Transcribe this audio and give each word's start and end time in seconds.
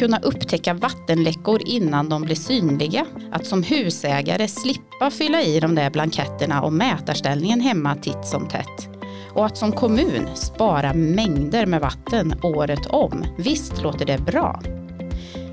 kunna 0.00 0.18
upptäcka 0.18 0.74
vattenläckor 0.74 1.62
innan 1.66 2.08
de 2.08 2.22
blir 2.22 2.36
synliga. 2.36 3.06
Att 3.32 3.46
som 3.46 3.62
husägare 3.62 4.48
slippa 4.48 5.10
fylla 5.10 5.42
i 5.42 5.60
de 5.60 5.74
där 5.74 5.90
blanketterna 5.90 6.62
och 6.62 6.72
mätarställningen 6.72 7.60
hemma 7.60 7.94
titt 7.94 8.24
som 8.24 8.48
tätt. 8.48 8.88
Och 9.34 9.46
att 9.46 9.56
som 9.56 9.72
kommun 9.72 10.28
spara 10.34 10.94
mängder 10.94 11.66
med 11.66 11.80
vatten 11.80 12.34
året 12.42 12.86
om. 12.86 13.24
Visst 13.38 13.82
låter 13.82 14.06
det 14.06 14.18
bra? 14.18 14.62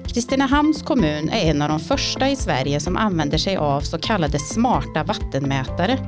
Kristinehamns 0.06 0.82
kommun 0.82 1.30
är 1.30 1.50
en 1.50 1.62
av 1.62 1.70
de 1.70 1.80
första 1.80 2.30
i 2.30 2.36
Sverige 2.36 2.80
som 2.80 2.98
använder 2.98 3.38
sig 3.38 3.58
av 3.58 3.82
så 3.82 3.98
kallade 3.98 4.40
smarta 4.40 5.04
vattenmätare. 5.04 6.00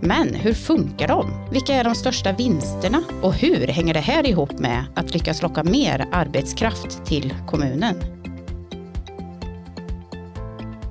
Men 0.00 0.34
hur 0.34 0.54
funkar 0.54 1.08
de? 1.08 1.30
Vilka 1.50 1.74
är 1.74 1.84
de 1.84 1.94
största 1.94 2.32
vinsterna? 2.32 3.02
Och 3.22 3.34
hur 3.34 3.66
hänger 3.66 3.94
det 3.94 4.00
här 4.00 4.26
ihop 4.26 4.58
med 4.58 4.84
att 4.94 5.14
lyckas 5.14 5.42
locka 5.42 5.64
mer 5.64 6.06
arbetskraft 6.12 7.06
till 7.06 7.34
kommunen? 7.46 8.19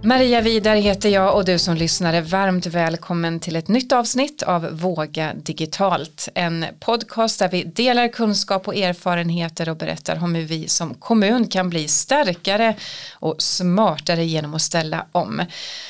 Maria 0.04 0.42
Vidar 0.42 0.76
heter 0.76 1.10
jag 1.10 1.36
och 1.36 1.46
du 1.46 1.60
som 1.60 1.76
lyssnar 1.76 2.14
är 2.14 2.22
varmt 2.22 2.66
välkommen 2.66 3.40
till 3.40 3.56
ett 3.56 3.68
nytt 3.68 3.92
avsnitt 3.92 4.44
av 4.44 4.68
Våga 4.72 5.34
Digitalt. 5.34 6.30
En 6.36 6.66
podcast 6.80 7.40
där 7.40 7.50
vi 7.50 7.64
delar 7.64 8.08
kunskap 8.08 8.68
och 8.68 8.76
erfarenheter 8.76 9.70
och 9.70 9.78
berättar 9.78 10.24
om 10.24 10.36
hur 10.36 10.46
vi 10.46 10.68
som 10.68 10.94
kommun 10.94 11.48
kan 11.48 11.70
bli 11.70 11.88
starkare 11.88 12.76
och 13.14 13.36
smartare 13.42 14.26
genom 14.26 14.54
att 14.54 14.62
ställa 14.62 15.06
om. 15.12 15.42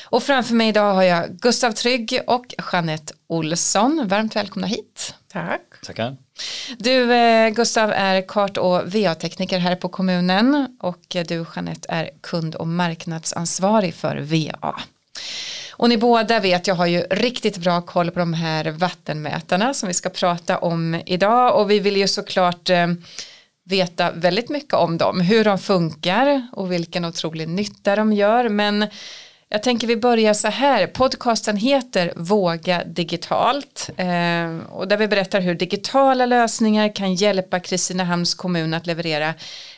Och 0.06 0.22
framför 0.22 0.54
mig 0.54 0.68
idag 0.68 0.94
har 0.94 1.02
jag 1.02 1.30
Gustav 1.30 1.72
Trygg 1.72 2.20
och 2.26 2.54
Jeanette 2.72 3.14
Olsson. 3.26 4.08
Varmt 4.08 4.36
välkomna 4.36 4.66
hit. 4.66 5.14
Tack. 5.32 5.62
Tackar. 5.86 6.16
Du 6.78 7.12
eh, 7.12 7.50
Gustav 7.50 7.90
är 7.90 8.28
kart 8.28 8.56
och 8.56 8.94
VA-tekniker 8.94 9.58
här 9.58 9.76
på 9.76 9.88
kommunen 9.88 10.76
och 10.80 11.16
eh, 11.16 11.26
du 11.26 11.46
Jeanette 11.54 11.86
är 11.88 12.10
kund 12.20 12.54
och 12.54 12.66
marknadsansvarig 12.66 13.94
för 13.94 14.16
VA. 14.16 14.74
Och 15.72 15.88
ni 15.88 15.96
båda 15.96 16.40
vet 16.40 16.66
jag 16.66 16.74
har 16.74 16.86
ju 16.86 17.00
riktigt 17.00 17.56
bra 17.58 17.82
koll 17.82 18.10
på 18.10 18.18
de 18.18 18.34
här 18.34 18.70
vattenmätarna 18.70 19.74
som 19.74 19.86
vi 19.86 19.94
ska 19.94 20.08
prata 20.08 20.58
om 20.58 21.02
idag 21.06 21.60
och 21.60 21.70
vi 21.70 21.80
vill 21.80 21.96
ju 21.96 22.08
såklart 22.08 22.70
eh, 22.70 22.86
veta 23.64 24.10
väldigt 24.10 24.48
mycket 24.48 24.74
om 24.74 24.98
dem, 24.98 25.20
hur 25.20 25.44
de 25.44 25.58
funkar 25.58 26.48
och 26.52 26.72
vilken 26.72 27.04
otrolig 27.04 27.48
nytta 27.48 27.96
de 27.96 28.12
gör 28.12 28.48
men 28.48 28.86
jag 29.52 29.62
tänker 29.62 29.86
vi 29.86 29.96
börjar 29.96 30.34
så 30.34 30.48
här, 30.48 30.86
podcasten 30.86 31.56
heter 31.56 32.12
Våga 32.16 32.84
digitalt 32.84 33.90
eh, 33.96 34.58
och 34.70 34.88
där 34.88 34.96
vi 34.96 35.08
berättar 35.08 35.40
hur 35.40 35.54
digitala 35.54 36.26
lösningar 36.26 36.94
kan 36.94 37.14
hjälpa 37.14 37.60
Kristinehamns 37.60 38.34
kommun 38.34 38.74
att 38.74 38.86
leverera 38.86 39.34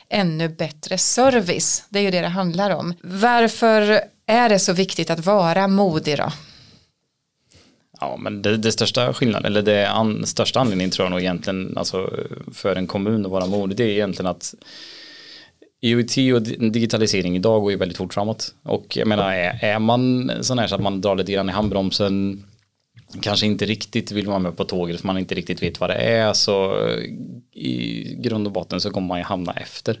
ännu 0.09 0.49
bättre 0.49 0.97
service. 0.97 1.85
Det 1.89 1.99
är 1.99 2.03
ju 2.03 2.11
det 2.11 2.21
det 2.21 2.27
handlar 2.27 2.69
om. 2.69 2.93
Varför 3.01 4.01
är 4.25 4.49
det 4.49 4.59
så 4.59 4.73
viktigt 4.73 5.09
att 5.09 5.25
vara 5.25 5.67
modig 5.67 6.17
då? 6.17 6.31
Ja, 7.99 8.17
men 8.17 8.41
det, 8.41 8.57
det 8.57 8.71
största 8.71 9.13
skillnaden, 9.13 9.45
eller 9.45 9.61
det 9.61 9.89
an, 9.89 10.25
största 10.25 10.59
anledningen 10.59 10.91
tror 10.91 11.05
jag 11.05 11.11
nog 11.11 11.19
egentligen, 11.19 11.77
alltså 11.77 12.09
för 12.53 12.75
en 12.75 12.87
kommun 12.87 13.25
att 13.25 13.31
vara 13.31 13.45
modig, 13.45 13.77
det 13.77 13.83
är 13.83 13.89
egentligen 13.89 14.31
att 14.31 14.55
IoT 15.83 16.17
och 16.35 16.41
digitalisering 16.71 17.35
idag 17.35 17.61
går 17.61 17.71
ju 17.71 17.77
väldigt 17.77 17.97
fort 17.97 18.13
framåt. 18.13 18.53
Och 18.63 18.97
jag 18.97 19.07
menar, 19.07 19.33
är, 19.33 19.59
är 19.63 19.79
man 19.79 20.31
sån 20.41 20.59
här 20.59 20.67
så 20.67 20.75
att 20.75 20.81
man 20.81 21.01
drar 21.01 21.15
lite 21.15 21.31
grann 21.31 21.49
i 21.49 21.51
handbromsen, 21.51 22.43
kanske 23.21 23.45
inte 23.45 23.65
riktigt 23.65 24.11
vill 24.11 24.27
vara 24.27 24.39
med 24.39 24.57
på 24.57 24.63
tåget 24.63 24.99
för 24.99 25.07
man 25.07 25.17
inte 25.17 25.35
riktigt 25.35 25.63
vet 25.63 25.79
vad 25.79 25.89
det 25.89 25.95
är, 25.95 26.33
så 26.33 26.87
i 27.51 28.03
grund 28.15 28.47
och 28.47 28.53
botten 28.53 28.81
så 28.81 28.89
kommer 28.89 29.07
man 29.07 29.17
ju 29.17 29.23
hamna 29.23 29.53
efter. 29.53 29.99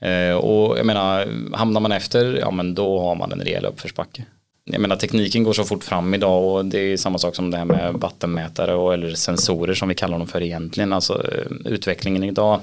Eh, 0.00 0.34
och 0.34 0.78
jag 0.78 0.86
menar, 0.86 1.28
hamnar 1.56 1.80
man 1.80 1.92
efter, 1.92 2.34
ja 2.34 2.50
men 2.50 2.74
då 2.74 3.00
har 3.00 3.14
man 3.14 3.32
en 3.32 3.40
rejäl 3.40 3.64
uppförsbacke. 3.64 4.24
Jag 4.64 4.80
menar 4.80 4.96
tekniken 4.96 5.44
går 5.44 5.52
så 5.52 5.64
fort 5.64 5.84
fram 5.84 6.14
idag 6.14 6.44
och 6.44 6.64
det 6.64 6.78
är 6.78 6.96
samma 6.96 7.18
sak 7.18 7.34
som 7.34 7.50
det 7.50 7.56
här 7.56 7.64
med 7.64 7.94
vattenmätare 7.94 8.74
och 8.74 8.94
eller 8.94 9.14
sensorer 9.14 9.74
som 9.74 9.88
vi 9.88 9.94
kallar 9.94 10.18
dem 10.18 10.26
för 10.26 10.42
egentligen. 10.42 10.92
Alltså 10.92 11.26
utvecklingen 11.64 12.24
idag 12.24 12.60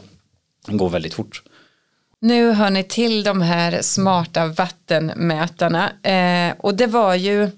går 0.67 0.89
väldigt 0.89 1.13
fort. 1.13 1.43
Nu 2.21 2.51
hör 2.51 2.69
ni 2.69 2.83
till 2.83 3.23
de 3.23 3.41
här 3.41 3.81
smarta 3.81 4.45
vattenmätarna 4.45 5.91
eh, 6.03 6.55
och 6.57 6.75
det 6.75 6.87
var 6.87 7.15
ju 7.15 7.49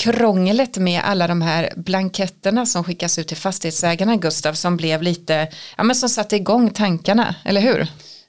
krånglet 0.00 0.78
med 0.78 1.00
alla 1.04 1.26
de 1.26 1.42
här 1.42 1.72
blanketterna 1.76 2.66
som 2.66 2.84
skickas 2.84 3.18
ut 3.18 3.28
till 3.28 3.36
fastighetsägarna 3.36 4.16
Gustav 4.16 4.52
som 4.52 4.76
blev 4.76 5.02
lite, 5.02 5.48
ja 5.76 5.84
men 5.84 5.96
som 5.96 6.08
satte 6.08 6.36
igång 6.36 6.70
tankarna, 6.70 7.34
eller 7.44 7.60
hur? 7.60 7.80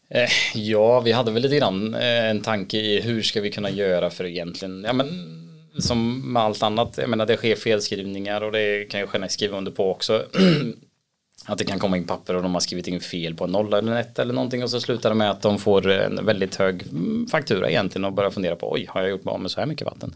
Eh, 0.10 0.30
ja, 0.54 1.00
vi 1.00 1.12
hade 1.12 1.32
väl 1.32 1.44
lite 1.44 1.56
grann 1.56 1.96
eh, 1.96 2.30
en 2.30 2.42
tanke 2.42 2.78
i 2.78 3.02
hur 3.02 3.22
ska 3.22 3.42
vi 3.42 3.52
kunna 3.52 3.70
göra 3.70 4.10
för 4.10 4.26
egentligen, 4.26 4.84
ja 4.84 4.94
men 4.94 5.08
som 5.80 6.34
med 6.34 6.44
allt 6.44 6.64
annat, 6.64 6.98
jag 6.98 7.10
menar 7.10 7.26
det 7.26 7.38
sker 7.38 7.56
felskrivningar 7.56 8.42
och 8.42 8.52
det 8.52 8.90
kan 8.90 9.00
jag 9.00 9.10
själv 9.10 9.28
skriva 9.28 9.58
under 9.58 9.72
på 9.72 9.92
också. 9.92 10.26
att 11.46 11.58
det 11.58 11.66
kan 11.66 11.80
komma 11.80 11.98
in 11.98 12.08
papper 12.08 12.36
och 12.36 12.44
de 12.44 12.54
har 12.54 12.62
skrivit 12.62 12.88
in 12.88 13.00
fel 13.00 13.36
på 13.36 13.44
en 13.44 13.52
nolla 13.52 13.78
eller 13.78 13.92
en 13.92 13.98
ett 13.98 14.20
eller 14.20 14.34
någonting 14.34 14.64
och 14.64 14.70
så 14.70 14.80
slutar 14.80 15.10
det 15.10 15.16
med 15.16 15.32
att 15.32 15.42
de 15.42 15.60
får 15.60 15.92
en 15.92 16.26
väldigt 16.26 16.56
hög 16.56 16.84
faktura 17.32 17.70
egentligen 17.70 18.06
och 18.06 18.14
börjar 18.14 18.32
fundera 18.32 18.56
på 18.56 18.72
oj 18.72 18.86
har 18.90 19.02
jag 19.02 19.10
gjort 19.10 19.24
mig 19.24 19.32
av 19.32 19.40
med 19.40 19.52
så 19.52 19.60
här 19.60 19.68
mycket 19.68 19.86
vatten. 19.86 20.16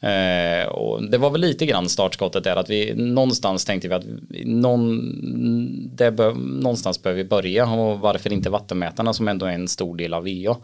Eh, 0.00 0.68
och 0.68 1.10
det 1.10 1.18
var 1.18 1.30
väl 1.30 1.40
lite 1.40 1.66
grann 1.66 1.88
startskottet 1.88 2.44
där 2.44 2.56
att 2.56 2.70
vi 2.70 2.94
någonstans 2.94 3.64
tänkte 3.64 3.88
vi 3.88 3.94
att 3.94 4.04
någon, 4.44 5.00
det 5.96 6.10
bör, 6.10 6.34
någonstans 6.34 7.02
behöver 7.02 7.22
vi 7.22 7.28
börja 7.28 7.66
och 7.66 8.00
varför 8.00 8.32
inte 8.32 8.50
vattenmätarna 8.50 9.12
som 9.12 9.28
ändå 9.28 9.46
är 9.46 9.52
en 9.52 9.68
stor 9.68 9.96
del 9.96 10.14
av 10.14 10.22
VA. 10.22 10.56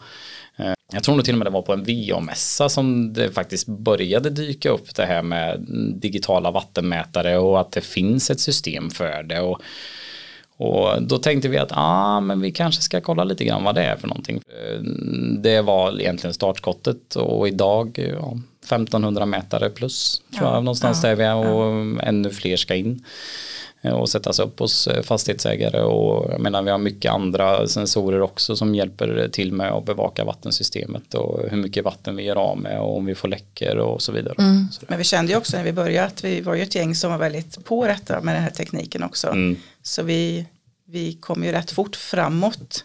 Eh, 0.57 0.73
jag 0.93 1.03
tror 1.03 1.15
nog 1.15 1.25
till 1.25 1.35
och 1.35 1.39
med 1.39 1.47
det 1.47 1.51
var 1.51 1.63
på 1.63 1.73
en 1.73 1.85
VA-mässa 1.85 2.69
som 2.69 3.13
det 3.13 3.31
faktiskt 3.31 3.67
började 3.67 4.31
dyka 4.31 4.71
upp 4.71 4.95
det 4.95 5.07
här 5.07 5.23
med 5.23 5.67
digitala 5.95 6.51
vattenmätare 6.51 7.39
och 7.39 7.61
att 7.61 7.73
det 7.73 7.81
finns 7.81 8.31
ett 8.31 8.41
system 8.41 8.91
för 8.91 9.23
det. 9.23 9.41
Och, 9.41 9.61
och 10.57 11.03
då 11.03 11.19
tänkte 11.19 11.49
vi 11.49 11.59
att 11.59 11.73
ah, 11.73 12.21
men 12.21 12.41
vi 12.41 12.53
kanske 12.53 12.83
ska 12.83 13.01
kolla 13.01 13.25
lite 13.25 13.45
grann 13.45 13.65
vad 13.65 13.75
det 13.75 13.83
är 13.83 13.97
för 13.97 14.09
någonting. 14.09 14.37
Eh, 14.37 14.81
det 15.39 15.63
var 15.63 16.01
egentligen 16.01 16.35
startskottet 16.35 17.17
och 17.17 17.49
idag 17.49 17.99
ja, 18.21 18.39
1500 18.65 19.27
mätare 19.27 19.71
plus 19.71 20.23
tror 20.37 20.49
jag 20.49 20.65
någonstans 20.65 21.01
ja, 21.03 21.09
där 21.09 21.17
vi 21.17 21.25
är 21.25 21.35
och 21.35 21.97
ja. 21.97 22.03
ännu 22.03 22.31
fler 22.31 22.57
ska 22.57 22.75
in. 22.75 23.05
Eh, 23.85 23.93
och 23.93 24.09
sättas 24.09 24.39
upp 24.39 24.59
hos 24.59 24.87
eh, 24.87 25.03
fastighetsägare 25.03 25.81
och 25.81 26.33
jag 26.33 26.41
menar 26.41 26.63
vi 26.63 26.71
har 26.71 26.79
mycket 26.79 27.13
andra 27.13 27.69
sensorer 27.69 28.21
också 28.21 28.57
som 28.57 28.75
hjälper 28.75 29.29
till 29.33 29.53
med 29.53 29.73
att 29.73 29.85
bevaka 29.85 30.25
vattensystemet 30.25 31.15
och 31.15 31.51
hur 31.51 31.57
mycket 31.57 31.85
vatten 31.85 32.17
vi 32.17 32.23
gör 32.23 32.37
av 32.37 32.59
med 32.59 32.81
och 32.81 32.97
om 32.97 33.07
vi 33.07 33.15
får 33.15 33.29
läckor 33.29 33.77
och 33.77 34.03
så 34.03 34.13
vidare. 34.13 34.35
Mm. 34.39 34.69
Men 34.89 34.99
vi 34.99 35.05
kände 35.05 35.33
ju 35.33 35.39
också 35.39 35.57
när 35.57 35.65
vi 35.65 35.73
började 35.73 36.07
att 36.07 36.25
vi 36.25 36.41
var 36.41 36.55
ju 36.55 36.63
ett 36.63 36.75
gäng 36.75 36.95
som 36.95 37.11
var 37.11 37.19
väldigt 37.19 37.65
på 37.65 37.87
detta 37.87 38.21
med 38.21 38.35
den 38.35 38.43
här 38.43 38.51
tekniken 38.51 39.03
också. 39.03 39.29
Mm. 39.29 39.57
Så 39.83 40.03
vi, 40.03 40.47
vi 40.87 41.13
kom 41.13 41.45
ju 41.45 41.53
rätt 41.53 41.71
fort 41.71 41.97
framåt 41.97 42.85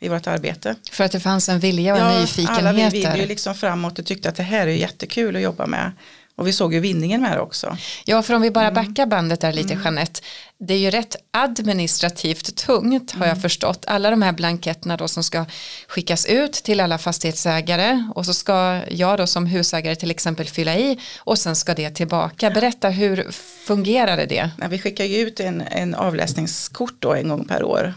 i 0.00 0.08
vårt 0.08 0.26
arbete. 0.26 0.74
För 0.90 1.04
att 1.04 1.12
det 1.12 1.20
fanns 1.20 1.48
en 1.48 1.60
vilja 1.60 1.94
och 1.94 2.00
ja, 2.00 2.20
nyfikenhet. 2.20 2.58
Alla 2.58 2.72
vi 2.72 2.88
ville 2.88 3.18
ju 3.18 3.26
liksom 3.26 3.54
framåt 3.54 3.98
och 3.98 4.06
tyckte 4.06 4.28
att 4.28 4.36
det 4.36 4.42
här 4.42 4.66
är 4.66 4.72
jättekul 4.72 5.36
att 5.36 5.42
jobba 5.42 5.66
med. 5.66 5.92
Och 6.36 6.46
vi 6.46 6.52
såg 6.52 6.74
ju 6.74 6.80
vinningen 6.80 7.22
med 7.22 7.32
det 7.32 7.40
också. 7.40 7.76
Ja, 8.04 8.22
för 8.22 8.34
om 8.34 8.42
vi 8.42 8.50
bara 8.50 8.68
mm. 8.68 8.86
backar 8.86 9.06
bandet 9.06 9.40
där 9.40 9.52
lite 9.52 9.72
mm. 9.72 9.84
Jeanette. 9.84 10.20
Det 10.58 10.74
är 10.74 10.78
ju 10.78 10.90
rätt 10.90 11.16
administrativt 11.30 12.56
tungt 12.56 13.12
har 13.12 13.26
jag 13.26 13.32
mm. 13.32 13.42
förstått. 13.42 13.84
Alla 13.86 14.10
de 14.10 14.22
här 14.22 14.32
blanketterna 14.32 14.96
då 14.96 15.08
som 15.08 15.24
ska 15.24 15.44
skickas 15.88 16.26
ut 16.26 16.52
till 16.52 16.80
alla 16.80 16.98
fastighetsägare 16.98 18.10
och 18.14 18.26
så 18.26 18.34
ska 18.34 18.80
jag 18.88 19.18
då 19.18 19.26
som 19.26 19.46
husägare 19.46 19.96
till 19.96 20.10
exempel 20.10 20.46
fylla 20.46 20.76
i 20.76 20.98
och 21.18 21.38
sen 21.38 21.56
ska 21.56 21.74
det 21.74 21.90
tillbaka. 21.90 22.50
Berätta 22.50 22.88
hur 22.88 23.30
fungerade 23.66 24.26
det? 24.26 24.50
Ja, 24.60 24.68
vi 24.68 24.78
skickar 24.78 25.04
ju 25.04 25.16
ut 25.16 25.40
en, 25.40 25.60
en 25.60 25.94
avläsningskort 25.94 26.96
då 26.98 27.14
en 27.14 27.28
gång 27.28 27.44
per 27.44 27.64
år. 27.64 27.94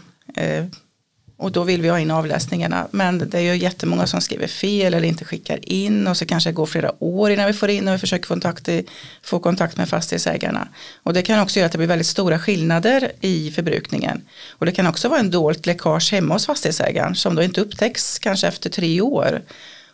Och 1.40 1.52
då 1.52 1.64
vill 1.64 1.82
vi 1.82 1.88
ha 1.88 1.98
in 1.98 2.10
avläsningarna. 2.10 2.88
Men 2.90 3.18
det 3.18 3.38
är 3.38 3.42
ju 3.42 3.56
jättemånga 3.56 4.06
som 4.06 4.20
skriver 4.20 4.46
fel 4.46 4.94
eller 4.94 5.08
inte 5.08 5.24
skickar 5.24 5.68
in 5.68 6.06
och 6.06 6.16
så 6.16 6.26
kanske 6.26 6.50
det 6.50 6.54
går 6.54 6.66
flera 6.66 7.04
år 7.04 7.30
innan 7.30 7.46
vi 7.46 7.52
får 7.52 7.70
in 7.70 7.88
och 7.88 7.94
vi 7.94 7.98
försöker 7.98 8.26
få 8.26 8.34
kontakt, 8.34 8.68
i, 8.68 8.86
få 9.22 9.38
kontakt 9.38 9.76
med 9.76 9.88
fastighetsägarna. 9.88 10.68
Och 11.02 11.12
det 11.12 11.22
kan 11.22 11.40
också 11.40 11.58
göra 11.58 11.66
att 11.66 11.72
det 11.72 11.78
blir 11.78 11.88
väldigt 11.88 12.06
stora 12.06 12.38
skillnader 12.38 13.12
i 13.20 13.50
förbrukningen. 13.50 14.22
Och 14.48 14.66
det 14.66 14.72
kan 14.72 14.86
också 14.86 15.08
vara 15.08 15.20
en 15.20 15.30
dolt 15.30 15.66
läckage 15.66 16.12
hemma 16.12 16.34
hos 16.34 16.46
fastighetsägaren 16.46 17.14
som 17.14 17.34
då 17.34 17.42
inte 17.42 17.60
upptäcks 17.60 18.18
kanske 18.18 18.48
efter 18.48 18.70
tre 18.70 19.00
år. 19.00 19.42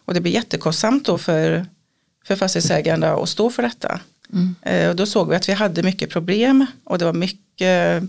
Och 0.05 0.15
det 0.15 0.21
blir 0.21 0.33
jättekostsamt 0.33 1.07
då 1.07 1.19
för, 1.19 1.67
för 2.27 2.37
fastighetsägarna 2.37 3.13
att 3.13 3.29
stå 3.29 3.51
för 3.51 3.63
detta. 3.63 4.01
Mm. 4.33 4.55
Eh, 4.63 4.89
och 4.89 4.97
då 4.97 5.07
såg 5.07 5.31
vi 5.31 5.37
att 5.37 5.49
vi 5.49 5.53
hade 5.53 5.83
mycket 5.83 6.11
problem 6.11 6.67
och 6.85 6.99
det 6.99 7.05
var 7.05 7.13
mycket 7.13 8.03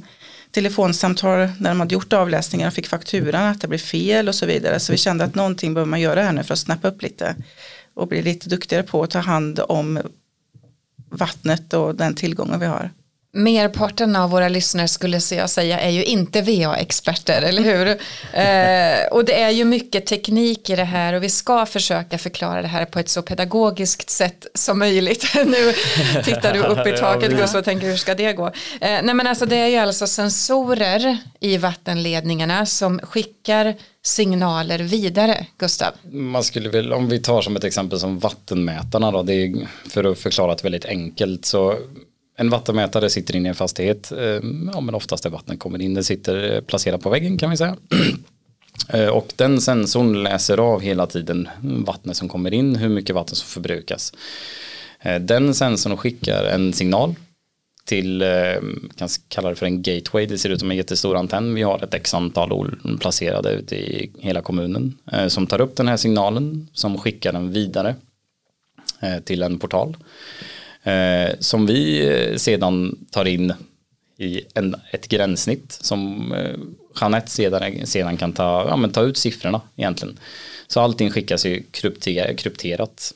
telefonsamtal 0.52 1.50
när 1.60 1.70
de 1.70 1.80
hade 1.80 1.94
gjort 1.94 2.14
avläsningar 2.14 2.68
och 2.68 2.74
fick 2.74 2.88
fakturan 2.88 3.46
att 3.46 3.62
det 3.62 3.68
blev 3.68 3.78
fel 3.78 4.28
och 4.28 4.36
så 4.36 4.46
vidare. 4.46 4.80
Så 4.80 4.92
vi 4.92 4.98
kände 4.98 5.24
att 5.24 5.36
någonting 5.36 5.74
behöver 5.74 5.90
man 5.90 6.02
göra 6.02 6.24
här 6.24 6.32
nu 6.32 6.44
för 6.44 6.54
att 6.54 6.60
snappa 6.60 6.88
upp 6.88 7.02
lite 7.02 7.36
och 7.94 8.08
bli 8.08 8.22
lite 8.22 8.50
duktigare 8.50 8.84
på 8.84 9.04
att 9.04 9.10
ta 9.10 9.20
hand 9.20 9.60
om 9.60 10.00
vattnet 11.10 11.74
och 11.74 11.96
den 11.96 12.16
tillgången 12.16 12.60
vi 12.60 12.66
har 12.66 12.92
merparten 13.38 14.16
av 14.16 14.30
våra 14.30 14.50
lyssnare 14.50 14.88
skulle 14.88 15.20
jag 15.30 15.50
säga 15.50 15.80
är 15.80 15.90
ju 15.90 16.04
inte 16.04 16.42
VA-experter, 16.42 17.42
eller 17.42 17.64
hur? 17.64 17.88
Eh, 18.34 19.08
och 19.12 19.26
det 19.26 19.42
är 19.42 19.50
ju 19.50 19.66
mycket 19.66 20.06
teknik 20.06 20.70
i 20.70 20.76
det 20.76 20.84
här 20.84 21.14
och 21.14 21.24
vi 21.24 21.30
ska 21.30 21.66
försöka 21.66 22.18
förklara 22.18 22.62
det 22.62 22.68
här 22.68 22.86
på 22.86 23.00
ett 23.00 23.10
så 23.10 23.22
pedagogiskt 23.22 24.10
sätt 24.10 24.48
som 24.54 24.80
möjligt. 24.80 25.36
nu 25.36 25.74
tittar 26.24 26.54
du 26.54 26.60
upp 26.60 26.88
i 26.88 26.92
taket 26.98 27.32
Gustav 27.32 27.60
och 27.60 27.66
tänker 27.66 27.88
hur 27.88 27.98
ska 27.98 28.16
det 28.16 28.34
gå? 28.34 28.48
Eh, 28.48 28.52
nej 28.82 29.14
men 29.14 29.28
alltså 29.28 29.46
det 29.46 29.56
är 29.56 29.68
ju 29.68 29.78
alltså 29.78 30.08
sensorer 30.08 31.18
i 31.40 31.58
vattenledningarna 31.58 32.66
som 32.66 33.00
skickar 33.00 33.76
signaler 34.06 34.80
vidare, 34.80 35.46
Gustav? 35.58 35.92
Man 36.12 36.44
skulle 36.44 36.70
väl, 36.70 36.94
om 36.94 37.10
vi 37.10 37.20
tar 37.20 37.42
som 37.42 37.56
ett 37.56 37.64
exempel 37.64 38.00
som 38.00 38.20
vattenmätarna 38.20 39.12
då, 39.12 39.24
det 39.24 39.34
är 39.34 39.68
för 39.90 40.04
att 40.04 40.20
förklara 40.20 40.56
det 40.56 40.64
väldigt 40.64 40.86
enkelt 40.86 41.46
så 41.46 41.76
en 42.40 42.50
vattenmätare 42.50 43.10
sitter 43.10 43.36
inne 43.36 43.50
i 43.50 43.50
en 43.50 43.56
fastighet, 43.56 44.12
eh, 44.12 44.40
ja 44.74 44.82
men 44.82 44.96
oftast 44.96 45.24
där 45.24 45.30
vattnet 45.30 45.60
kommer 45.60 45.82
in, 45.82 45.94
Den 45.94 46.04
sitter 46.04 46.54
eh, 46.54 46.62
placerad 46.62 47.02
på 47.02 47.10
väggen 47.10 47.38
kan 47.38 47.50
vi 47.50 47.58
säga. 47.58 47.76
Eh, 48.90 49.08
och 49.08 49.34
den 49.36 49.62
sensorn 49.62 50.24
läser 50.24 50.58
av 50.58 50.82
hela 50.82 51.08
tiden 51.08 51.50
vattnet 51.62 52.18
som 52.18 52.30
kommer 52.30 52.54
in, 52.54 52.76
hur 52.76 52.90
mycket 52.90 53.16
vatten 53.16 53.36
som 53.36 53.48
förbrukas. 53.48 54.14
Den 55.22 55.54
sensorn 55.54 55.98
skickar 55.98 56.44
en 56.44 56.74
signal 56.74 57.16
till, 57.86 58.24
kan 58.96 59.10
kalla 59.28 59.50
det 59.50 59.56
för 59.56 59.66
en 59.66 59.82
gateway, 59.82 60.26
det 60.26 60.38
ser 60.38 60.50
ut 60.50 60.60
som 60.60 60.72
en 60.72 60.78
jättestor 60.78 61.18
antenn. 61.18 61.54
Vi 61.54 61.64
har 61.64 61.84
ett 61.84 61.94
x 61.94 62.14
antal 62.14 62.76
placerade 63.00 63.52
ute 63.52 63.76
i 63.76 64.12
hela 64.20 64.42
kommunen 64.42 64.98
som 65.28 65.48
tar 65.48 65.62
upp 65.62 65.76
den 65.76 65.88
här 65.88 65.98
signalen 65.98 66.68
som 66.74 66.98
skickar 66.98 67.34
den 67.34 67.52
vidare 67.52 67.96
till 69.26 69.44
en 69.44 69.60
portal 69.60 69.98
som 71.40 71.66
vi 71.66 72.08
eh, 72.08 72.36
sedan 72.38 73.06
tar 73.12 73.26
in 73.26 73.54
i 74.18 74.42
en, 74.54 74.76
ett 74.92 75.08
gränssnitt 75.08 75.78
som 75.82 76.32
eh, 76.34 76.56
Jeanette 77.02 77.32
sedan, 77.32 77.88
sedan 77.88 78.18
kan 78.18 78.34
ta, 78.34 78.68
ja, 78.70 78.76
men 78.76 78.92
ta 78.92 79.02
ut 79.02 79.18
siffrorna 79.18 79.62
egentligen. 79.76 80.20
Så 80.68 80.82
allting 80.82 81.12
skickas 81.12 81.46
ju 81.46 81.64
krypter, 81.72 82.34
krypterat. 82.38 83.14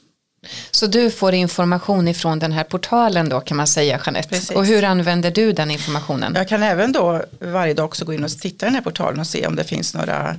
Så 0.71 0.87
du 0.87 1.11
får 1.11 1.33
information 1.33 2.07
ifrån 2.07 2.39
den 2.39 2.51
här 2.51 2.63
portalen 2.63 3.29
då 3.29 3.39
kan 3.39 3.57
man 3.57 3.67
säga 3.67 4.01
Jeanette. 4.05 4.29
Precis. 4.29 4.51
Och 4.51 4.65
hur 4.65 4.83
använder 4.83 5.31
du 5.31 5.51
den 5.51 5.71
informationen? 5.71 6.33
Jag 6.35 6.47
kan 6.47 6.63
även 6.63 6.91
då 6.91 7.21
varje 7.39 7.73
dag 7.73 7.85
också 7.85 8.05
gå 8.05 8.13
in 8.13 8.23
och 8.23 8.29
titta 8.31 8.65
i 8.65 8.67
den 8.67 8.75
här 8.75 8.81
portalen 8.81 9.19
och 9.19 9.27
se 9.27 9.47
om 9.47 9.55
det 9.55 9.63
finns 9.63 9.93
några 9.93 10.37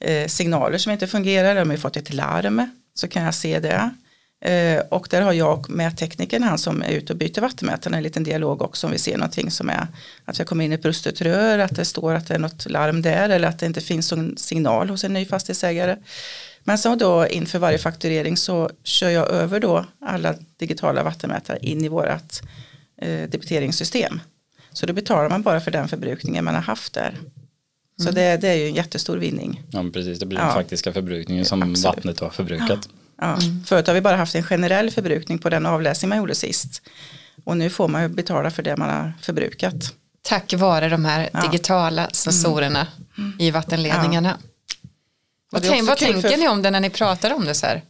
eh, 0.00 0.26
signaler 0.26 0.78
som 0.78 0.92
inte 0.92 1.06
fungerar. 1.06 1.62
Om 1.62 1.68
vi 1.68 1.76
fått 1.76 1.96
ett 1.96 2.14
larm 2.14 2.70
så 2.94 3.08
kan 3.08 3.22
jag 3.22 3.34
se 3.34 3.60
det. 3.60 3.90
Eh, 4.44 4.82
och 4.88 5.06
där 5.10 5.22
har 5.22 5.32
jag 5.32 5.58
och 5.58 5.70
mätteknikern, 5.70 6.42
han 6.42 6.58
som 6.58 6.82
är 6.82 6.90
ute 6.90 7.12
och 7.12 7.18
byter 7.18 7.40
vattenmätaren, 7.40 7.94
en 7.94 8.02
liten 8.02 8.24
dialog 8.24 8.62
också 8.62 8.86
om 8.86 8.92
vi 8.92 8.98
ser 8.98 9.16
någonting 9.16 9.50
som 9.50 9.70
är 9.70 9.86
att 10.24 10.38
jag 10.38 10.48
kommer 10.48 10.64
in 10.64 10.72
i 10.72 10.74
ett 10.74 10.82
brustet 10.82 11.20
rör, 11.20 11.58
att 11.58 11.76
det 11.76 11.84
står 11.84 12.14
att 12.14 12.28
det 12.28 12.34
är 12.34 12.38
något 12.38 12.70
larm 12.70 13.02
där 13.02 13.28
eller 13.28 13.48
att 13.48 13.58
det 13.58 13.66
inte 13.66 13.80
finns 13.80 14.12
någon 14.12 14.36
signal 14.36 14.90
hos 14.90 15.04
en 15.04 15.12
ny 15.12 15.24
fastighetsägare. 15.24 15.96
Men 16.64 16.78
så 16.78 16.94
då 16.94 17.26
inför 17.26 17.58
varje 17.58 17.78
fakturering 17.78 18.36
så 18.36 18.70
kör 18.82 19.10
jag 19.10 19.28
över 19.28 19.60
då 19.60 19.86
alla 20.00 20.34
digitala 20.56 21.02
vattenmätare 21.02 21.58
in 21.60 21.84
i 21.84 21.88
vårat 21.88 22.42
eh, 23.02 23.28
debiteringssystem. 23.28 24.20
Så 24.72 24.86
då 24.86 24.92
betalar 24.92 25.28
man 25.28 25.42
bara 25.42 25.60
för 25.60 25.70
den 25.70 25.88
förbrukningen 25.88 26.44
man 26.44 26.54
har 26.54 26.62
haft 26.62 26.92
där. 26.92 27.18
Så 27.96 28.08
mm. 28.08 28.14
det, 28.14 28.36
det, 28.36 28.48
är 28.48 28.54
ju 28.54 28.66
en 28.66 28.74
jättestor 28.74 29.16
vinning. 29.16 29.62
Ja, 29.70 29.84
precis. 29.92 30.18
Det 30.18 30.26
blir 30.26 30.38
den 30.38 30.52
faktiska 30.52 30.92
förbrukningen 30.92 31.44
som 31.44 31.62
Absolut. 31.62 31.84
vattnet 31.84 32.20
har 32.20 32.30
förbrukat. 32.30 32.88
Ja. 32.92 33.03
Ja. 33.24 33.42
Mm. 33.42 33.64
Förut 33.64 33.86
har 33.86 33.94
vi 33.94 34.00
bara 34.00 34.16
haft 34.16 34.34
en 34.34 34.42
generell 34.42 34.90
förbrukning 34.90 35.38
på 35.38 35.50
den 35.50 35.66
avläsning 35.66 36.08
man 36.08 36.18
gjorde 36.18 36.34
sist. 36.34 36.82
Och 37.44 37.56
nu 37.56 37.70
får 37.70 37.88
man 37.88 38.02
ju 38.02 38.08
betala 38.08 38.50
för 38.50 38.62
det 38.62 38.76
man 38.76 38.90
har 38.90 39.12
förbrukat. 39.22 39.74
Tack 40.22 40.52
vare 40.52 40.88
de 40.88 41.04
här 41.04 41.28
ja. 41.32 41.40
digitala 41.40 42.08
sensorerna 42.12 42.86
mm. 43.18 43.36
i 43.38 43.50
vattenledningarna. 43.50 44.38
Ja. 44.40 44.48
Vad, 45.50 45.62
tänk, 45.62 45.88
vad 45.88 45.98
tänker 45.98 46.28
för... 46.28 46.36
ni 46.36 46.48
om 46.48 46.62
det 46.62 46.70
när 46.70 46.80
ni 46.80 46.90
pratar 46.90 47.34
om 47.34 47.44
det 47.44 47.54
så 47.54 47.66
här? 47.66 47.82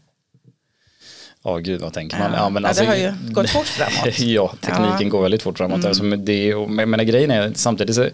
Ja, 1.44 1.50
oh, 1.50 1.58
gud 1.58 1.80
vad 1.80 1.92
tänker 1.92 2.18
man? 2.18 2.32
Ja, 2.32 2.48
men 2.48 2.64
alltså, 2.64 2.82
det 2.82 2.88
har 2.88 2.96
ju 2.96 3.14
gått 3.22 3.50
fort 3.50 3.66
framåt. 3.66 4.18
ja, 4.18 4.54
tekniken 4.60 5.08
går 5.08 5.22
väldigt 5.22 5.42
fort 5.42 5.58
framåt. 5.58 5.78
Mm. 5.78 5.88
Alltså, 5.88 6.04
det, 6.04 6.56
men, 6.68 6.90
men 6.90 7.06
grejen 7.06 7.30
är 7.30 7.52
samtidigt 7.54 7.96
så 7.96 8.08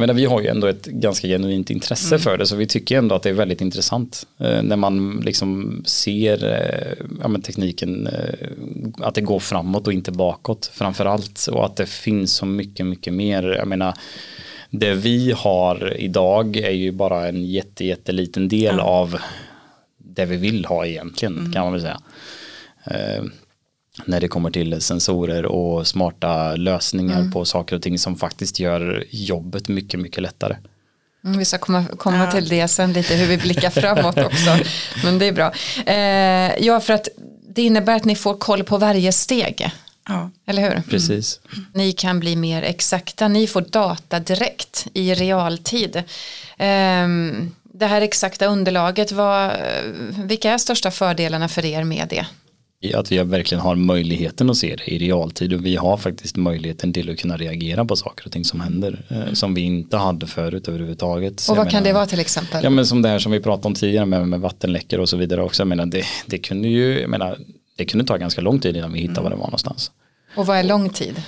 jag 0.00 0.08
menar, 0.08 0.14
vi 0.14 0.24
har 0.24 0.40
ju 0.40 0.46
ändå 0.46 0.66
ett 0.66 0.86
ganska 0.86 1.28
genuint 1.28 1.70
intresse 1.70 2.14
mm. 2.14 2.20
för 2.20 2.38
det 2.38 2.46
så 2.46 2.56
vi 2.56 2.66
tycker 2.66 2.98
ändå 2.98 3.14
att 3.14 3.22
det 3.22 3.28
är 3.28 3.34
väldigt 3.34 3.60
intressant 3.60 4.26
eh, 4.38 4.62
när 4.62 4.76
man 4.76 5.20
liksom 5.24 5.82
ser 5.86 6.44
eh, 6.44 7.06
ja, 7.22 7.40
tekniken 7.42 8.06
eh, 8.06 8.48
att 8.98 9.14
det 9.14 9.20
går 9.20 9.40
framåt 9.40 9.86
och 9.86 9.92
inte 9.92 10.12
bakåt 10.12 10.70
framförallt 10.74 11.46
och 11.52 11.66
att 11.66 11.76
det 11.76 11.86
finns 11.86 12.32
så 12.32 12.46
mycket 12.46 12.86
mycket 12.86 13.12
mer. 13.12 13.42
Jag 13.42 13.68
menar 13.68 13.94
det 14.70 14.94
vi 14.94 15.32
har 15.36 15.96
idag 15.96 16.56
är 16.56 16.70
ju 16.70 16.92
bara 16.92 17.28
en 17.28 17.44
jätte, 17.44 17.84
jätteliten 17.84 18.48
del 18.48 18.74
mm. 18.74 18.86
av 18.86 19.18
det 19.98 20.24
vi 20.24 20.36
vill 20.36 20.64
ha 20.64 20.86
egentligen 20.86 21.38
mm. 21.38 21.52
kan 21.52 21.62
man 21.62 21.72
väl 21.72 21.82
säga. 21.82 22.00
När 24.04 24.20
det 24.20 24.28
kommer 24.28 24.50
till 24.50 24.80
sensorer 24.80 25.46
och 25.46 25.86
smarta 25.86 26.56
lösningar 26.56 27.18
mm. 27.18 27.32
på 27.32 27.44
saker 27.44 27.76
och 27.76 27.82
ting 27.82 27.98
som 27.98 28.16
faktiskt 28.16 28.60
gör 28.60 29.04
jobbet 29.10 29.68
mycket, 29.68 30.00
mycket 30.00 30.22
lättare. 30.22 30.56
Mm, 31.24 31.38
vi 31.38 31.44
ska 31.44 31.58
komma, 31.58 31.84
komma 31.96 32.24
ja. 32.24 32.30
till 32.30 32.48
det 32.48 32.68
sen 32.68 32.92
lite 32.92 33.14
hur 33.14 33.26
vi 33.26 33.38
blickar 33.38 33.70
framåt 33.70 34.18
också. 34.18 34.58
Men 35.04 35.18
det 35.18 35.26
är 35.26 35.32
bra. 35.32 35.52
Eh, 35.86 36.66
ja, 36.66 36.80
för 36.80 36.92
att 36.92 37.08
det 37.48 37.62
innebär 37.62 37.96
att 37.96 38.04
ni 38.04 38.16
får 38.16 38.34
koll 38.34 38.64
på 38.64 38.78
varje 38.78 39.12
steg. 39.12 39.70
Ja. 40.08 40.30
Eller 40.46 40.62
hur? 40.62 40.82
Precis. 40.82 41.40
Mm. 41.52 41.66
Ni 41.74 41.92
kan 41.92 42.20
bli 42.20 42.36
mer 42.36 42.62
exakta. 42.62 43.28
Ni 43.28 43.46
får 43.46 43.60
data 43.60 44.20
direkt 44.20 44.86
i 44.92 45.14
realtid. 45.14 45.96
Eh, 46.56 47.08
det 47.62 47.86
här 47.86 48.00
exakta 48.00 48.46
underlaget, 48.46 49.12
vad, 49.12 49.52
vilka 50.16 50.50
är 50.50 50.58
största 50.58 50.90
fördelarna 50.90 51.48
för 51.48 51.64
er 51.64 51.84
med 51.84 52.06
det? 52.10 52.26
Att 52.94 53.12
vi 53.12 53.18
verkligen 53.18 53.62
har 53.62 53.74
möjligheten 53.74 54.50
att 54.50 54.56
se 54.56 54.76
det 54.76 54.94
i 54.94 54.98
realtid 54.98 55.52
och 55.52 55.66
vi 55.66 55.76
har 55.76 55.96
faktiskt 55.96 56.36
möjligheten 56.36 56.92
till 56.92 57.10
att 57.10 57.18
kunna 57.18 57.36
reagera 57.36 57.84
på 57.84 57.96
saker 57.96 58.26
och 58.26 58.32
ting 58.32 58.44
som 58.44 58.60
händer 58.60 59.04
eh, 59.08 59.32
som 59.32 59.54
vi 59.54 59.60
inte 59.60 59.96
hade 59.96 60.26
förut 60.26 60.68
överhuvudtaget. 60.68 61.46
Och 61.50 61.56
vad 61.56 61.70
kan 61.70 61.82
menar, 61.82 61.84
det 61.84 61.92
vara 61.92 62.06
till 62.06 62.20
exempel? 62.20 62.64
Ja 62.64 62.70
men 62.70 62.86
som 62.86 63.02
det 63.02 63.08
här 63.08 63.18
som 63.18 63.32
vi 63.32 63.40
pratade 63.40 63.68
om 63.68 63.74
tidigare 63.74 64.06
med, 64.06 64.28
med 64.28 64.40
vattenläckor 64.40 65.00
och 65.00 65.08
så 65.08 65.16
vidare 65.16 65.42
också. 65.42 65.60
Jag 65.60 65.68
menar, 65.68 65.86
det, 65.86 66.04
det 66.26 66.38
kunde 66.38 66.68
ju, 66.68 67.00
jag 67.00 67.10
menar, 67.10 67.38
det 67.76 67.84
kunde 67.84 68.04
ta 68.04 68.16
ganska 68.16 68.40
lång 68.40 68.60
tid 68.60 68.76
innan 68.76 68.92
vi 68.92 69.00
hittade 69.00 69.20
mm. 69.20 69.24
var 69.24 69.30
det 69.30 69.36
var 69.36 69.46
någonstans. 69.46 69.90
Och 70.36 70.46
vad 70.46 70.56
är 70.56 70.62
lång 70.62 70.90
tid? 70.90 71.22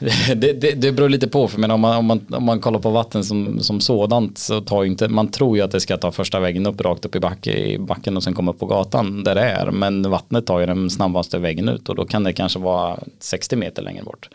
det, 0.36 0.52
det, 0.52 0.72
det 0.72 0.92
beror 0.92 1.08
lite 1.08 1.28
på, 1.28 1.48
för 1.48 1.58
men 1.58 1.70
om, 1.70 1.80
man, 1.80 1.96
om, 1.96 2.06
man, 2.06 2.26
om 2.30 2.44
man 2.44 2.60
kollar 2.60 2.78
på 2.78 2.90
vatten 2.90 3.24
som, 3.24 3.60
som 3.60 3.80
sådant 3.80 4.38
så 4.38 4.60
tar 4.60 4.84
inte, 4.84 5.08
man 5.08 5.28
tror 5.28 5.56
ju 5.56 5.62
att 5.62 5.70
det 5.70 5.80
ska 5.80 5.96
ta 5.96 6.12
första 6.12 6.40
vägen 6.40 6.66
upp 6.66 6.80
rakt 6.80 7.04
upp 7.04 7.16
i, 7.16 7.20
back, 7.20 7.46
i 7.46 7.78
backen 7.78 8.16
och 8.16 8.22
sen 8.22 8.34
komma 8.34 8.50
upp 8.50 8.58
på 8.58 8.66
gatan 8.66 9.24
där 9.24 9.34
det 9.34 9.40
är. 9.40 9.70
Men 9.70 10.10
vattnet 10.10 10.46
tar 10.46 10.60
ju 10.60 10.66
den 10.66 10.90
snabbaste 10.90 11.38
vägen 11.38 11.68
ut 11.68 11.88
och 11.88 11.94
då 11.94 12.04
kan 12.04 12.24
det 12.24 12.32
kanske 12.32 12.58
vara 12.58 12.98
60 13.18 13.56
meter 13.56 13.82
längre 13.82 14.02
bort 14.02 14.28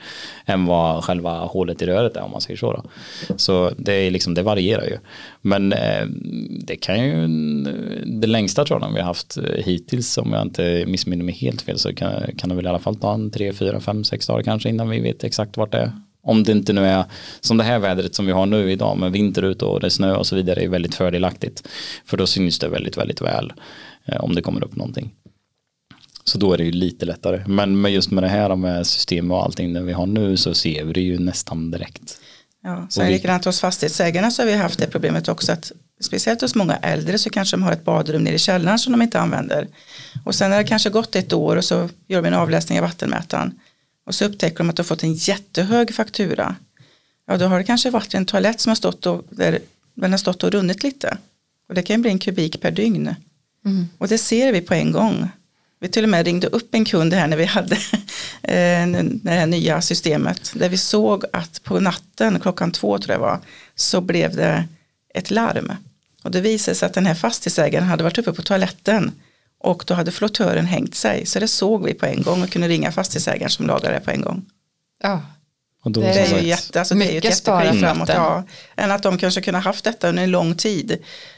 än 0.45 0.65
vad 0.65 1.03
själva 1.03 1.39
hålet 1.39 1.81
i 1.81 1.85
röret 1.85 2.17
är 2.17 2.21
om 2.21 2.31
man 2.31 2.41
säger 2.41 2.57
så. 2.57 2.73
Då. 2.73 2.83
Så 3.35 3.71
det, 3.77 3.93
är 3.93 4.11
liksom, 4.11 4.33
det 4.33 4.43
varierar 4.43 4.85
ju. 4.85 4.97
Men 5.41 5.73
eh, 5.73 6.05
det 6.65 6.75
kan 6.75 7.05
ju, 7.05 7.27
det 8.05 8.27
längsta 8.27 8.65
tror 8.65 8.81
jag 8.81 8.93
vi 8.93 8.99
har 8.99 9.07
haft 9.07 9.37
eh, 9.37 9.43
hittills 9.43 10.17
om 10.17 10.33
jag 10.33 10.41
inte 10.41 10.83
missminner 10.87 11.23
mig 11.23 11.35
helt 11.35 11.61
fel 11.61 11.77
så 11.77 11.93
kan, 11.93 12.11
kan 12.37 12.49
det 12.49 12.55
väl 12.55 12.65
i 12.65 12.69
alla 12.69 12.79
fall 12.79 12.95
ta 12.95 13.13
en 13.13 13.31
3, 13.31 13.53
4, 13.53 13.79
5, 13.79 14.03
6 14.03 14.27
dagar 14.27 14.43
kanske 14.43 14.69
innan 14.69 14.89
vi 14.89 14.99
vet 14.99 15.23
exakt 15.23 15.50
vart 15.57 15.71
det 15.71 15.77
är. 15.77 15.91
Om 16.23 16.43
det 16.43 16.51
inte 16.51 16.73
nu 16.73 16.85
är 16.85 17.05
som 17.39 17.57
det 17.57 17.63
här 17.63 17.79
vädret 17.79 18.15
som 18.15 18.25
vi 18.25 18.31
har 18.31 18.45
nu 18.45 18.71
idag 18.71 18.97
med 18.97 19.11
vinter 19.11 19.41
ute 19.43 19.65
och 19.65 19.79
det 19.79 19.87
är 19.87 19.89
snö 19.89 20.15
och 20.15 20.27
så 20.27 20.35
vidare 20.35 20.63
är 20.63 20.67
väldigt 20.67 20.95
fördelaktigt. 20.95 21.67
För 22.05 22.17
då 22.17 22.27
syns 22.27 22.59
det 22.59 22.67
väldigt, 22.67 22.97
väldigt 22.97 23.21
väl 23.21 23.53
eh, 24.05 24.23
om 24.23 24.35
det 24.35 24.41
kommer 24.41 24.63
upp 24.63 24.75
någonting. 24.75 25.11
Så 26.23 26.37
då 26.37 26.53
är 26.53 26.57
det 26.57 26.63
ju 26.63 26.71
lite 26.71 27.05
lättare. 27.05 27.43
Men 27.47 27.93
just 27.93 28.11
med 28.11 28.23
det 28.23 28.27
här 28.27 28.55
med 28.55 28.87
system 28.87 29.31
och 29.31 29.43
allting 29.43 29.73
det 29.73 29.81
vi 29.81 29.93
har 29.93 30.05
nu 30.05 30.37
så 30.37 30.53
ser 30.53 30.83
vi 30.83 30.93
det 30.93 31.01
ju 31.01 31.19
nästan 31.19 31.71
direkt. 31.71 32.17
Ja, 32.63 32.87
så 32.89 33.01
är 33.01 33.05
det 33.05 33.11
likadant 33.11 33.45
hos 33.45 33.61
fastighetsägarna 33.61 34.31
så 34.31 34.41
har 34.41 34.47
vi 34.47 34.55
haft 34.55 34.79
det 34.79 34.87
problemet 34.87 35.27
också 35.27 35.51
att 35.51 35.71
speciellt 36.01 36.41
hos 36.41 36.55
många 36.55 36.77
äldre 36.77 37.17
så 37.17 37.29
kanske 37.29 37.57
de 37.57 37.63
har 37.63 37.71
ett 37.71 37.85
badrum 37.85 38.23
nere 38.23 38.35
i 38.35 38.39
källaren 38.39 38.79
som 38.79 38.91
de 38.91 39.01
inte 39.01 39.19
använder. 39.19 39.67
Och 40.25 40.35
sen 40.35 40.51
har 40.51 40.57
det 40.57 40.63
kanske 40.63 40.89
gått 40.89 41.15
ett 41.15 41.33
år 41.33 41.55
och 41.55 41.65
så 41.65 41.89
gör 42.07 42.21
vi 42.21 42.27
en 42.27 42.33
avläsning 42.33 42.79
av 42.79 42.85
vattenmätaren. 42.85 43.59
Och 44.05 44.15
så 44.15 44.25
upptäcker 44.25 44.57
de 44.57 44.69
att 44.69 44.75
de 44.75 44.81
har 44.81 44.87
fått 44.87 45.03
en 45.03 45.13
jättehög 45.13 45.95
faktura. 45.95 46.55
Ja 47.27 47.37
då 47.37 47.45
har 47.45 47.57
det 47.57 47.63
kanske 47.63 47.89
varit 47.89 48.13
en 48.13 48.25
toalett 48.25 48.59
som 48.59 48.69
har 48.69 48.75
stått 48.75 49.05
och, 49.05 49.25
där 49.29 49.59
den 49.93 50.11
har 50.11 50.17
stått 50.17 50.43
och 50.43 50.51
runnit 50.51 50.83
lite. 50.83 51.17
Och 51.69 51.75
det 51.75 51.83
kan 51.83 52.01
bli 52.01 52.11
en 52.11 52.19
kubik 52.19 52.61
per 52.61 52.71
dygn. 52.71 53.15
Mm. 53.65 53.87
Och 53.97 54.07
det 54.07 54.17
ser 54.17 54.53
vi 54.53 54.61
på 54.61 54.73
en 54.73 54.91
gång. 54.91 55.29
Vi 55.79 55.87
till 55.87 56.03
och 56.03 56.09
med 56.09 56.25
ringde 56.25 56.47
upp 56.47 56.75
en 56.75 56.85
kund 56.85 57.13
här 57.13 57.27
när 57.27 57.37
vi 57.37 57.45
hade 57.45 57.75
eh, 58.41 59.03
det 59.03 59.31
här 59.31 59.45
nya 59.45 59.81
systemet. 59.81 60.53
Där 60.55 60.69
vi 60.69 60.77
såg 60.77 61.25
att 61.33 61.63
på 61.63 61.79
natten 61.79 62.39
klockan 62.39 62.71
två 62.71 62.97
tror 62.97 63.13
jag 63.13 63.19
var 63.19 63.39
så 63.75 64.01
blev 64.01 64.35
det 64.35 64.67
ett 65.13 65.31
larm. 65.31 65.71
Och 66.23 66.31
det 66.31 66.41
visade 66.41 66.75
sig 66.75 66.85
att 66.85 66.93
den 66.93 67.05
här 67.05 67.15
fastighetsägaren 67.15 67.87
hade 67.87 68.03
varit 68.03 68.17
uppe 68.17 68.33
på 68.33 68.41
toaletten 68.41 69.11
och 69.63 69.83
då 69.87 69.93
hade 69.93 70.11
flottören 70.11 70.65
hängt 70.65 70.95
sig. 70.95 71.25
Så 71.25 71.39
det 71.39 71.47
såg 71.47 71.85
vi 71.85 71.93
på 71.93 72.05
en 72.05 72.21
gång 72.21 72.43
och 72.43 72.49
kunde 72.49 72.67
ringa 72.67 72.91
fastighetsägaren 72.91 73.49
som 73.49 73.67
lagade 73.67 73.93
det 73.95 73.99
på 73.99 74.11
en 74.11 74.21
gång. 74.21 74.45
Ja, 75.03 75.21
Och 75.83 75.91
då, 75.91 76.01
Det 76.01 76.07
är 76.07 76.41
ju 76.41 76.47
jätte, 76.47 76.79
alltså 76.79 76.95
det 76.95 77.05
är 77.05 77.11
ju 77.11 77.17
ett 77.17 77.23
jättekliv 77.23 77.79
framåt. 77.79 78.09
Ja, 78.09 78.43
än 78.75 78.91
att 78.91 79.03
de 79.03 79.17
kanske 79.17 79.41
kunde 79.41 79.57
ha 79.57 79.63
haft 79.63 79.83
detta 79.83 80.09
under 80.09 80.23
en 80.23 80.31
lång 80.31 80.55
tid 80.55 80.97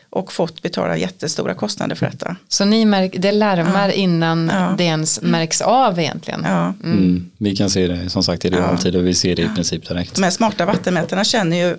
och 0.10 0.34
fått 0.34 0.62
betala 0.62 0.98
jättestora 0.98 1.54
kostnader 1.54 1.96
för 1.96 2.06
detta. 2.06 2.36
Så 2.48 2.66
ni 2.66 2.86
märk, 2.86 3.16
det 3.18 3.32
larmar 3.32 3.90
innan 3.90 4.50
Ja. 4.54 4.76
det 4.78 4.84
ens 4.84 5.22
märks 5.22 5.62
av 5.62 6.00
egentligen. 6.00 6.42
Ja. 6.46 6.74
mm, 6.84 7.32
vi 7.38 7.56
kan 7.56 7.70
se 7.70 7.88
det 7.88 8.10
som 8.10 8.24
sagt 8.24 8.46
i 8.46 8.50
realtid 8.50 8.96
och 8.96 9.08
vi 9.08 9.14
ser 9.14 9.36
det 9.36 9.42
i 9.42 9.50
princip 9.56 9.88
direkt. 9.88 10.16
De 10.16 10.24
här 10.24 10.32
smarta 10.32 10.66
vattenmätarna 10.66 11.24
känner 11.24 11.58
ju 11.58 11.78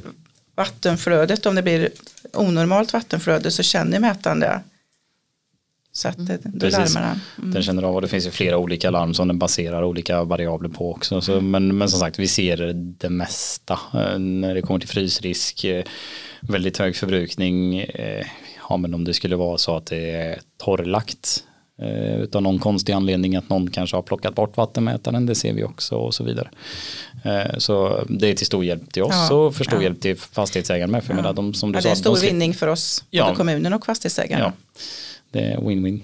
vattenflödet, 0.56 1.46
om 1.46 1.54
det 1.54 1.62
blir 1.62 1.88
onormalt 2.32 2.92
vattenflöde 2.92 3.50
så 3.50 3.62
känner 3.62 4.00
mätaren 4.00 4.40
det. 4.40 4.60
Så 5.96 6.08
att 6.08 6.26
det, 6.26 6.38
då 6.44 6.68
larmar 6.68 7.18
den. 7.36 7.50
Den 7.50 7.62
känner 7.62 7.82
av 7.82 7.94
och 7.94 8.02
det 8.02 8.08
finns 8.08 8.26
ju 8.26 8.30
flera 8.30 8.58
olika 8.58 8.90
larm 8.90 9.14
som 9.14 9.28
den 9.28 9.38
baserar 9.38 9.84
olika 9.84 10.24
variabler 10.24 10.68
på 10.68 10.90
också. 10.90 11.20
Så, 11.20 11.40
men, 11.40 11.78
men 11.78 11.88
som 11.88 12.00
sagt, 12.00 12.18
vi 12.18 12.26
ser 12.28 12.72
det 12.98 13.08
mesta 13.10 13.78
eh, 13.94 14.18
när 14.18 14.54
det 14.54 14.62
kommer 14.62 14.80
till 14.80 14.88
frysrisk, 14.88 15.64
eh, 15.64 15.84
väldigt 16.40 16.78
hög 16.78 16.96
förbrukning. 16.96 17.78
eh, 17.80 18.26
Ja, 18.68 18.76
men 18.76 18.94
om 18.94 19.04
det 19.04 19.14
skulle 19.14 19.36
vara 19.36 19.58
så 19.58 19.76
att 19.76 19.86
det 19.86 20.10
är 20.10 20.38
torrlagt 20.64 21.44
utav 22.20 22.42
någon 22.42 22.58
konstig 22.58 22.92
anledning 22.92 23.36
att 23.36 23.48
någon 23.48 23.70
kanske 23.70 23.96
har 23.96 24.02
plockat 24.02 24.34
bort 24.34 24.56
vattenmätaren, 24.56 25.26
det 25.26 25.34
ser 25.34 25.52
vi 25.52 25.64
också 25.64 25.94
och 25.96 26.14
så 26.14 26.24
vidare. 26.24 26.48
Så 27.58 28.04
det 28.08 28.28
är 28.30 28.34
till 28.34 28.46
stor 28.46 28.64
hjälp 28.64 28.92
till 28.92 29.02
oss 29.02 29.14
Ja, 29.30 29.34
och 29.36 29.56
för 29.56 29.64
stor 29.64 29.78
ja. 29.78 29.82
hjälp 29.82 30.00
till 30.00 30.16
fastighetsägaren 30.16 30.90
med. 30.90 31.04
För 31.04 31.10
jag 31.10 31.16
menar, 31.16 31.32
de, 31.32 31.54
som 31.54 31.72
du 31.72 31.76
Ja, 31.76 31.80
det 31.80 31.82
sa, 31.82 31.88
är 31.88 31.90
en 31.90 31.96
stor 31.96 32.10
de 32.14 32.20
slipper- 32.20 32.32
vinning 32.32 32.54
för 32.54 32.66
oss, 32.66 33.04
Ja. 33.10 33.24
både 33.24 33.36
kommunen 33.36 33.72
och 33.72 33.86
fastighetsägarna. 33.86 34.52
Det 35.34 35.40
är 35.40 35.58
win-win. 35.58 36.02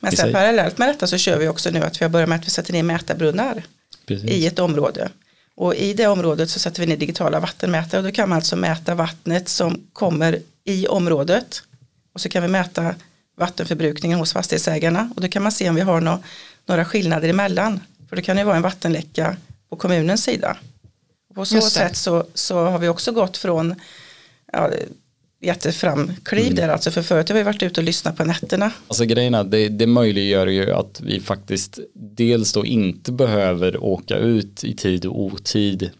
Men 0.00 0.12
sen 0.12 0.32
parallellt 0.32 0.78
med 0.78 0.88
detta 0.88 1.06
så 1.06 1.18
kör 1.18 1.38
vi 1.38 1.48
också 1.48 1.70
nu 1.70 1.82
att 1.82 2.00
vi 2.00 2.04
har 2.04 2.10
börjat 2.10 2.28
med 2.28 2.38
att 2.38 2.46
vi 2.46 2.50
sätter 2.50 2.72
ner 2.72 2.82
mätarbrunnar 2.82 3.62
Precis. 4.06 4.30
i 4.30 4.46
ett 4.46 4.58
område. 4.58 5.08
Och 5.54 5.74
i 5.74 5.94
det 5.94 6.06
området 6.06 6.50
så 6.50 6.58
sätter 6.58 6.80
vi 6.80 6.86
ner 6.86 6.96
digitala 6.96 7.40
vattenmätare 7.40 7.98
och 7.98 8.04
då 8.04 8.12
kan 8.12 8.28
man 8.28 8.36
alltså 8.36 8.56
mäta 8.56 8.94
vattnet 8.94 9.48
som 9.48 9.86
kommer 9.92 10.40
i 10.64 10.86
området. 10.86 11.62
Och 12.12 12.20
så 12.20 12.28
kan 12.28 12.42
vi 12.42 12.48
mäta 12.48 12.94
vattenförbrukningen 13.36 14.18
hos 14.18 14.32
fastighetsägarna 14.32 15.12
och 15.16 15.22
då 15.22 15.28
kan 15.28 15.42
man 15.42 15.52
se 15.52 15.68
om 15.68 15.74
vi 15.74 15.80
har 15.80 16.00
nå- 16.00 16.22
några 16.66 16.84
skillnader 16.84 17.28
emellan. 17.28 17.80
För 18.08 18.16
det 18.16 18.22
kan 18.22 18.38
ju 18.38 18.44
vara 18.44 18.56
en 18.56 18.62
vattenläcka 18.62 19.36
på 19.70 19.76
kommunens 19.76 20.24
sida. 20.24 20.56
På 21.34 21.44
så 21.44 21.60
sätt 21.60 21.96
så, 21.96 22.26
så 22.34 22.64
har 22.64 22.78
vi 22.78 22.88
också 22.88 23.12
gått 23.12 23.36
från 23.36 23.74
ja, 24.52 24.70
jätteframkliv 25.40 26.54
där 26.54 26.68
alltså 26.68 26.90
för 26.90 27.02
förut 27.02 27.28
har 27.28 27.36
vi 27.36 27.42
varit 27.42 27.62
ute 27.62 27.80
och 27.80 27.84
lyssnat 27.84 28.16
på 28.16 28.24
nätterna. 28.24 28.70
Alltså 28.88 29.04
grejen 29.04 29.34
är, 29.34 29.44
det, 29.44 29.68
det 29.68 29.86
möjliggör 29.86 30.46
ju 30.46 30.72
att 30.72 31.00
vi 31.00 31.20
faktiskt 31.20 31.78
dels 31.94 32.52
då 32.52 32.64
inte 32.64 33.12
behöver 33.12 33.84
åka 33.84 34.16
ut 34.16 34.64
i 34.64 34.74
tid 34.74 35.06
och 35.06 35.20
otid 35.20 35.90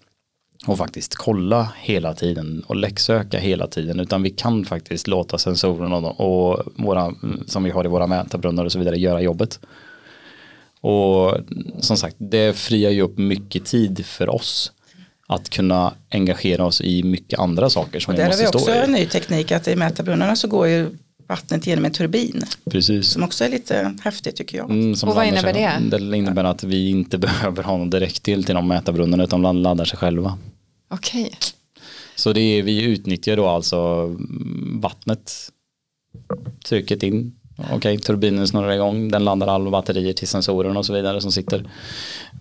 och 0.66 0.78
faktiskt 0.78 1.14
kolla 1.14 1.72
hela 1.76 2.14
tiden 2.14 2.64
och 2.66 2.76
läcksöka 2.76 3.38
hela 3.38 3.66
tiden 3.66 4.00
utan 4.00 4.22
vi 4.22 4.30
kan 4.30 4.64
faktiskt 4.64 5.06
låta 5.06 5.38
sensorerna 5.38 5.96
och, 5.96 6.20
och 6.20 6.72
våra, 6.76 7.14
som 7.46 7.64
vi 7.64 7.70
har 7.70 7.84
i 7.84 7.88
våra 7.88 8.06
mätarbrunnar 8.06 8.64
och 8.64 8.72
så 8.72 8.78
vidare 8.78 8.98
göra 8.98 9.20
jobbet. 9.20 9.60
Och 10.80 11.36
som 11.80 11.96
sagt, 11.96 12.16
det 12.18 12.56
friar 12.56 12.90
ju 12.90 13.02
upp 13.02 13.18
mycket 13.18 13.64
tid 13.64 14.06
för 14.06 14.28
oss 14.28 14.72
att 15.26 15.48
kunna 15.50 15.94
engagera 16.10 16.64
oss 16.64 16.80
i 16.80 17.02
mycket 17.02 17.38
andra 17.38 17.70
saker 17.70 18.00
som 18.00 18.12
Och 18.14 18.18
vi 18.18 18.22
där 18.22 18.30
har 18.30 18.36
vi 18.36 18.44
måste 18.44 18.58
också 18.58 18.72
en 18.74 18.92
ny 18.92 19.06
teknik 19.06 19.52
att 19.52 19.68
i 19.68 19.76
mätarbrunnarna 19.76 20.36
så 20.36 20.48
går 20.48 20.68
ju 20.68 20.90
vattnet 21.28 21.66
genom 21.66 21.84
en 21.84 21.92
turbin 21.92 22.42
Precis. 22.70 23.06
som 23.06 23.22
också 23.22 23.44
är 23.44 23.48
lite 23.48 23.94
häftigt 24.02 24.36
tycker 24.36 24.58
jag. 24.58 24.70
Mm, 24.70 24.90
Och 24.90 24.98
vad 25.02 25.08
laddar 25.08 25.22
sig 25.22 25.28
innebär 25.28 25.70
själv. 25.70 26.10
Det 26.10 26.16
innebär 26.16 26.44
att 26.44 26.64
vi 26.64 26.90
inte 26.90 27.18
behöver 27.26 27.62
ha 27.62 27.76
någon 27.76 27.90
direktel 27.90 28.44
till 28.44 28.54
de 28.54 28.68
mätarbrunnarna 28.68 29.24
utan 29.24 29.42
de 29.42 29.56
laddar 29.56 29.84
sig 29.84 29.98
själva. 29.98 30.38
Okej. 30.90 31.30
Så 32.16 32.32
det 32.32 32.40
är, 32.40 32.62
vi 32.62 32.82
utnyttjar 32.82 33.36
då 33.36 33.46
alltså 33.46 34.14
vattnet, 34.80 35.32
trycket 36.68 37.02
in, 37.02 37.34
okej 37.72 37.98
turbinen 37.98 38.48
snurrar 38.48 38.72
igång, 38.72 39.10
den 39.10 39.24
laddar 39.24 39.46
alla 39.46 39.70
batterier 39.70 40.12
till 40.12 40.28
sensorerna 40.28 40.78
och 40.78 40.86
så 40.86 40.92
vidare 40.92 41.20
som 41.20 41.32
sitter. 41.32 41.64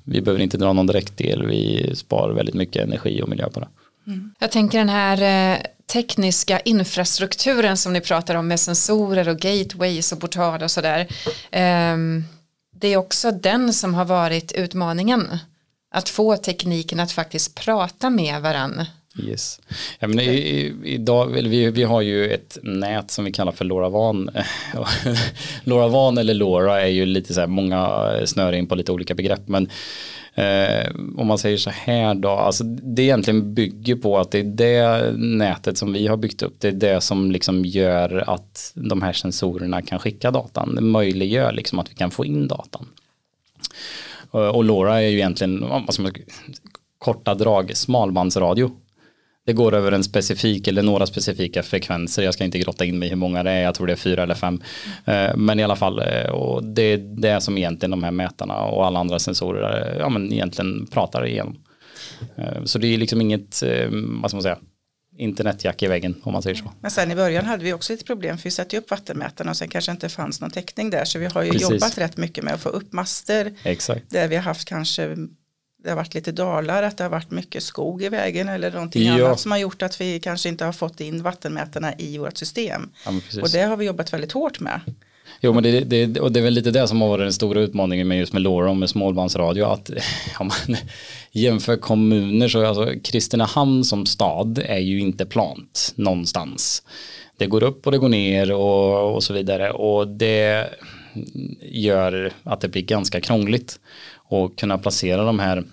Vi 0.03 0.21
behöver 0.21 0.43
inte 0.43 0.57
dra 0.57 0.73
någon 0.73 0.87
direkt 0.87 1.17
del, 1.17 1.47
vi 1.47 1.91
sparar 1.95 2.33
väldigt 2.33 2.55
mycket 2.55 2.83
energi 2.83 3.21
och 3.21 3.29
miljö 3.29 3.49
på 3.49 3.59
det. 3.59 3.67
Mm. 4.07 4.33
Jag 4.39 4.51
tänker 4.51 4.77
den 4.77 4.89
här 4.89 5.53
eh, 5.53 5.61
tekniska 5.93 6.59
infrastrukturen 6.59 7.77
som 7.77 7.93
ni 7.93 8.01
pratar 8.01 8.35
om 8.35 8.47
med 8.47 8.59
sensorer 8.59 9.29
och 9.29 9.39
gateways 9.39 10.11
och 10.11 10.19
portal 10.19 10.63
och 10.63 10.71
sådär. 10.71 11.07
Ehm, 11.51 12.23
det 12.73 12.87
är 12.87 12.97
också 12.97 13.31
den 13.31 13.73
som 13.73 13.93
har 13.93 14.05
varit 14.05 14.51
utmaningen. 14.51 15.37
Att 15.91 16.09
få 16.09 16.37
tekniken 16.37 16.99
att 16.99 17.11
faktiskt 17.11 17.55
prata 17.55 18.09
med 18.09 18.41
varandra. 18.41 18.87
Yes. 19.23 19.59
Ja, 19.99 20.07
men 20.07 20.19
i, 20.19 20.23
i, 20.23 20.73
idag, 20.83 21.27
vi, 21.27 21.71
vi 21.71 21.83
har 21.83 22.01
ju 22.01 22.33
ett 22.33 22.57
nät 22.63 23.11
som 23.11 23.25
vi 23.25 23.31
kallar 23.31 23.51
för 23.51 23.65
LoRaWAN. 23.65 24.29
LoRaWAN 25.63 26.17
eller 26.17 26.33
LoRa 26.33 26.81
är 26.81 26.87
ju 26.87 27.05
lite 27.05 27.33
så 27.33 27.39
här, 27.39 27.47
många 27.47 28.11
snör 28.25 28.53
in 28.53 28.67
på 28.67 28.75
lite 28.75 28.91
olika 28.91 29.15
begrepp. 29.15 29.47
Men 29.47 29.69
eh, 30.35 30.91
om 31.17 31.27
man 31.27 31.37
säger 31.37 31.57
så 31.57 31.69
här 31.69 32.15
då, 32.15 32.29
alltså 32.29 32.63
det 32.63 33.03
egentligen 33.03 33.53
bygger 33.53 33.95
på 33.95 34.17
att 34.17 34.31
det 34.31 34.39
är 34.39 34.43
det 34.43 35.11
nätet 35.17 35.77
som 35.77 35.93
vi 35.93 36.07
har 36.07 36.17
byggt 36.17 36.41
upp. 36.41 36.55
Det 36.59 36.67
är 36.67 36.71
det 36.71 37.01
som 37.01 37.31
liksom 37.31 37.65
gör 37.65 38.29
att 38.29 38.71
de 38.75 39.01
här 39.01 39.13
sensorerna 39.13 39.81
kan 39.81 39.99
skicka 39.99 40.31
datan. 40.31 40.75
Det 40.75 40.81
möjliggör 40.81 41.51
liksom 41.51 41.79
att 41.79 41.91
vi 41.91 41.95
kan 41.95 42.11
få 42.11 42.25
in 42.25 42.47
datan. 42.47 42.87
Och, 44.31 44.55
och 44.55 44.63
LoRa 44.63 45.01
är 45.01 45.07
ju 45.07 45.17
egentligen, 45.17 45.69
vad 45.69 45.93
ska 45.93 46.03
man, 46.03 46.13
korta 46.97 47.35
drag, 47.35 47.77
smalbandsradio. 47.77 48.71
Det 49.45 49.53
går 49.53 49.73
över 49.73 49.91
en 49.91 50.03
specifik 50.03 50.67
eller 50.67 50.83
några 50.83 51.05
specifika 51.05 51.63
frekvenser. 51.63 52.23
Jag 52.23 52.33
ska 52.33 52.43
inte 52.43 52.59
grotta 52.59 52.85
in 52.85 52.99
mig 52.99 53.09
hur 53.09 53.15
många 53.15 53.43
det 53.43 53.51
är. 53.51 53.63
Jag 53.63 53.75
tror 53.75 53.87
det 53.87 53.93
är 53.93 53.97
fyra 53.97 54.23
eller 54.23 54.35
fem. 54.35 54.61
Eh, 55.05 55.35
Men 55.35 55.59
i 55.59 55.63
alla 55.63 55.75
fall, 55.75 55.99
eh, 55.99 56.29
och 56.29 56.63
det 56.63 56.81
är 56.81 56.97
det 56.97 57.41
som 57.41 57.57
egentligen 57.57 57.91
de 57.91 58.03
här 58.03 58.11
mätarna 58.11 58.61
och 58.61 58.85
alla 58.85 58.99
andra 58.99 59.19
sensorer 59.19 59.91
eh, 59.93 59.97
ja, 59.99 60.09
men 60.09 60.33
egentligen 60.33 60.87
pratar 60.87 61.25
igenom. 61.25 61.57
Så 62.65 62.79
det 62.79 62.87
är 62.87 62.97
liksom 62.97 63.21
inget, 63.21 63.63
vad 64.21 64.31
ska 64.31 64.37
man 64.37 64.43
säga, 64.43 64.57
internetjack 65.17 65.83
i 65.83 65.87
väggen 65.87 66.15
om 66.23 66.33
man 66.33 66.41
säger 66.41 66.55
så. 66.55 66.71
Men 66.81 66.91
sen 66.91 67.11
i 67.11 67.15
början 67.15 67.45
hade 67.45 67.63
vi 67.63 67.73
också 67.73 67.93
lite 67.93 68.05
problem 68.05 68.37
för 68.37 68.43
vi 68.43 68.51
satte 68.51 68.77
upp 68.77 68.91
vattenmätarna 68.91 69.51
och 69.51 69.57
sen 69.57 69.67
kanske 69.67 69.91
inte 69.91 70.09
fanns 70.09 70.41
någon 70.41 70.51
täckning 70.51 70.89
där 70.89 71.05
så 71.05 71.19
vi 71.19 71.25
har 71.25 71.43
ju 71.43 71.51
Precis. 71.51 71.69
jobbat 71.69 71.97
rätt 71.97 72.17
mycket 72.17 72.43
med 72.43 72.53
att 72.53 72.61
få 72.61 72.69
upp 72.69 72.93
master 72.93 73.53
Exakt. 73.63 74.09
där 74.09 74.27
vi 74.27 74.35
har 74.35 74.43
haft 74.43 74.67
kanske 74.67 75.15
det 75.85 75.91
har 75.91 75.95
varit 75.95 76.13
lite 76.13 76.31
dalar, 76.31 76.83
att 76.83 76.97
det 76.97 77.03
har 77.03 77.11
varit 77.11 77.31
mycket 77.31 77.63
skog 77.63 78.03
i 78.03 78.09
vägen 78.09 78.49
eller 78.49 78.71
någonting 78.71 79.03
Ja. 79.03 79.25
annat 79.25 79.39
som 79.39 79.51
har 79.51 79.57
gjort 79.57 79.81
att 79.81 80.01
vi 80.01 80.19
kanske 80.19 80.49
inte 80.49 80.65
har 80.65 80.71
fått 80.71 81.01
in 81.01 81.23
vattenmätarna 81.23 81.93
i 81.97 82.17
vårt 82.17 82.37
system. 82.37 82.89
Ja. 83.05 83.41
Och 83.41 83.49
det 83.49 83.61
har 83.61 83.77
vi 83.77 83.85
jobbat 83.85 84.13
väldigt 84.13 84.31
hårt 84.31 84.59
med. 84.59 84.81
Jo 85.41 85.53
men 85.53 85.63
det, 85.63 85.79
det, 85.79 86.19
och 86.19 86.31
det 86.31 86.39
är 86.39 86.43
väl 86.43 86.53
lite 86.53 86.71
det 86.71 86.87
som 86.87 87.01
har 87.01 87.09
varit 87.09 87.25
den 87.25 87.33
stora 87.33 87.61
utmaningen 87.61 88.07
med 88.07 88.19
just 88.19 88.33
med 88.33 88.41
LoRa 88.41 88.69
och 88.69 88.77
med 88.77 88.89
småbandsradio 88.89 89.63
att 89.65 89.89
om 90.39 90.47
man 90.47 90.77
jämför 91.31 91.77
kommuner 91.77 92.47
så 92.47 92.65
alltså 92.65 92.93
Kristinehamn 93.03 93.83
som 93.83 94.05
stad 94.05 94.57
är 94.65 94.79
ju 94.79 94.99
inte 94.99 95.25
plant 95.25 95.93
någonstans. 95.95 96.83
Det 97.37 97.45
går 97.45 97.63
upp 97.63 97.85
och 97.85 97.91
det 97.91 97.97
går 97.97 98.09
ner 98.09 98.51
och, 98.51 99.15
och 99.15 99.23
så 99.23 99.33
vidare 99.33 99.71
och 99.71 100.07
det 100.07 100.69
gör 101.61 102.31
att 102.43 102.61
det 102.61 102.67
blir 102.67 102.81
ganska 102.81 103.21
krångligt 103.21 103.79
och 104.27 104.57
kunna 104.57 104.77
placera 104.77 105.23
de 105.23 105.39
här 105.39 105.63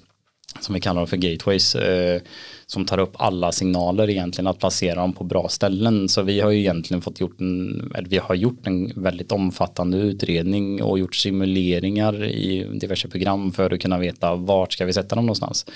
som 0.61 0.75
vi 0.75 0.81
kallar 0.81 1.01
dem 1.01 1.07
för 1.07 1.17
gateways 1.17 1.75
eh, 1.75 2.21
som 2.67 2.85
tar 2.85 2.99
upp 2.99 3.13
alla 3.15 3.53
signaler 3.53 4.11
egentligen 4.11 4.47
att 4.47 4.59
placera 4.59 4.95
dem 4.95 5.13
på 5.13 5.25
bra 5.25 5.49
ställen 5.49 6.09
så 6.09 6.23
vi 6.23 6.41
har 6.41 6.51
ju 6.51 6.59
egentligen 6.59 7.03
fått 7.03 7.21
gjort 7.21 7.41
en, 7.41 7.93
eller 7.95 8.09
vi 8.09 8.19
har 8.19 8.35
gjort 8.35 8.67
en 8.67 8.93
väldigt 8.97 9.33
omfattande 9.33 9.99
utredning 9.99 10.83
och 10.83 10.99
gjort 10.99 11.15
simuleringar 11.15 12.25
i 12.25 12.67
diverse 12.73 13.09
program 13.09 13.53
för 13.53 13.71
att 13.71 13.81
kunna 13.81 13.99
veta 13.99 14.35
vart 14.35 14.73
ska 14.73 14.85
vi 14.85 14.93
sätta 14.93 15.17
dem 15.17 15.27
någonstans. 15.27 15.67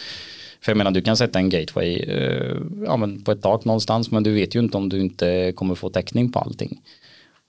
För 0.61 0.73
jag 0.73 0.77
menar 0.77 0.91
du 0.91 1.03
kan 1.03 1.17
sätta 1.17 1.39
en 1.39 1.49
gateway 1.49 1.97
eh, 1.97 2.57
ja, 2.87 2.97
men 2.97 3.23
på 3.23 3.33
ett 3.33 3.43
tak 3.43 3.65
någonstans 3.65 4.11
men 4.11 4.23
du 4.23 4.35
vet 4.35 4.55
ju 4.55 4.61
inte 4.61 4.77
om 4.77 4.89
du 4.89 5.01
inte 5.01 5.53
kommer 5.57 5.75
få 5.75 5.91
täckning 5.91 6.33
på 6.33 6.39
allting. 6.39 6.81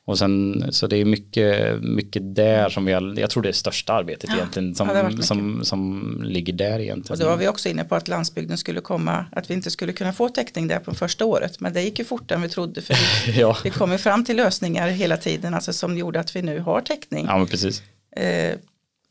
Och 0.08 0.18
sen 0.18 0.66
så 0.70 0.88
det 0.88 0.98
är 0.98 1.06
mycket, 1.06 1.82
mycket 1.84 2.36
där 2.36 2.70
som 2.70 2.86
vi 2.86 2.94
har, 2.94 3.20
jag 3.20 3.30
tror 3.30 3.44
det 3.44 3.50
är 3.50 3.54
största 3.54 3.94
arbetet 3.94 4.30
egentligen 4.34 4.76
som, 4.76 4.88
ja, 4.88 4.96
har 4.96 5.04
varit 5.04 5.14
mycket. 5.14 5.28
som, 5.28 5.66
som 5.66 6.22
ligger 6.26 6.54
där 6.54 6.80
egentligen. 6.80 7.20
Och 7.22 7.26
då 7.26 7.30
var 7.30 7.38
vi 7.38 7.48
också 7.48 7.70
inne 7.70 7.84
på 7.84 7.96
att 7.96 8.08
landsbygden 8.08 8.58
skulle 8.58 8.82
komma, 8.82 9.26
att 9.32 9.50
vi 9.50 9.54
inte 9.54 9.72
skulle 9.72 9.94
kunna 9.94 10.14
få 10.14 10.30
täckning 10.30 10.68
där 10.68 10.80
på 10.80 10.96
första 10.96 11.26
året. 11.26 11.60
Men 11.60 11.74
det 11.74 11.82
gick 11.82 12.00
ju 12.00 12.06
fortare 12.06 12.36
än 12.36 12.42
vi 12.42 12.50
trodde 12.50 12.82
för 12.82 12.96
vi, 13.32 13.40
ja. 13.40 13.58
vi 13.64 13.70
kom 13.70 13.92
ju 13.92 13.98
fram 13.98 14.26
till 14.26 14.38
lösningar 14.38 14.88
hela 14.88 15.18
tiden, 15.18 15.54
alltså 15.54 15.74
som 15.74 15.98
gjorde 15.98 16.20
att 16.20 16.36
vi 16.36 16.42
nu 16.42 16.60
har 16.60 16.82
täckning. 16.82 17.26
ja, 17.26 17.38
men 17.38 17.48
precis. 17.48 17.84
Eh, 18.16 18.56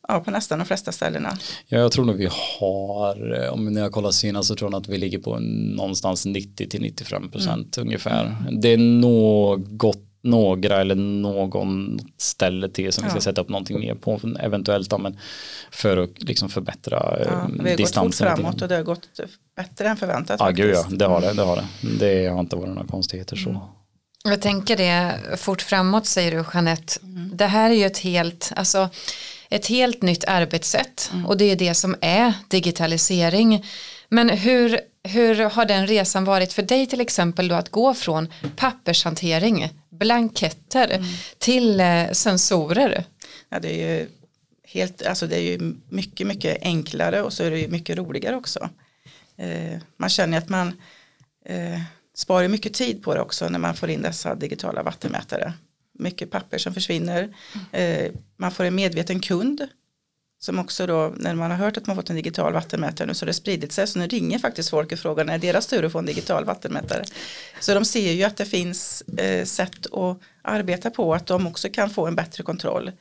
ja, 0.08 0.20
på 0.20 0.30
nästan 0.30 0.58
de 0.58 0.64
flesta 0.64 0.92
ställena. 0.92 1.38
Ja, 1.68 1.78
jag 1.78 1.92
tror 1.92 2.04
nog 2.04 2.16
vi 2.16 2.28
har, 2.60 3.42
eh, 3.42 3.52
om 3.52 3.64
när 3.64 3.80
jag 3.80 3.92
kollar 3.92 4.10
senast 4.10 4.48
så 4.48 4.54
tror 4.56 4.72
jag 4.72 4.80
att 4.80 4.88
vi 4.88 4.98
ligger 4.98 5.18
på 5.18 5.38
någonstans 5.76 6.26
90 6.26 6.68
till 6.68 6.80
95 6.80 7.30
procent 7.30 7.78
ungefär. 7.78 8.36
Det 8.62 8.68
är 8.68 8.78
något 8.78 9.78
några 10.26 10.80
eller 10.80 10.94
någon 10.94 11.98
ställe 12.18 12.68
till 12.68 12.92
som 12.92 13.04
vi 13.04 13.10
ska 13.10 13.16
Ja. 13.16 13.20
sätta 13.20 13.40
upp 13.40 13.48
någonting 13.48 13.80
mer 13.80 13.94
på 13.94 14.20
eventuellt 14.40 14.90
då, 14.90 14.98
men 14.98 15.18
för 15.70 15.96
att 15.96 16.22
liksom 16.22 16.48
förbättra 16.48 16.96
Ja, 16.96 17.16
eh, 17.18 17.26
vi 17.26 17.30
har 17.32 17.48
gått 17.48 17.68
fort 17.68 17.76
distansen. 17.76 18.26
lite 18.28 18.42
framåt 18.42 18.62
och 18.62 18.68
det 18.68 18.74
har 18.76 18.82
gått 18.82 19.08
bättre 19.56 19.88
än 19.88 19.96
förväntat. 19.96 20.40
Ja, 20.40 20.50
gud 20.50 20.70
ja, 20.70 20.76
faktiskt. 20.76 20.98
det 20.98 21.06
har 21.06 21.20
det, 21.20 21.32
det 21.32 21.42
har 21.42 21.56
det. 21.56 21.66
Det 21.98 22.26
har 22.26 22.40
inte 22.40 22.56
varit 22.56 22.68
några 22.74 22.88
konstigheter 22.88 23.36
så. 23.36 23.48
Mm. 23.50 23.62
Jag 24.24 24.40
tänker 24.42 24.76
det 24.76 25.14
fort 25.36 25.62
framåt 25.62 26.06
säger 26.06 26.30
du 26.32 26.44
Jeanette. 26.54 26.92
Det 27.32 27.46
här 27.46 27.70
är 27.70 27.74
ju 27.74 27.86
ett 27.86 27.98
helt, 27.98 28.52
alltså, 28.56 28.88
ett 29.50 29.66
helt 29.66 30.02
nytt 30.02 30.24
arbetssätt 30.24 31.12
och 31.26 31.36
det 31.36 31.44
är 31.44 31.56
det 31.56 31.74
som 31.74 31.96
är 32.00 32.32
digitalisering. 32.48 33.64
Men 34.08 34.30
hur, 34.30 34.80
hur 35.08 35.34
har 35.50 35.64
den 35.64 35.86
resan 35.86 36.24
varit 36.24 36.52
för 36.52 36.62
dig 36.62 36.86
till 36.86 37.00
exempel 37.00 37.48
då 37.48 37.54
att 37.54 37.68
gå 37.70 37.94
från 37.94 38.28
pappershantering, 38.56 39.70
blanketter 39.98 41.04
till 41.38 41.80
eh, 41.80 42.10
sensorer? 42.12 43.04
Ja, 43.48 43.60
det 43.60 43.82
är 43.82 43.98
ju 43.98 44.08
helt, 44.64 45.06
alltså 45.06 45.26
det 45.26 45.36
är 45.36 45.42
ju 45.42 45.74
mycket, 45.88 46.26
mycket 46.26 46.62
enklare 46.62 47.22
och 47.22 47.32
så 47.32 47.44
är 47.44 47.50
det 47.50 47.58
ju 47.58 47.68
mycket 47.68 47.96
roligare 47.96 48.36
också. 48.36 48.70
Eh, 49.36 49.78
man 49.96 50.10
känner 50.10 50.38
att 50.38 50.48
man 50.48 50.68
eh, 51.44 51.80
sparar 52.14 52.48
mycket 52.48 52.74
tid 52.74 53.02
på 53.02 53.14
det 53.14 53.20
också 53.20 53.48
när 53.48 53.58
man 53.58 53.74
får 53.74 53.90
in 53.90 54.02
dessa 54.02 54.34
digitala 54.34 54.82
vattenmätare. 54.82 55.52
Mycket 55.98 56.30
papper 56.30 56.58
som 56.58 56.74
försvinner. 56.74 57.36
Eh, 57.72 58.12
man 58.36 58.52
får 58.52 58.64
en 58.64 58.74
medveten 58.74 59.20
kund 59.20 59.68
som 60.38 60.58
också 60.58 60.86
då 60.86 61.14
när 61.16 61.34
man 61.34 61.50
har 61.50 61.58
hört 61.58 61.76
att 61.76 61.86
man 61.86 61.96
fått 61.96 62.10
en 62.10 62.16
digital 62.16 62.52
vattenmätare 62.52 63.06
nu 63.06 63.14
så 63.14 63.24
har 63.24 63.26
det 63.26 63.34
spridit 63.34 63.72
sig 63.72 63.86
så 63.86 63.98
nu 63.98 64.06
ringer 64.06 64.38
faktiskt 64.38 64.70
folk 64.70 64.92
och 64.92 64.98
frågar 64.98 65.24
när 65.24 65.34
är 65.34 65.38
deras 65.38 65.66
tur 65.66 65.84
att 65.84 65.92
få 65.92 65.98
en 65.98 66.06
digital 66.06 66.44
vattenmätare. 66.44 67.04
Så 67.60 67.74
de 67.74 67.84
ser 67.84 68.12
ju 68.12 68.24
att 68.24 68.36
det 68.36 68.44
finns 68.44 69.02
eh, 69.02 69.44
sätt 69.44 69.86
att 69.92 70.18
arbeta 70.42 70.90
på 70.90 71.14
att 71.14 71.26
de 71.26 71.46
också 71.46 71.68
kan 71.68 71.90
få 71.90 72.06
en 72.06 72.14
bättre 72.14 72.42
kontroll. 72.42 72.92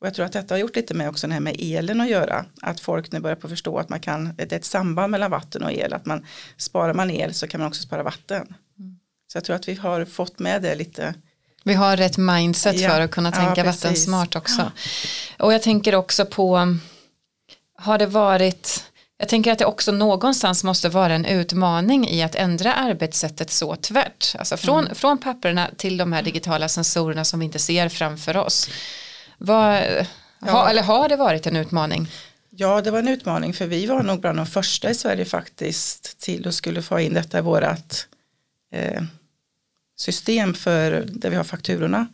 Och 0.00 0.06
jag 0.06 0.14
tror 0.14 0.26
att 0.26 0.32
detta 0.32 0.54
har 0.54 0.58
gjort 0.58 0.76
lite 0.76 0.94
med 0.94 1.08
också 1.08 1.26
det 1.26 1.32
här 1.32 1.40
med 1.40 1.56
elen 1.58 2.00
att 2.00 2.10
göra. 2.10 2.44
Att 2.62 2.80
folk 2.80 3.12
nu 3.12 3.20
börjar 3.20 3.36
på 3.36 3.48
förstå 3.48 3.78
att 3.78 3.88
man 3.88 4.00
kan, 4.00 4.34
det 4.36 4.52
är 4.52 4.56
ett 4.56 4.64
samband 4.64 5.10
mellan 5.10 5.30
vatten 5.30 5.62
och 5.62 5.72
el. 5.72 5.92
Att 5.92 6.06
man 6.06 6.26
sparar 6.56 6.94
man 6.94 7.10
el 7.10 7.34
så 7.34 7.48
kan 7.48 7.60
man 7.60 7.68
också 7.68 7.82
spara 7.82 8.02
vatten. 8.02 8.54
Så 9.32 9.36
jag 9.36 9.44
tror 9.44 9.56
att 9.56 9.68
vi 9.68 9.74
har 9.74 10.04
fått 10.04 10.38
med 10.38 10.62
det 10.62 10.74
lite. 10.74 11.14
Vi 11.64 11.74
har 11.74 11.96
rätt 11.96 12.16
mindset 12.16 12.80
Ja. 12.80 12.90
för 12.90 13.00
att 13.00 13.10
kunna 13.10 13.28
Ja, 13.28 13.36
tänka 13.36 13.62
precis. 13.64 13.84
vattensmart 13.84 14.36
också. 14.36 14.72
Och 15.38 15.52
jag 15.54 15.62
tänker 15.62 15.94
också 15.94 16.26
på, 16.26 16.76
har 17.78 17.98
det 17.98 18.06
varit, 18.06 18.84
jag 19.18 19.28
tänker 19.28 19.52
att 19.52 19.58
det 19.58 19.64
också 19.64 19.92
någonstans 19.92 20.64
måste 20.64 20.88
vara 20.88 21.14
en 21.14 21.24
utmaning 21.24 22.08
i 22.08 22.22
att 22.22 22.34
ändra 22.34 22.74
arbetssättet 22.74 23.50
så 23.50 23.76
tvärt. 23.76 24.34
Alltså 24.38 24.56
från, 24.56 24.84
Mm. 24.84 24.94
från 24.94 25.18
papperna 25.18 25.70
till 25.76 25.96
de 25.96 26.12
här 26.12 26.22
digitala 26.22 26.68
sensorerna 26.68 27.24
som 27.24 27.40
vi 27.40 27.46
inte 27.46 27.58
ser 27.58 27.88
framför 27.88 28.36
oss. 28.36 28.68
Vad, 29.38 29.82
ha, 30.40 30.70
eller 30.70 30.82
har 30.82 31.08
det 31.08 31.16
varit 31.16 31.46
en 31.46 31.56
utmaning? 31.56 32.08
Ja, 32.50 32.80
det 32.80 32.90
var 32.90 32.98
en 32.98 33.08
utmaning 33.08 33.54
för 33.54 33.66
vi 33.66 33.86
var 33.86 34.02
nog 34.02 34.20
bland 34.20 34.38
de 34.38 34.46
första 34.46 34.90
i 34.90 34.94
Sverige 34.94 35.24
faktiskt 35.24 36.20
till 36.20 36.48
att 36.48 36.54
skulle 36.54 36.82
få 36.82 37.00
in 37.00 37.14
detta 37.14 37.38
i 37.38 37.40
vårat 37.40 38.06
eh, 38.74 39.02
system 40.00 40.54
för 40.54 41.04
där 41.08 41.30
vi 41.30 41.36
har 41.36 41.44
fakturorna. 41.44 42.06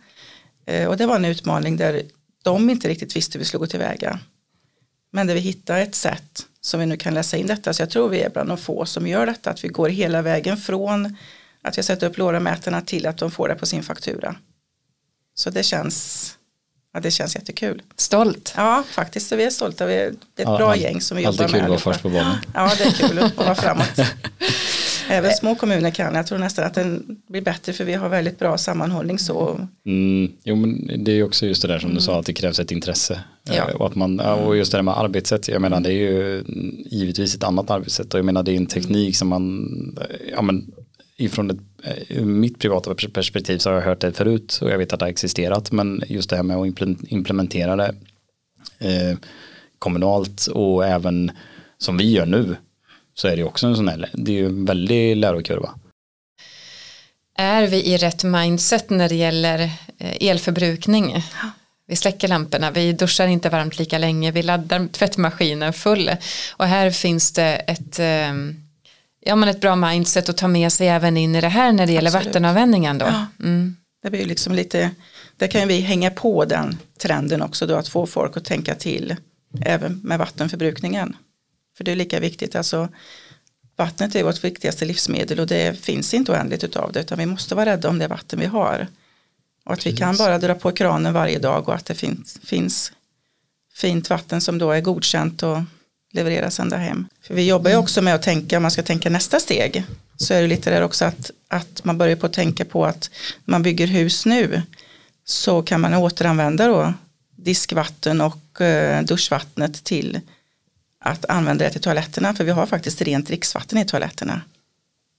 Eh, 0.67 0.89
och 0.89 0.97
det 0.97 1.07
var 1.07 1.17
en 1.17 1.25
utmaning 1.25 1.77
där 1.77 2.03
de 2.45 2.71
inte 2.71 2.89
riktigt 2.89 3.17
visste 3.17 3.33
hur 3.33 3.41
vi 3.41 3.45
skulle 3.45 3.59
gå 3.59 3.67
tillväga. 3.67 4.19
Men 5.13 5.27
där 5.27 5.35
vi 5.35 5.41
hittade 5.41 5.81
ett 5.81 5.95
sätt 5.95 6.47
som 6.61 6.81
vi 6.81 6.87
nu 6.87 6.97
kan 6.97 7.15
läsa 7.15 7.37
in 7.37 7.47
detta. 7.47 7.75
Så 7.75 7.83
jag 7.83 7.91
tror 7.91 8.09
vi 8.09 8.21
är 8.21 8.31
bland 8.31 8.49
de 8.49 8.59
få 8.59 8.87
som 8.87 9.07
gör 9.07 9.27
detta. 9.27 9.51
Att 9.51 9.65
vi 9.65 9.69
går 9.69 9.89
hela 9.89 10.23
vägen 10.23 10.57
från 10.57 11.17
att 11.63 11.77
jag 11.77 11.85
sätter 11.87 12.07
upp 12.07 12.17
LoRa-mätarna 12.19 12.81
till 12.81 13.07
att 13.07 13.19
de 13.19 13.31
får 13.31 13.49
det 13.49 13.55
på 13.55 13.67
sin 13.67 13.83
faktura. 13.83 14.37
Så 15.35 15.51
det 15.51 15.63
känns, 15.63 16.33
ja, 16.93 17.01
det 17.01 17.11
känns 17.11 17.35
jättekul. 17.35 17.83
Stolt. 17.97 18.53
Ja, 18.57 18.85
faktiskt 18.91 19.29
så 19.29 19.37
vi 19.37 19.45
är 19.45 19.51
stolta. 19.51 19.87
Vi 19.87 19.95
är 19.95 20.09
ett 20.11 20.17
Ja, 20.37 20.57
bra 20.57 20.71
all- 20.73 20.81
gäng 20.81 21.01
som 21.01 21.17
vi 21.17 21.27
alltid 21.27 21.41
jobbar 21.41 21.53
kul 21.53 21.57
med. 21.63 21.65
att 21.65 21.85
vara 21.85 21.95
först 21.95 22.03
på 22.03 22.09
bollen. 22.09 22.37
Ja, 22.55 22.73
det 22.79 22.85
är 22.85 22.91
kul 22.93 23.19
att 23.19 23.37
vara 23.37 23.55
framåt. 23.55 23.97
Även 25.09 25.31
små 25.33 25.55
kommuner 25.55 25.91
kan. 25.91 26.15
Jag 26.15 26.27
tror 26.27 26.39
nästan 26.39 26.65
att 26.65 26.75
den 26.75 27.17
blir 27.29 27.43
bättre 27.43 27.73
för 27.73 27.85
vi 27.85 27.93
har 27.95 28.09
väldigt 28.09 28.39
bra 28.39 28.59
sammanhållning 28.59 29.19
så. 29.19 29.61
Mm, 29.87 30.33
jo 30.45 30.57
men 30.57 31.05
det 31.05 31.13
är 31.13 31.23
också 31.23 31.47
just 31.47 31.63
det 31.63 31.69
där 31.69 31.79
som 31.79 31.95
du 31.95 32.01
sa 32.01 32.19
att 32.19 32.27
det 32.27 32.33
krävs 32.33 32.59
ett 32.61 32.71
intresse. 32.73 33.21
Ja. 33.45 33.55
Eh, 33.71 33.75
Och, 33.77 33.87
att 33.87 33.95
man, 33.95 34.21
och 34.21 34.57
just 34.57 34.73
det 34.73 34.79
där 34.79 34.83
med 34.83 34.99
arbetssätt, 34.99 35.49
jag 35.49 35.63
menar 35.63 35.81
det 35.81 35.89
är 35.93 36.11
ju 36.13 36.45
givetvis 36.91 37.35
ett 37.35 37.45
annat 37.45 37.71
arbetssätt 37.71 38.15
och 38.15 38.19
jag 38.19 38.25
menar 38.27 38.43
det 38.43 38.53
är 38.53 38.57
en 38.57 38.67
teknik 38.67 39.17
som 39.17 39.29
man, 39.29 39.67
eh, 40.01 40.17
ja 40.33 40.43
men 40.43 40.73
ifrån 41.17 41.51
ett, 41.51 41.57
eh, 41.85 42.17
ur 42.19 42.25
mitt 42.25 42.59
privata 42.59 42.95
perspektiv 43.13 43.59
så 43.59 43.71
har 43.71 43.75
jag 43.77 43.83
hört 43.83 44.01
det 44.01 44.13
förut 44.13 44.59
och 44.63 44.71
jag 44.71 44.79
vet 44.79 44.93
att 44.93 44.99
det 44.99 45.05
har 45.05 45.11
existerat 45.11 45.73
men 45.73 46.03
just 46.07 46.31
det 46.31 46.37
här 46.37 46.43
med 46.43 46.57
att 46.57 46.67
imple- 46.67 47.07
implementera 47.09 47.77
det 47.77 47.95
eh, 48.79 49.17
kommunalt 49.79 50.47
och 50.47 50.87
även 50.87 51.31
som 51.79 51.97
vi 51.97 52.11
gör 52.13 52.27
nu 52.27 52.57
så 53.19 53.29
är 53.29 53.31
det 53.31 53.37
ju 53.37 53.45
också 53.45 53.67
en 53.67 53.77
sån 53.77 53.89
här, 53.89 54.11
det 54.13 54.33
är 54.33 54.37
ju 54.37 54.47
en 54.47 54.65
väldig 54.65 55.17
lärokurva. 55.17 55.75
Är 57.39 57.67
vi 57.67 57.85
i 57.85 57.97
rätt 57.97 58.25
mindset 58.25 58.91
när 58.91 59.09
det 59.09 59.15
gäller 59.15 59.61
eh, 59.99 60.29
elförbrukning? 60.29 61.25
Vi 61.87 61.97
släcker 61.97 62.29
lamporna, 62.29 62.71
vi 62.71 62.93
duschar 62.93 63.27
inte 63.27 63.49
varmt 63.49 63.79
lika 63.79 63.99
länge, 63.99 64.31
vi 64.31 64.43
laddar 64.43 64.89
tvättmaskinen 64.89 65.73
full. 65.73 66.11
Och 66.57 66.67
här 66.67 66.91
finns 66.91 67.33
det 67.33 67.55
ett, 67.57 67.99
eh, 67.99 68.35
ja, 69.21 69.37
men 69.37 69.49
ett 69.49 69.61
bra 69.61 69.77
mindset 69.77 70.29
att 70.29 70.37
ta 70.37 70.49
med 70.49 70.73
sig 70.73 70.89
även 70.89 71.17
in 71.17 71.35
i 71.35 71.41
det 71.41 71.49
här 71.49 71.73
när 71.73 71.87
det 71.87 71.93
gäller 71.93 72.09
Absolut. 72.11 72.27
vattenanvändningen. 72.27 72.99
Då. 72.99 73.07
Ja. 73.07 73.27
Mm. 73.41 73.77
Det 74.03 74.11
blir 74.11 74.21
ju 74.21 74.27
liksom 74.27 74.55
lite, 74.55 74.91
där 75.37 75.47
kan 75.47 75.69
vi 75.69 75.81
hänga 75.81 76.11
på 76.11 76.45
den 76.45 76.79
trenden 76.99 77.43
också 77.43 77.67
då 77.67 77.77
att 77.77 77.89
få 77.89 78.07
folk 78.07 78.37
att 78.37 78.45
tänka 78.45 78.75
till 78.75 79.17
även 79.61 80.01
med 80.05 80.19
vattenförbrukningen. 80.19 81.17
För 81.77 81.85
det 81.85 81.93
är 81.93 81.97
lika 81.97 82.21
viktigt, 82.21 82.57
alltså 82.57 82.89
vattnet 83.77 84.15
är 84.15 84.25
vårt 84.25 84.45
viktigaste 84.45 84.85
livsmedel 84.85 85.41
och 85.41 85.47
det 85.47 85.81
finns 85.81 86.15
inte 86.15 86.33
oändligt 86.33 86.65
utav 86.65 86.93
det 86.93 87.01
utan 87.01 87.19
vi 87.19 87.27
måste 87.27 87.55
vara 87.55 87.71
rädda 87.71 87.89
om 87.89 87.99
det 87.99 88.09
vatten 88.09 88.41
vi 88.41 88.47
har. 88.47 88.87
Och 89.65 89.73
att 89.73 89.87
vi 89.87 89.97
kan 89.97 90.17
bara 90.17 90.39
dra 90.39 90.55
på 90.55 90.73
kranen 90.73 91.13
varje 91.13 91.39
dag 91.39 91.69
och 91.69 91.75
att 91.75 91.87
det 91.87 91.95
finns, 91.95 92.39
finns 92.45 92.93
fint 93.75 94.11
vatten 94.11 94.41
som 94.41 94.59
då 94.59 94.71
är 94.71 94.81
godkänt 94.81 95.43
och 95.43 95.59
levereras 96.13 96.61
ända 96.61 96.77
hem. 96.77 97.07
För 97.23 97.35
vi 97.35 97.47
jobbar 97.47 97.71
ju 97.71 97.77
också 97.77 98.03
med 98.03 98.15
att 98.15 98.23
tänka, 98.23 98.57
om 98.57 98.63
man 98.63 98.71
ska 98.71 98.83
tänka 98.83 99.11
nästa 99.11 99.41
steg, 99.41 99.85
så 100.17 100.35
är 100.35 100.43
det 100.43 100.49
lite 100.49 100.71
där 100.71 100.83
också 100.83 101.05
att, 101.05 101.31
att 101.49 101.85
man 101.85 101.99
börjar 101.99 102.17
på 102.17 102.27
att 102.27 102.33
tänka 102.33 102.65
på 102.65 102.87
att 102.87 103.11
man 103.45 103.63
bygger 103.63 103.87
hus 103.87 104.27
nu 104.27 104.63
så 105.25 105.63
kan 105.63 105.81
man 105.81 105.95
återanvända 105.95 106.67
då 106.67 106.95
diskvatten 107.37 108.21
och 108.21 108.61
eh, 108.61 109.03
duschvattnet 109.03 109.85
till 109.85 110.21
att 111.07 111.25
använda 111.25 111.65
det 111.65 111.71
till 111.71 111.81
toaletterna 111.81 112.35
för 112.35 112.45
vi 112.45 112.51
har 112.51 112.67
faktiskt 112.67 113.03
rent 113.03 113.27
dricksvatten 113.27 113.79
i 113.79 113.85
toaletterna. 113.85 114.41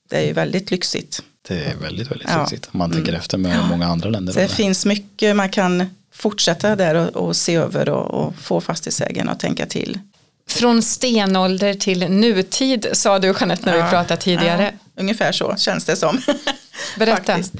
Det 0.10 0.18
är 0.18 0.26
ju 0.26 0.34
väldigt 0.34 0.72
lyxigt. 0.72 1.24
Det 1.48 1.64
är 1.64 1.76
väldigt, 1.76 2.12
väldigt 2.12 2.28
Ja. 2.32 2.40
lyxigt 2.42 2.70
om 2.72 2.78
man 2.78 2.92
tänker 2.92 3.10
Mm. 3.10 3.22
efter 3.22 3.38
med 3.38 3.66
många 3.70 3.88
andra 3.88 4.10
länder. 4.10 4.34
Så 4.34 4.40
det 4.40 4.48
finns 4.48 4.86
mycket 4.86 5.36
man 5.36 5.50
kan 5.50 5.90
fortsätta 6.14 6.76
där 6.76 6.96
och, 6.96 7.28
och 7.28 7.36
se 7.36 7.56
över 7.56 7.90
och, 7.90 8.06
och 8.28 8.36
få 8.36 8.62
fastighetsägarna 8.62 9.32
att 9.32 9.40
tänka 9.40 9.66
till. 9.66 10.00
Från 10.50 10.82
stenålder 10.84 11.74
till 11.74 12.10
nutid 12.12 12.88
sa 12.94 13.20
du 13.20 13.28
Jeanette 13.40 13.66
när 13.66 13.74
vi 13.74 13.80
Ja, 13.80 13.90
pratade 13.90 14.22
tidigare. 14.22 14.64
Ja, 14.96 15.02
ungefär 15.02 15.32
så 15.32 15.56
känns 15.58 15.86
det 15.86 15.96
som. 15.96 16.22
Berätta. 16.98 17.34
Faktiskt. 17.36 17.56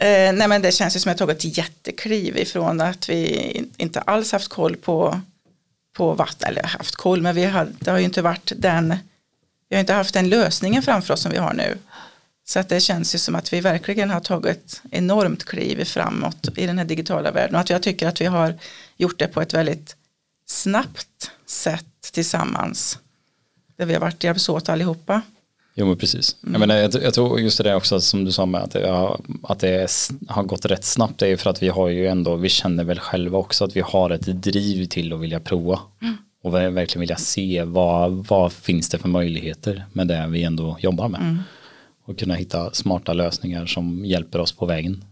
Eh, 0.00 0.32
nej 0.32 0.48
men 0.48 0.62
det 0.62 0.72
känns 0.72 0.96
ju 0.96 1.00
som 1.00 1.12
att 1.12 1.20
jag 1.20 1.28
tagit 1.28 1.44
ett 1.44 1.58
jättekliv 1.58 2.36
ifrån 2.38 2.80
att 2.80 3.08
vi 3.08 3.64
inte 3.76 4.00
alls 4.00 4.32
haft 4.32 4.48
koll 4.48 4.76
på, 4.76 5.20
på 5.92 6.14
vatten, 6.14 6.48
eller 6.48 6.62
haft 6.62 6.96
koll, 6.96 7.22
men 7.22 7.34
vi 7.34 7.44
har, 7.44 7.68
det 7.78 7.90
har 7.90 7.98
ju 7.98 8.04
inte 8.04 8.22
varit 8.22 8.52
den, 8.56 8.94
vi 9.68 9.76
har 9.76 9.80
inte 9.80 9.92
haft 9.92 10.14
den 10.14 10.28
lösningen 10.28 10.82
framför 10.82 11.14
oss 11.14 11.20
som 11.20 11.32
vi 11.32 11.38
har 11.38 11.54
nu. 11.54 11.78
Så 12.44 12.58
att 12.58 12.68
det 12.68 12.80
känns 12.80 13.14
ju 13.14 13.18
som 13.18 13.34
att 13.34 13.52
vi 13.52 13.60
verkligen 13.60 14.10
har 14.10 14.20
tagit 14.20 14.82
enormt 14.90 15.44
kliv 15.44 15.84
framåt 15.84 16.48
i 16.56 16.66
den 16.66 16.78
här 16.78 16.84
digitala 16.84 17.30
världen 17.30 17.54
och 17.54 17.60
att 17.60 17.70
jag 17.70 17.82
tycker 17.82 18.08
att 18.08 18.20
vi 18.20 18.24
har 18.24 18.58
gjort 18.96 19.18
det 19.18 19.28
på 19.28 19.42
ett 19.42 19.54
väldigt 19.54 19.96
snabbt 20.46 21.30
sätt 21.46 22.12
tillsammans. 22.12 22.98
Där 23.76 23.86
vi 23.86 23.92
har 23.94 24.00
varit 24.00 24.24
hjälps 24.24 24.48
åt 24.48 24.68
allihopa. 24.68 25.22
Jo 25.74 25.86
men 25.86 25.96
precis. 25.96 26.36
Mm. 26.42 26.52
Jag, 26.52 26.60
menar, 26.60 26.76
jag, 26.76 26.94
jag 27.02 27.14
tror 27.14 27.40
just 27.40 27.58
det 27.58 27.64
där 27.64 27.74
också 27.74 28.00
som 28.00 28.24
du 28.24 28.32
sa 28.32 28.46
med 28.46 28.60
att 28.60 28.70
det, 28.70 28.88
har, 28.88 29.20
att 29.42 29.58
det 29.58 29.68
är 29.68 29.90
har 30.32 30.42
gått 30.42 30.64
rätt 30.64 30.84
snabbt. 30.84 31.18
Det 31.18 31.26
är 31.26 31.30
ju 31.30 31.36
för 31.36 31.50
att 31.50 31.62
vi 31.62 31.68
har 31.68 31.88
ju 31.88 32.06
ändå, 32.06 32.36
vi 32.36 32.48
känner 32.48 32.84
väl 32.84 32.98
själva 32.98 33.38
också 33.38 33.64
att 33.64 33.76
vi 33.76 33.80
har 33.80 34.10
ett 34.10 34.42
driv 34.42 34.86
till 34.86 35.12
att 35.12 35.20
vilja 35.20 35.40
prova. 35.40 35.80
Mm. 36.02 36.16
Och 36.42 36.54
ver- 36.54 36.70
verkligen 36.70 37.00
vilja 37.00 37.16
se 37.16 37.64
vad, 37.64 38.12
vad 38.12 38.52
finns 38.52 38.88
det 38.88 38.98
för 38.98 39.08
möjligheter 39.08 39.84
med 39.92 40.08
det 40.08 40.26
vi 40.28 40.42
ändå 40.42 40.76
jobbar 40.80 41.08
med. 41.08 41.20
Mm. 41.20 41.38
Och 42.04 42.18
kunna 42.18 42.34
hitta 42.34 42.72
smarta 42.72 43.12
lösningar 43.12 43.66
som 43.66 44.04
hjälper 44.04 44.38
oss 44.38 44.52
på 44.52 44.66
vägen. 44.66 45.04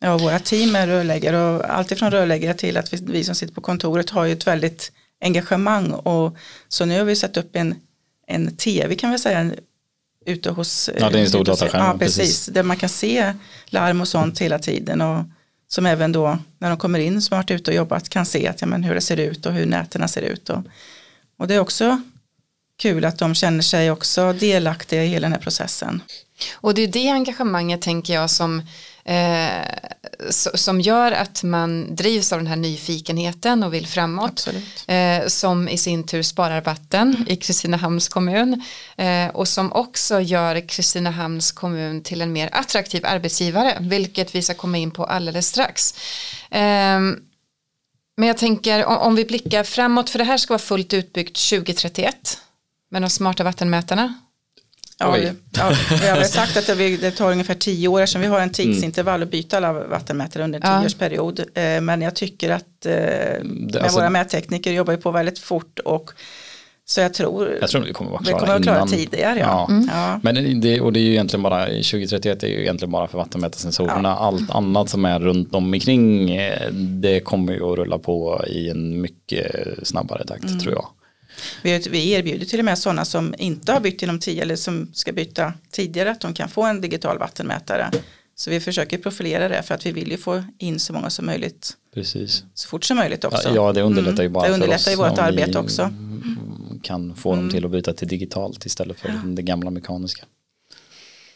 Ja, 0.00 0.18
våra 0.18 0.38
team 0.38 0.76
är 0.76 0.86
rörläggare 0.86 1.36
och 1.36 1.64
alltifrån 1.70 2.10
rörläggare 2.10 2.54
till 2.54 2.76
att 2.76 2.92
vi, 2.92 2.98
vi 3.06 3.24
som 3.24 3.34
sitter 3.34 3.54
på 3.54 3.60
kontoret 3.60 4.10
har 4.10 4.24
ju 4.24 4.32
ett 4.32 4.46
väldigt 4.46 4.92
engagemang 5.20 5.90
och 5.90 6.36
så 6.68 6.84
nu 6.84 6.98
har 6.98 7.04
vi 7.04 7.16
satt 7.16 7.36
upp 7.36 7.56
en, 7.56 7.74
en 8.26 8.56
tv 8.56 8.94
kan 8.94 9.10
vi 9.10 9.18
säga 9.18 9.38
en 9.38 9.54
ute 10.26 10.50
hos 10.50 10.90
Ja, 10.98 11.10
det 11.10 11.18
är 11.18 11.22
en 11.22 11.28
stor 11.28 11.44
dataskärm, 11.44 11.84
Ja, 11.86 11.98
precis. 11.98 12.18
precis. 12.18 12.46
Där 12.46 12.62
man 12.62 12.76
kan 12.76 12.88
se 12.88 13.34
larm 13.66 14.00
och 14.00 14.08
sånt 14.08 14.38
hela 14.38 14.58
tiden 14.58 15.00
och 15.00 15.24
som 15.68 15.86
även 15.86 16.12
då 16.12 16.38
när 16.58 16.68
de 16.68 16.78
kommer 16.78 16.98
in 16.98 17.22
som 17.22 17.34
har 17.34 17.42
varit 17.42 17.50
ute 17.50 17.70
och 17.70 17.74
jobbat 17.76 18.08
kan 18.08 18.26
se 18.26 18.48
att, 18.48 18.60
ja, 18.60 18.66
men 18.66 18.84
hur 18.84 18.94
det 18.94 19.00
ser 19.00 19.16
ut 19.16 19.46
och 19.46 19.52
hur 19.52 19.66
nätterna 19.66 20.08
ser 20.08 20.22
ut. 20.22 20.50
Och, 20.50 20.58
och 21.38 21.48
det 21.48 21.54
är 21.54 21.60
också 21.60 22.02
kul 22.78 23.04
att 23.04 23.18
de 23.18 23.34
känner 23.34 23.62
sig 23.62 23.90
också 23.90 24.32
delaktiga 24.32 25.04
i 25.04 25.06
hela 25.06 25.24
den 25.24 25.32
här 25.32 25.40
processen. 25.40 26.02
Och 26.52 26.74
det 26.74 26.82
är 26.82 26.86
det 26.88 27.08
engagemanget 27.08 27.82
tänker 27.82 28.14
jag 28.14 28.30
som, 28.30 28.62
eh, 29.04 29.64
so- 30.30 30.56
som 30.56 30.80
gör 30.80 31.12
att 31.12 31.42
man 31.42 31.94
drivs 31.96 32.32
av 32.32 32.38
den 32.38 32.46
här 32.46 32.56
nyfikenheten 32.56 33.62
och 33.62 33.74
vill 33.74 33.86
framåt. 33.86 34.48
Eh, 34.86 35.26
som 35.26 35.68
i 35.68 35.78
sin 35.78 36.06
tur 36.06 36.22
sparar 36.22 36.60
vatten 36.60 37.24
i 37.28 37.36
Kristinehamns 37.36 38.08
kommun 38.08 38.62
eh, 38.96 39.28
och 39.28 39.48
som 39.48 39.72
också 39.72 40.20
gör 40.20 40.68
Kristinehamns 40.68 41.52
kommun 41.52 42.02
till 42.02 42.22
en 42.22 42.32
mer 42.32 42.48
attraktiv 42.52 43.06
arbetsgivare 43.06 43.76
vilket 43.80 44.34
vi 44.34 44.42
ska 44.42 44.54
komma 44.54 44.78
in 44.78 44.90
på 44.90 45.04
alldeles 45.04 45.46
strax. 45.48 45.94
Ehm, 46.50 47.16
men 48.16 48.28
jag 48.28 48.38
tänker 48.38 48.84
om, 48.84 48.96
om 48.96 49.14
vi 49.16 49.24
blickar 49.24 49.64
framåt 49.64 50.10
för 50.10 50.18
det 50.18 50.24
här 50.24 50.36
ska 50.38 50.52
vara 50.52 50.58
fullt 50.58 50.94
utbyggt 50.94 51.36
2031 51.50 52.38
med 52.90 53.02
de 53.02 53.10
smarta 53.10 53.44
vattenmätarna. 53.44 54.14
Ja, 54.98 55.16
det- 55.16 55.34
ja, 55.56 55.72
vi 56.00 56.08
har 56.08 56.16
väl 56.16 56.24
sagt 56.24 56.56
att 56.56 56.66
det, 56.66 56.96
det 56.96 57.10
tar 57.10 57.32
ungefär 57.32 57.54
tio 57.54 57.88
år 57.88 58.00
eftersom 58.00 58.20
vi 58.20 58.26
har 58.26 58.40
en 58.40 58.50
tidsintervall 58.50 59.22
att 59.22 59.30
byta 59.30 59.56
alla 59.56 59.72
vattenmätare 59.72 60.44
under 60.44 60.60
en 60.60 60.70
Ja. 60.72 60.78
tioårsperiod. 60.78 61.40
Eh, 61.54 61.80
Men 61.80 62.02
jag 62.02 62.14
tycker 62.14 62.50
att 62.50 62.86
eh, 62.86 62.92
med 63.44 63.76
alltså- 63.76 63.98
våra 63.98 64.10
mättekniker 64.10 64.72
jobbar 64.72 64.92
ju 64.92 64.98
på 65.00 65.10
väldigt 65.10 65.38
fort 65.38 65.78
och 65.78 66.10
så 66.86 67.00
jag 67.00 67.14
tror 67.14 67.58
Jag 67.60 67.70
tror 67.70 67.80
vi 67.82 67.92
kommer 67.92 68.10
vara 68.10 68.20
vi 68.20 68.26
klara 68.26 68.40
kommer 68.40 68.54
att 68.56 68.62
klara 68.62 68.76
innan. 68.76 68.88
tidigare. 68.88 69.38
Ja. 69.38 69.66
Ja. 69.70 69.82
Ja. 69.92 70.20
Men 70.22 70.60
det, 70.60 70.80
och 70.80 70.92
det 70.92 71.00
är 71.00 71.02
ju 71.04 71.10
egentligen 71.10 71.42
bara, 71.42 71.66
2031 71.66 72.42
är 72.42 72.46
ju 72.48 72.60
egentligen 72.60 72.92
bara 72.92 73.08
för 73.08 73.18
vattenmätarsensorerna. 73.18 74.16
Allt 74.16 74.50
annat 74.50 74.88
som 74.90 75.04
är 75.04 75.20
runt 75.20 75.54
om 75.54 75.64
omkring 75.74 76.30
eh, 76.36 76.70
det 76.72 77.20
kommer 77.20 77.52
ju 77.52 77.72
att 77.72 77.78
rulla 77.78 77.98
på 77.98 78.44
i 78.48 78.68
en 78.70 79.00
mycket 79.00 79.46
snabbare 79.82 80.26
takt 80.26 80.44
Mm. 80.44 80.60
tror 80.60 80.72
jag. 80.74 80.86
Vi, 81.62 81.78
vi 81.90 82.10
erbjuder 82.10 82.46
till 82.46 82.58
och 82.58 82.64
med 82.64 82.78
sådana 82.78 83.04
som 83.04 83.34
inte 83.38 83.72
har 83.72 83.80
bytt 83.80 84.02
inom 84.02 84.18
tio 84.20 84.42
eller 84.42 84.56
som 84.56 84.90
ska 84.94 85.12
byta 85.12 85.52
tidigare 85.70 86.10
att 86.10 86.20
de 86.20 86.34
kan 86.34 86.48
få 86.48 86.62
en 86.62 86.80
digital 86.80 87.18
vattenmätare. 87.18 87.90
Så 88.36 88.50
vi 88.50 88.60
försöker 88.60 88.98
profilera 88.98 89.48
det 89.48 89.62
för 89.62 89.74
att 89.74 89.86
vi 89.86 89.92
vill 89.92 90.10
ju 90.10 90.16
få 90.16 90.44
in 90.58 90.80
så 90.80 90.92
många 90.92 91.10
som 91.10 91.26
möjligt 91.26 91.72
Precis. 91.94 92.44
så 92.54 92.68
fort 92.68 92.84
som 92.84 92.96
möjligt 92.96 93.24
också. 93.24 93.54
Ja, 93.54 93.72
det 93.72 93.82
underlättar 93.82 94.22
ju 94.22 94.26
Mm. 94.26 94.32
bara 94.32 94.42
Det 94.42 94.48
för 94.48 94.54
underlättar 94.54 94.90
ju 94.90 94.96
oss 94.96 95.10
vårt 95.10 95.18
arbete 95.18 95.58
också. 95.58 95.92
kan 96.82 97.14
få 97.16 97.36
dem 97.36 97.50
till 97.50 97.64
att 97.64 97.70
byta 97.70 97.92
till 97.92 98.08
digitalt 98.08 98.66
istället 98.66 99.00
för 99.00 99.20
det 99.24 99.42
gamla 99.42 99.70
mekaniska. 99.70 100.24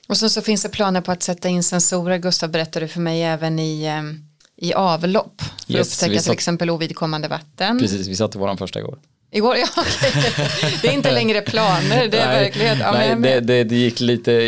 Och 0.09 0.17
sen 0.17 0.31
så 0.31 0.43
finns 0.43 0.63
det 0.63 0.69
planer 0.69 1.01
på 1.01 1.13
att 1.13 1.23
sätta 1.23 1.49
in 1.49 1.63
sensorer, 1.63 2.19
Gustav 2.19 2.51
berättade 2.51 2.89
för 2.89 3.01
mig, 3.01 3.23
även 3.23 3.59
i, 3.59 3.85
eh, 3.85 4.03
i 4.69 4.75
avlopp. 4.75 5.43
För 5.67 5.73
Yes, 5.73 5.81
att 5.89 5.93
upptäcka 5.95 6.11
vi 6.11 6.17
till 6.17 6.25
satt- 6.25 6.33
exempel 6.35 6.71
ovidkommande 6.71 7.29
vatten. 7.29 7.79
Precis, 7.79 8.07
vi 8.09 8.17
satte 8.17 8.39
våran 8.39 8.57
första 8.59 8.79
igår. 8.79 8.99
Igår, 9.31 9.57
ja, 9.61 9.67
okej. 9.77 10.13
Det 10.83 10.89
är 10.89 10.93
inte 10.93 11.13
längre 11.13 11.41
planer, 11.41 12.09
det 12.09 12.19
är 12.19 12.27
Nej, 12.29 12.43
verklighet. 12.45 12.79
Ja, 12.81 12.93
nej 12.93 13.17
det, 13.17 13.41
det, 13.41 13.65
det 13.65 13.77
gick 13.77 14.01
lite, 14.01 14.41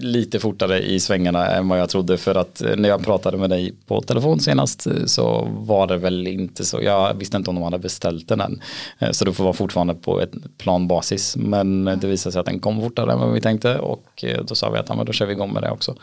lite 0.00 0.38
fortare 0.38 0.80
i 0.82 1.00
svängarna 1.00 1.46
än 1.46 1.68
vad 1.68 1.80
jag 1.80 1.88
trodde 1.90 2.18
för 2.18 2.34
att 2.34 2.60
eh, 2.62 2.76
när 2.76 2.88
jag 2.88 3.04
pratade 3.04 3.36
med 3.36 3.50
dig 3.50 3.74
på 3.86 4.02
telefon 4.02 4.40
senast 4.40 4.86
eh, 4.86 4.92
så 5.06 5.48
var 5.50 5.86
det 5.86 5.96
väl 5.96 6.26
inte 6.26 6.64
så, 6.64 6.82
jag 6.82 7.14
visste 7.14 7.36
inte 7.36 7.50
om 7.50 7.56
de 7.56 7.64
hade 7.64 7.78
beställt 7.78 8.28
den 8.28 8.40
än. 8.40 8.62
Eh, 8.98 9.10
Så 9.10 9.24
det 9.24 9.32
får 9.32 9.44
vara 9.44 9.54
fortfarande 9.54 9.94
på 9.94 10.20
ett 10.20 10.32
planbasis 10.58 11.36
men 11.36 11.84
det 11.84 12.06
visade 12.06 12.32
sig 12.32 12.40
att 12.40 12.46
den 12.46 12.60
kom 12.60 12.80
fortare 12.80 13.12
än 13.12 13.18
vad 13.18 13.32
vi 13.32 13.40
tänkte 13.40 13.78
och 13.78 14.24
då 14.44 14.54
sa 14.54 14.70
vi 14.70 14.78
att 14.78 14.88
ja, 14.88 14.94
men 14.94 15.06
då 15.06 15.12
kör 15.12 15.26
vi 15.26 15.32
igång 15.32 15.52
med 15.52 15.62
det 15.62 15.70
också. 15.70 15.96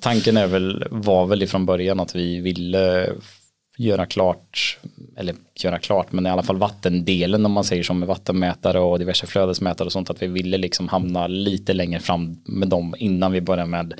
Tanken 0.00 0.36
är 0.36 0.46
väl, 0.46 0.84
var 0.90 1.26
väl 1.26 1.42
ifrån 1.42 1.66
början 1.66 2.00
att 2.00 2.16
vi 2.16 2.40
ville 2.40 3.10
göra 3.76 4.06
klart, 4.06 4.78
eller 5.16 5.34
göra 5.54 5.78
klart, 5.78 6.12
men 6.12 6.26
i 6.26 6.30
alla 6.30 6.42
fall 6.42 6.56
vattendelen 6.56 7.46
om 7.46 7.52
man 7.52 7.64
säger 7.64 7.82
som 7.82 7.98
med 7.98 8.08
vattenmätare 8.08 8.80
och 8.80 8.98
diverse 8.98 9.26
flödesmätare 9.26 9.86
och 9.86 9.92
sånt, 9.92 10.10
att 10.10 10.22
vi 10.22 10.26
ville 10.26 10.58
liksom 10.58 10.88
hamna 10.88 11.26
lite 11.26 11.72
längre 11.72 12.00
fram 12.00 12.42
med 12.44 12.68
dem 12.68 12.94
innan 12.98 13.32
vi 13.32 13.40
börjar 13.40 13.66
med 13.66 13.94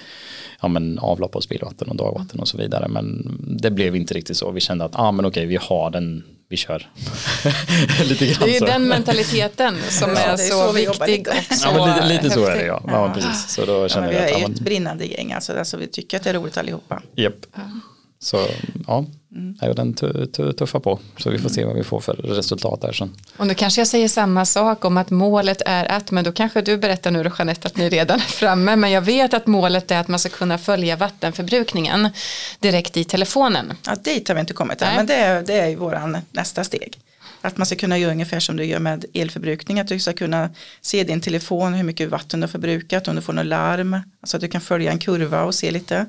ja, 0.62 0.68
men 0.68 0.98
avlopp 0.98 1.36
och 1.36 1.42
spillvatten 1.44 1.88
och 1.88 1.96
dagvatten 1.96 2.40
och 2.40 2.48
så 2.48 2.58
vidare. 2.58 2.88
Men 2.88 3.36
det 3.60 3.70
blev 3.70 3.96
inte 3.96 4.14
riktigt 4.14 4.36
så. 4.36 4.50
Vi 4.50 4.60
kände 4.60 4.84
att 4.84 4.98
ah, 4.98 5.12
men 5.12 5.24
okej, 5.24 5.46
vi 5.46 5.56
har 5.56 5.90
den, 5.90 6.24
vi 6.48 6.56
kör. 6.56 6.88
lite 8.04 8.26
grann 8.26 8.36
Det 8.40 8.50
är 8.50 8.52
ju 8.52 8.58
så. 8.58 8.64
den 8.66 8.88
mentaliteten 8.88 9.76
som 9.88 10.10
Ja, 10.10 10.16
är, 10.18 10.36
så, 10.36 10.66
så 10.66 10.72
viktig 10.72 11.26
så 11.50 11.68
Ja, 11.68 11.86
men 11.86 12.08
lite, 12.08 12.22
lite 12.22 12.34
så 12.34 12.46
är 12.46 12.56
det 12.56 12.66
ja. 12.66 12.82
ja. 12.86 13.12
precis. 13.14 13.48
Så 13.48 13.64
då 13.64 13.72
Ja, 13.72 13.88
kände 13.88 14.08
men 14.08 14.16
vi 14.16 14.32
är 14.32 14.38
ja, 14.40 14.48
ett 14.48 14.60
brinnande 14.60 15.04
gäng, 15.06 15.32
alltså, 15.32 15.58
alltså 15.58 15.76
vi 15.76 15.86
tycker 15.86 16.16
att 16.16 16.22
det 16.24 16.30
är 16.30 16.34
roligt 16.34 16.56
allihopa. 16.56 17.02
Japp. 17.16 17.46
Så 18.18 18.46
ja, 18.86 19.04
är 19.60 19.68
ju 19.68 19.74
den 19.74 19.94
tu- 19.94 20.26
tu- 20.26 20.52
tuffa 20.52 20.80
på. 20.80 20.98
Så 21.18 21.30
vi 21.30 21.38
får 21.38 21.48
se 21.48 21.64
vad 21.64 21.76
vi 21.76 21.84
får 21.84 22.00
för 22.00 22.12
resultat 22.14 22.80
där 22.80 22.92
sen. 22.92 23.16
Och 23.36 23.46
nu 23.46 23.54
kanske 23.54 23.80
jag 23.80 23.88
säger 23.88 24.08
samma 24.08 24.44
sak 24.44 24.84
om 24.84 24.96
att 24.96 25.10
målet 25.10 25.62
är 25.66 25.84
att, 25.92 26.10
men 26.10 26.24
då 26.24 26.32
kanske 26.32 26.62
du 26.62 26.76
berättar 26.76 27.10
nu 27.10 27.22
då 27.22 27.30
Jeanette 27.38 27.68
att 27.68 27.76
ni 27.76 27.88
redan 27.88 28.16
är 28.18 28.22
framme, 28.22 28.76
men 28.76 28.90
jag 28.90 29.00
vet 29.02 29.34
att 29.34 29.46
målet 29.46 29.90
är 29.90 29.98
att 30.00 30.08
man 30.08 30.18
ska 30.18 30.28
kunna 30.28 30.58
följa 30.58 30.96
vattenförbrukningen 30.96 32.08
direkt 32.60 32.96
i 32.96 33.04
telefonen. 33.04 33.72
Ja, 33.86 33.94
dit 34.04 34.28
har 34.28 34.34
vi 34.34 34.40
inte 34.40 34.52
kommit 34.54 34.82
än, 34.82 34.88
Nej. 34.88 34.96
men 34.96 35.06
det 35.06 35.14
är, 35.14 35.42
det 35.42 35.54
är 35.54 35.68
ju 35.68 35.76
våran 35.76 36.18
nästa 36.32 36.64
steg. 36.64 36.98
Att 37.40 37.56
man 37.56 37.66
ska 37.66 37.76
kunna 37.76 37.98
göra 37.98 38.12
ungefär 38.12 38.40
som 38.40 38.56
du 38.56 38.64
gör 38.64 38.78
med 38.78 39.04
elförbrukning, 39.14 39.80
att 39.80 39.88
du 39.88 39.98
ska 39.98 40.12
kunna 40.12 40.50
se 40.80 41.00
i 41.00 41.04
din 41.04 41.20
telefon 41.20 41.74
hur 41.74 41.84
mycket 41.84 42.10
vatten 42.10 42.40
du 42.40 42.44
har 42.44 42.50
förbrukat, 42.50 43.08
om 43.08 43.16
du 43.16 43.22
får 43.22 43.32
något 43.32 43.46
larm, 43.46 43.96
alltså 44.20 44.36
att 44.36 44.40
du 44.40 44.48
kan 44.48 44.60
följa 44.60 44.90
en 44.92 44.98
kurva 44.98 45.42
och 45.42 45.54
se 45.54 45.70
lite. 45.70 46.06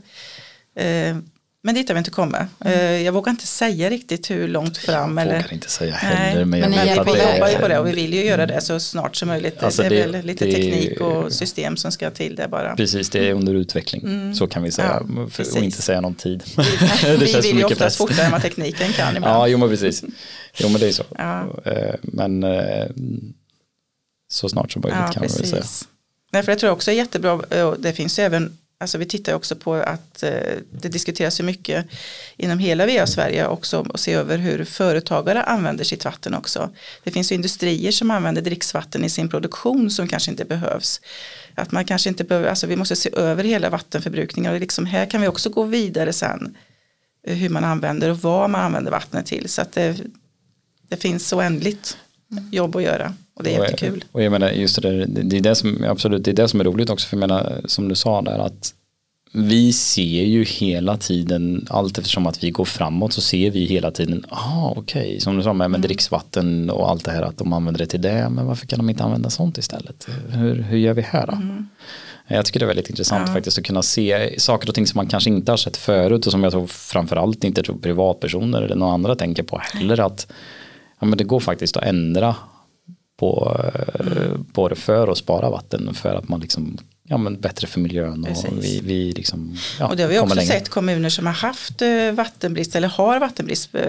Eh, 0.76 1.18
men 1.66 1.76
dit 1.76 1.88
har 1.90 1.94
vi 1.96 1.98
inte 2.00 2.12
kommit. 2.12 2.42
Eh, 2.66 3.02
jag 3.02 3.12
vågar 3.12 3.32
inte 3.32 3.48
säga 3.48 3.90
riktigt 3.90 4.32
hur 4.32 4.48
långt 4.48 4.78
fram. 4.78 5.18
jag 5.18 5.28
eller, 5.28 5.36
vågar 5.38 5.54
inte 5.54 5.70
säga 5.70 5.98
Nej, 6.04 6.16
heller. 6.16 6.46
men 6.46 6.60
jag 6.60 6.70
men 6.70 6.80
är 6.80 7.00
att 7.00 7.06
på 7.08 7.14
vi 7.14 7.20
jobbar 7.20 7.48
ju 7.48 7.54
det 7.56 7.62
på 7.62 7.68
det 7.68 7.80
och 7.80 7.88
vi 7.88 7.92
vill 7.92 8.14
ju 8.14 8.26
göra 8.26 8.46
det 8.46 8.62
så 8.62 8.80
snart 8.80 9.16
som 9.16 9.28
möjligt. 9.28 9.64
Alltså 9.64 9.82
det 9.82 9.88
är 9.88 9.90
det- 10.08 10.12
väl 10.12 10.26
lite 10.26 10.46
det- 10.46 10.52
teknik 10.52 11.02
och 11.02 11.34
system 11.34 11.78
som 11.78 11.92
ska 11.92 12.12
till 12.12 12.36
det 12.36 12.48
bara. 12.48 12.76
Precis, 12.76 13.10
det 13.10 13.30
är 13.30 13.34
under 13.34 13.54
utveckling. 13.54 14.36
Så 14.36 14.48
kan 14.48 14.64
vi 14.64 14.72
säga. 14.72 15.04
Ja, 15.16 15.28
precis. 15.32 15.56
och 15.56 15.64
inte 15.64 15.82
säga 15.82 16.02
någon 16.02 16.16
tid. 16.16 16.44
vi 16.58 16.64
det 17.18 17.26
vi 17.26 17.42
vill 17.42 17.58
ju 17.58 17.64
oftast 17.64 17.80
press. 17.82 17.98
fortare 17.98 18.26
än 18.26 18.32
vad 18.32 18.42
tekniken 18.42 18.94
kan 18.94 19.16
ibland. 19.18 19.36
Ja, 19.36 19.48
jo 19.48 19.58
men 19.58 19.70
precis. 19.70 20.04
Jo 20.58 20.70
men 20.70 20.82
det 20.82 20.88
är 20.88 20.92
så. 20.92 21.04
Ja. 21.18 21.48
Eh, 21.66 21.96
Men 22.02 22.44
eh, 22.44 22.86
så 24.34 24.50
snart 24.50 24.72
som 24.72 24.82
möjligt 24.82 25.00
Ja, 25.06 25.12
kan 25.12 25.22
man 25.22 25.22
väl 25.22 25.48
säga. 25.48 25.56
precis. 25.62 25.88
Nej, 26.32 26.44
för 26.44 26.52
jag 26.52 26.60
tror 26.60 26.72
också 26.72 26.92
är 26.92 26.96
jättebra, 26.96 27.42
det 27.80 27.94
finns 27.94 28.20
ju 28.20 28.24
även, 28.24 28.58
alltså 28.86 28.98
vi 28.98 29.06
tittar 29.06 29.34
också 29.34 29.56
på 29.56 29.74
att 29.74 30.24
eh, 30.24 30.32
det 30.72 30.90
diskuteras 30.90 31.40
ju 31.40 31.44
mycket 31.44 31.86
inom 32.38 32.60
hela 32.60 32.86
VA 32.86 33.08
Sverige 33.08 33.48
också 33.48 33.80
och 33.80 34.00
se 34.00 34.14
över 34.14 34.38
hur 34.38 34.66
företagare 34.66 35.44
använder 35.44 35.84
sitt 35.84 36.06
vatten 36.06 36.34
också. 36.34 36.70
Det 37.04 37.12
finns 37.12 37.32
ju 37.32 37.36
industrier 37.36 37.92
som 37.92 38.12
använder 38.12 38.42
dricksvatten 38.42 39.04
i 39.04 39.10
sin 39.10 39.30
produktion 39.30 39.92
som 39.92 40.08
kanske 40.08 40.32
inte 40.32 40.46
behövs. 40.46 41.02
Att 41.56 41.72
man 41.72 41.86
kanske 41.86 42.10
inte 42.10 42.24
behöver, 42.24 42.50
alltså 42.50 42.68
vi 42.68 42.76
måste 42.76 42.96
se 42.96 43.10
över 43.16 43.44
hela 43.44 43.70
vattenförbrukningen 43.70 44.54
och 44.54 44.60
liksom 44.60 44.86
här 44.86 45.06
kan 45.06 45.22
vi 45.22 45.28
också 45.28 45.50
gå 45.50 45.64
vidare 45.64 46.14
sen 46.14 46.58
eh, 47.28 47.36
hur 47.36 47.50
man 47.50 47.64
använder 47.64 48.10
och 48.10 48.20
vad 48.22 48.50
man 48.50 48.62
använder 48.62 48.92
vattnet 48.92 49.26
till 49.26 49.50
så 49.50 49.62
att 49.62 49.72
det, 49.72 49.98
det 50.90 50.98
finns 50.98 51.34
oändligt 51.34 51.98
jobb 52.52 52.76
att 52.76 52.84
göra 52.84 53.14
och 53.36 53.44
det 53.44 53.56
är 53.56 53.60
Och- 53.60 53.66
jättekul. 53.66 54.04
Och 54.12 54.24
jag 54.24 54.32
menar 54.32 54.50
just 54.50 54.82
det 54.82 54.90
där, 54.90 55.06
det 55.08 55.38
är 55.38 55.42
det 55.42 55.56
som, 55.56 55.84
absolut, 55.90 56.24
det 56.24 56.32
är 56.32 56.36
det 56.36 56.48
som 56.48 56.60
är 56.60 56.64
roligt 56.64 56.90
också 56.90 57.08
för 57.08 57.18
jag 57.18 57.20
menar, 57.20 57.62
som 57.66 57.90
du 57.90 57.96
sa 57.96 58.22
där 58.22 58.40
att 58.40 58.74
vi 59.38 59.74
ser 59.74 60.24
ju 60.24 60.44
hela 60.44 60.98
tiden, 60.98 61.68
allt 61.70 61.98
eftersom 61.98 62.28
att 62.28 62.44
vi 62.44 62.52
går 62.52 62.66
framåt 62.66 63.14
så 63.14 63.22
ser 63.22 63.52
vi 63.52 63.66
hela 63.66 63.92
tiden, 63.92 64.26
ah 64.30 64.74
okej, 64.76 65.20
som 65.20 65.38
du 65.38 65.44
sa 65.44 65.54
med, 65.54 65.72
med 65.72 65.82
dricksvatten 65.82 66.70
och 66.70 66.90
allt 66.90 67.06
det 67.06 67.12
här 67.12 67.22
att 67.22 67.38
de 67.38 67.54
använder 67.54 67.80
det 67.80 67.86
till 67.88 68.02
det, 68.02 68.30
men 68.30 68.46
varför 68.46 68.68
kan 68.68 68.80
de 68.80 68.90
inte 68.90 69.04
använda 69.04 69.30
sånt 69.30 69.58
istället? 69.58 70.08
Hur, 70.30 70.62
hur 70.62 70.78
gör 70.78 70.94
vi 70.94 71.02
här 71.02 71.28
då? 71.28 71.38
Jag 72.28 72.46
tycker 72.46 72.60
det 72.60 72.66
är 72.66 72.68
väldigt 72.68 72.90
intressant 72.90 73.24
Ja. 73.28 73.34
faktiskt 73.34 73.58
att 73.58 73.66
kunna 73.66 73.82
se 73.82 74.40
saker 74.40 74.70
och 74.70 74.76
ting 74.76 74.88
som 74.88 74.98
man 74.98 75.08
kanske 75.08 75.30
inte 75.30 75.52
har 75.52 75.58
sett 75.58 75.78
förut 75.78 76.26
och 76.26 76.32
som 76.32 76.44
jag 76.44 76.52
tror 76.52 76.68
framförallt 76.68 77.44
inte 77.44 77.64
tror 77.64 77.78
privatpersoner 77.78 78.62
eller 78.62 78.76
några 78.76 78.94
andra 78.94 79.16
tänker 79.16 79.44
på 79.44 79.58
heller 79.58 80.00
att 80.00 80.28
ja, 81.00 81.08
men 81.08 81.18
det 81.18 81.24
går 81.24 81.40
faktiskt 81.40 81.78
att 81.78 81.84
ändra 81.84 82.36
på, 83.20 83.62
eh, 83.74 84.42
på 84.54 84.70
det 84.70 84.76
för 84.76 85.08
att 85.08 85.18
spara 85.18 85.50
vatten 85.50 85.94
för 85.94 86.16
att 86.16 86.28
man 86.28 86.40
liksom 86.40 86.78
ja, 87.08 87.18
men 87.18 87.42
bättre 87.42 87.68
för 87.68 87.80
miljön 87.80 88.22
och 88.22 88.28
Precis. 88.28 88.52
vi, 88.52 88.80
vi 88.84 89.12
liksom 89.12 89.58
ja, 89.80 89.88
Och 89.88 89.98
det 89.98 90.04
har 90.04 90.10
vi 90.10 90.20
också 90.20 90.36
längre. 90.36 90.48
sett 90.48 90.70
kommuner 90.70 91.10
som 91.10 91.26
har 91.26 91.34
haft 91.34 91.82
eh, 91.82 92.12
vattenbrist 92.12 92.76
eller 92.76 92.88
har 92.88 93.20
vattenbrist 93.20 93.70
eh, 93.76 93.82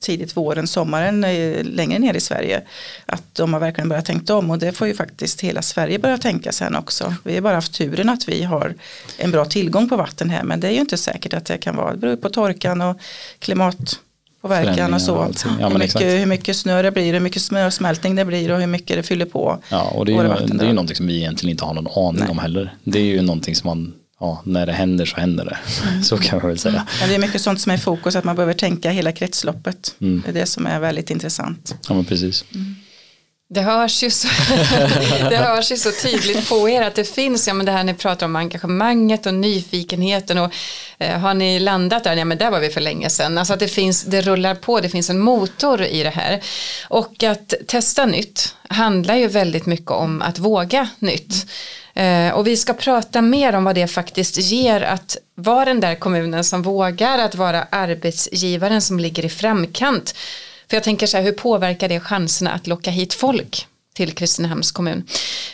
tidigt 0.00 0.36
våren, 0.36 0.66
sommaren 0.66 1.24
eh, 1.24 1.64
längre 1.64 1.98
ner 1.98 2.14
i 2.14 2.20
Sverige. 2.20 2.62
Att 3.06 3.34
de 3.34 3.52
har 3.52 3.60
verkligen 3.60 3.88
börjat 3.88 4.04
tänka 4.04 4.34
om 4.34 4.50
och 4.50 4.58
det 4.58 4.72
får 4.72 4.86
ju 4.88 4.94
faktiskt 4.94 5.40
hela 5.40 5.62
Sverige 5.62 5.98
börja 5.98 6.18
tänka 6.18 6.52
sen 6.52 6.76
också. 6.76 7.14
Vi 7.24 7.34
har 7.34 7.40
bara 7.40 7.54
haft 7.54 7.74
turen 7.74 8.08
att 8.08 8.28
vi 8.28 8.42
har 8.42 8.74
en 9.18 9.30
bra 9.30 9.44
tillgång 9.44 9.88
på 9.88 9.96
vatten 9.96 10.30
här 10.30 10.42
men 10.42 10.60
det 10.60 10.68
är 10.68 10.72
ju 10.72 10.80
inte 10.80 10.96
säkert 10.96 11.34
att 11.34 11.44
det 11.44 11.58
kan 11.58 11.76
vara, 11.76 11.92
det 11.92 11.98
beror 11.98 12.16
på 12.16 12.28
torkan 12.28 12.80
och 12.80 12.96
klimat 13.38 14.00
påverkan 14.42 14.94
och 14.94 15.02
så. 15.02 15.14
Och. 15.14 15.34
Ja, 15.60 15.68
hur, 15.68 15.78
mycket, 15.78 16.02
hur 16.02 16.26
mycket 16.26 16.56
snö 16.56 16.82
det 16.82 16.90
blir, 16.90 17.12
hur 17.12 17.20
mycket 17.20 17.42
snösmältning 17.42 18.14
det 18.14 18.24
blir 18.24 18.50
och 18.50 18.60
hur 18.60 18.66
mycket 18.66 18.96
det 18.96 19.02
fyller 19.02 19.26
på. 19.26 19.58
Ja, 19.68 19.82
och 19.82 20.06
det 20.06 20.12
är, 20.12 20.40
ju, 20.40 20.46
det 20.46 20.64
är 20.64 20.68
ju 20.68 20.72
någonting 20.72 20.96
som 20.96 21.06
vi 21.06 21.16
egentligen 21.16 21.50
inte 21.50 21.64
har 21.64 21.74
någon 21.74 22.06
aning 22.06 22.20
Nej. 22.20 22.30
om 22.30 22.38
heller. 22.38 22.74
Det 22.84 22.98
är 22.98 23.04
ju 23.04 23.22
någonting 23.22 23.56
som 23.56 23.68
man, 23.68 23.92
ja, 24.20 24.42
när 24.44 24.66
det 24.66 24.72
händer 24.72 25.04
så 25.04 25.16
händer 25.16 25.44
det. 25.44 25.58
Mm. 25.88 26.02
Så 26.02 26.18
kan 26.18 26.38
man 26.38 26.48
väl 26.48 26.58
säga. 26.58 26.86
Men 27.00 27.08
det 27.08 27.14
är 27.14 27.18
mycket 27.18 27.40
sånt 27.40 27.60
som 27.60 27.72
är 27.72 27.76
i 27.76 27.78
fokus, 27.78 28.16
att 28.16 28.24
man 28.24 28.36
behöver 28.36 28.54
tänka 28.54 28.90
hela 28.90 29.12
kretsloppet. 29.12 29.94
Mm. 30.00 30.22
Det 30.24 30.30
är 30.30 30.34
det 30.34 30.46
som 30.46 30.66
är 30.66 30.80
väldigt 30.80 31.10
intressant. 31.10 31.74
Ja, 31.88 31.94
men 31.94 32.04
precis. 32.04 32.44
Det 33.52 33.60
hörs, 33.60 34.02
ju 34.02 34.10
så, 34.10 34.28
det 35.30 35.36
hörs 35.36 35.72
ju 35.72 35.76
så 35.76 35.90
tydligt 35.92 36.48
på 36.48 36.68
er 36.68 36.82
att 36.82 36.94
det 36.94 37.04
finns, 37.04 37.48
ja 37.48 37.54
men 37.54 37.66
det 37.66 37.72
här 37.72 37.84
ni 37.84 37.94
pratar 37.94 38.26
om 38.26 38.36
engagemanget 38.36 39.26
och 39.26 39.34
nyfikenheten 39.34 40.38
och 40.38 40.52
eh, 40.98 41.18
har 41.18 41.34
ni 41.34 41.58
landat 41.58 42.04
där, 42.04 42.16
ja 42.16 42.24
men 42.24 42.38
där 42.38 42.50
var 42.50 42.60
vi 42.60 42.70
för 42.70 42.80
länge 42.80 43.10
sedan. 43.10 43.38
Alltså 43.38 43.54
att 43.54 43.60
det 43.60 43.68
finns, 43.68 44.02
det 44.02 44.20
rullar 44.20 44.54
på, 44.54 44.80
det 44.80 44.88
finns 44.88 45.10
en 45.10 45.18
motor 45.20 45.82
i 45.82 46.02
det 46.02 46.10
här. 46.10 46.40
Och 46.88 47.22
att 47.22 47.54
testa 47.66 48.06
nytt 48.06 48.54
handlar 48.68 49.16
ju 49.16 49.26
väldigt 49.26 49.66
mycket 49.66 49.90
om 49.90 50.22
att 50.22 50.38
våga 50.38 50.88
nytt. 50.98 51.46
Eh, 51.94 52.30
och 52.30 52.46
vi 52.46 52.56
ska 52.56 52.74
prata 52.74 53.22
mer 53.22 53.54
om 53.54 53.64
vad 53.64 53.74
det 53.74 53.86
faktiskt 53.86 54.38
ger 54.38 54.80
att 54.80 55.16
vara 55.34 55.64
den 55.64 55.80
där 55.80 55.94
kommunen 55.94 56.44
som 56.44 56.62
vågar, 56.62 57.18
att 57.18 57.34
vara 57.34 57.62
arbetsgivaren 57.70 58.82
som 58.82 58.98
ligger 58.98 59.24
i 59.24 59.28
framkant. 59.28 60.14
För 60.70 60.76
jag 60.76 60.84
tänker 60.84 61.06
så 61.06 61.16
här, 61.16 61.24
hur 61.24 61.32
påverkar 61.32 61.88
det 61.88 62.00
chanserna 62.00 62.52
att 62.52 62.66
locka 62.66 62.90
hit 62.90 63.14
folk 63.14 63.66
till 63.94 64.12
Kristinehamns 64.12 64.72
kommun? 64.72 65.04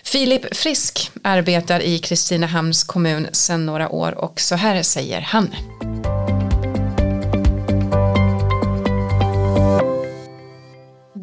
Filip 0.05 0.57
Frisk 0.57 1.11
arbetar 1.22 1.81
i 1.81 1.98
Kristinehamns 1.98 2.85
kommun 2.85 3.26
sedan 3.33 3.66
några 3.66 3.88
år 3.88 4.12
och 4.12 4.40
så 4.40 4.55
här 4.55 4.83
säger 4.83 5.20
han. 5.20 5.55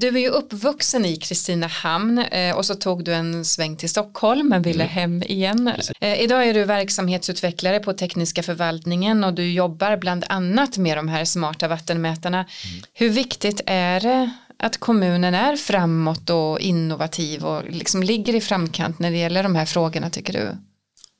Du 0.03 0.09
är 0.09 0.21
ju 0.21 0.27
uppvuxen 0.29 1.05
i 1.05 1.15
Kristinehamn 1.17 2.17
eh, 2.19 2.55
och 2.57 2.65
så 2.65 2.75
tog 2.75 3.03
du 3.03 3.13
en 3.13 3.45
sväng 3.45 3.75
till 3.77 3.89
Stockholm 3.89 4.49
men 4.49 4.61
ville 4.61 4.83
hem 4.83 5.23
igen. 5.23 5.71
Eh, 6.01 6.21
idag 6.21 6.47
är 6.47 6.53
du 6.53 6.63
verksamhetsutvecklare 6.65 7.79
på 7.79 7.93
tekniska 7.93 8.43
förvaltningen 8.43 9.23
och 9.23 9.33
du 9.33 9.51
jobbar 9.53 9.97
bland 9.97 10.25
annat 10.29 10.77
med 10.77 10.97
de 10.97 11.07
här 11.07 11.25
smarta 11.25 11.67
vattenmätarna. 11.67 12.45
Hur 12.93 13.09
viktigt 13.09 13.61
är 13.65 13.99
det 13.99 14.29
att 14.59 14.77
kommunen 14.77 15.33
är 15.33 15.55
framåt 15.55 16.29
och 16.29 16.59
innovativ 16.59 17.45
och 17.45 17.61
liksom 17.69 18.03
ligger 18.03 18.35
i 18.35 18.41
framkant 18.41 18.99
när 18.99 19.11
det 19.11 19.17
gäller 19.17 19.43
de 19.43 19.55
här 19.55 19.65
frågorna 19.65 20.09
tycker 20.09 20.33
du? 20.33 20.57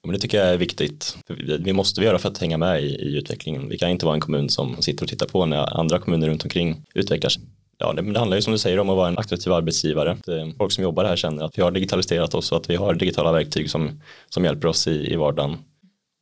Men 0.06 0.14
det 0.14 0.20
tycker 0.20 0.38
jag 0.38 0.48
är 0.54 0.58
viktigt. 0.58 1.18
Vi- 1.28 1.58
Vi 1.58 1.74
måste 1.74 2.02
göra 2.02 2.20
för 2.20 2.30
att 2.30 2.38
hänga 2.38 2.58
med 2.58 2.84
i, 2.84 2.86
i 2.88 3.18
utvecklingen. 3.18 3.70
Vi 3.70 3.78
kan 3.78 3.90
inte 3.90 4.06
vara 4.06 4.16
en 4.16 4.22
kommun 4.22 4.50
som 4.50 4.82
sitter 4.82 5.04
och 5.04 5.10
tittar 5.10 5.26
på 5.26 5.46
när 5.46 5.80
andra 5.80 6.00
kommuner 6.00 6.28
runt 6.30 6.44
omkring 6.44 6.84
utvecklas. 6.94 7.38
Ja, 7.78 7.94
det, 7.94 8.02
det 8.02 8.20
handlar 8.20 8.38
ju 8.38 8.42
som 8.42 8.54
du 8.54 8.60
säger 8.60 8.80
om 8.80 8.90
att 8.90 8.96
vara 8.96 9.08
en 9.08 9.18
attraktiv 9.18 9.54
arbetsgivare. 9.54 10.12
Eh, 10.12 10.56
folk 10.58 10.72
som 10.72 10.84
jobbar 10.84 11.06
här 11.06 11.16
känner 11.16 11.44
att 11.44 11.58
vi 11.58 11.62
har 11.62 11.72
digitaliserat 11.72 12.34
oss 12.34 12.52
och 12.52 12.58
att 12.58 12.70
vi 12.70 12.76
har 12.76 12.94
digitala 12.94 13.32
verktyg 13.32 13.70
som, 13.70 14.02
som 14.30 14.46
hjälper 14.46 14.68
oss 14.68 14.88
i, 14.88 15.14
i 15.14 15.16
vardagen. 15.16 15.58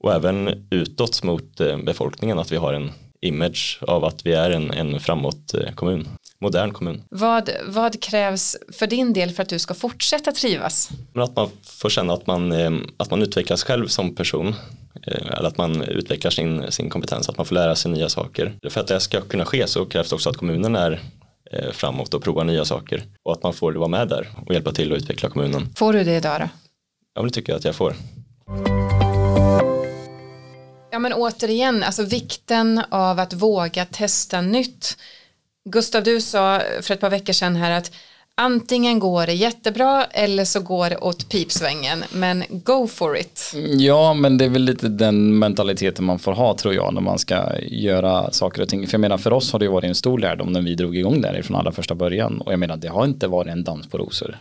Och 0.03 0.13
även 0.13 0.67
utåt 0.69 1.23
mot 1.23 1.59
eh, 1.59 1.77
befolkningen 1.77 2.39
att 2.39 2.51
vi 2.51 2.57
har 2.57 2.73
en 2.73 2.91
image 3.21 3.79
av 3.81 4.05
att 4.05 4.25
vi 4.25 4.33
är 4.33 4.51
en, 4.51 4.71
en 4.71 4.99
framåt 4.99 5.53
eh, 5.53 5.73
kommun. 5.73 6.07
Modern 6.39 6.73
kommun. 6.73 7.03
Vad, 7.09 7.49
vad 7.67 8.01
krävs 8.01 8.57
för 8.73 8.87
din 8.87 9.13
del 9.13 9.29
för 9.29 9.43
att 9.43 9.49
du 9.49 9.59
ska 9.59 9.73
fortsätta 9.73 10.31
trivas? 10.31 10.89
Att 11.15 11.35
man 11.35 11.49
får 11.63 11.89
känna 11.89 12.13
att 12.13 12.27
man, 12.27 12.53
att 12.97 13.11
man 13.11 13.21
utvecklas 13.21 13.63
själv 13.63 13.87
som 13.87 14.15
person. 14.15 14.55
Eller 15.07 15.47
att 15.47 15.57
man 15.57 15.81
utvecklar 15.81 16.31
sin, 16.31 16.71
sin 16.71 16.89
kompetens, 16.89 17.29
att 17.29 17.37
man 17.37 17.45
får 17.45 17.55
lära 17.55 17.75
sig 17.75 17.91
nya 17.91 18.09
saker. 18.09 18.53
För 18.69 18.81
att 18.81 18.87
det 18.87 18.99
ska 18.99 19.21
kunna 19.21 19.45
ske 19.45 19.67
så 19.67 19.85
krävs 19.85 20.09
det 20.09 20.15
också 20.15 20.29
att 20.29 20.37
kommunen 20.37 20.75
är 20.75 20.99
framåt 21.71 22.13
och 22.13 22.23
provar 22.23 22.43
nya 22.43 22.65
saker. 22.65 23.03
Och 23.23 23.33
att 23.33 23.43
man 23.43 23.53
får 23.53 23.73
vara 23.73 23.87
med 23.87 24.07
där 24.07 24.27
och 24.45 24.53
hjälpa 24.53 24.71
till 24.71 24.91
att 24.91 24.97
utveckla 24.97 25.29
kommunen. 25.29 25.73
Får 25.75 25.93
du 25.93 26.03
det 26.03 26.15
idag 26.17 26.41
då? 26.41 26.49
Ja, 27.13 27.21
men 27.21 27.23
det 27.23 27.33
tycker 27.33 27.51
jag 27.53 27.57
att 27.57 27.65
jag 27.65 27.75
får. 27.75 27.95
Ja 30.91 30.99
men 30.99 31.13
återigen, 31.13 31.83
alltså 31.83 32.03
vikten 32.03 32.81
av 32.89 33.19
att 33.19 33.33
våga 33.33 33.85
testa 33.85 34.41
nytt. 34.41 34.97
Gustav, 35.69 36.03
du 36.03 36.21
sa 36.21 36.61
för 36.81 36.93
ett 36.93 36.99
par 36.99 37.09
veckor 37.09 37.33
sedan 37.33 37.55
här 37.55 37.71
att 37.71 37.91
antingen 38.41 38.99
går 38.99 39.25
det 39.25 39.33
jättebra 39.33 40.05
eller 40.05 40.45
så 40.45 40.59
går 40.59 40.89
det 40.89 40.97
åt 40.97 41.29
pipsvängen. 41.29 42.03
Men 42.13 42.43
go 42.49 42.87
for 42.87 43.17
it. 43.17 43.53
Ja, 43.77 44.13
men 44.13 44.37
det 44.37 44.45
är 44.45 44.49
väl 44.49 44.63
lite 44.63 44.87
den 44.87 45.39
mentaliteten 45.39 46.05
man 46.05 46.19
får 46.19 46.31
ha 46.31 46.57
tror 46.57 46.73
jag 46.73 46.93
när 46.93 47.01
man 47.01 47.19
ska 47.19 47.59
göra 47.59 48.31
saker 48.31 48.61
och 48.61 48.69
ting. 48.69 48.87
För 48.87 48.93
jag 48.93 49.01
menar 49.01 49.17
för 49.17 49.33
oss 49.33 49.51
har 49.51 49.59
det 49.59 49.65
ju 49.65 49.71
varit 49.71 49.87
en 49.87 49.95
stor 49.95 50.19
lärdom 50.19 50.51
när 50.51 50.61
vi 50.61 50.75
drog 50.75 50.97
igång 50.97 51.21
där 51.21 51.41
från 51.41 51.57
allra 51.57 51.71
första 51.71 51.95
början. 51.95 52.41
Och 52.41 52.51
jag 52.51 52.59
menar 52.59 52.77
det 52.77 52.87
har 52.87 53.05
inte 53.05 53.27
varit 53.27 53.51
en 53.51 53.63
dans 53.63 53.87
på 53.87 53.97
rosor. 53.97 54.37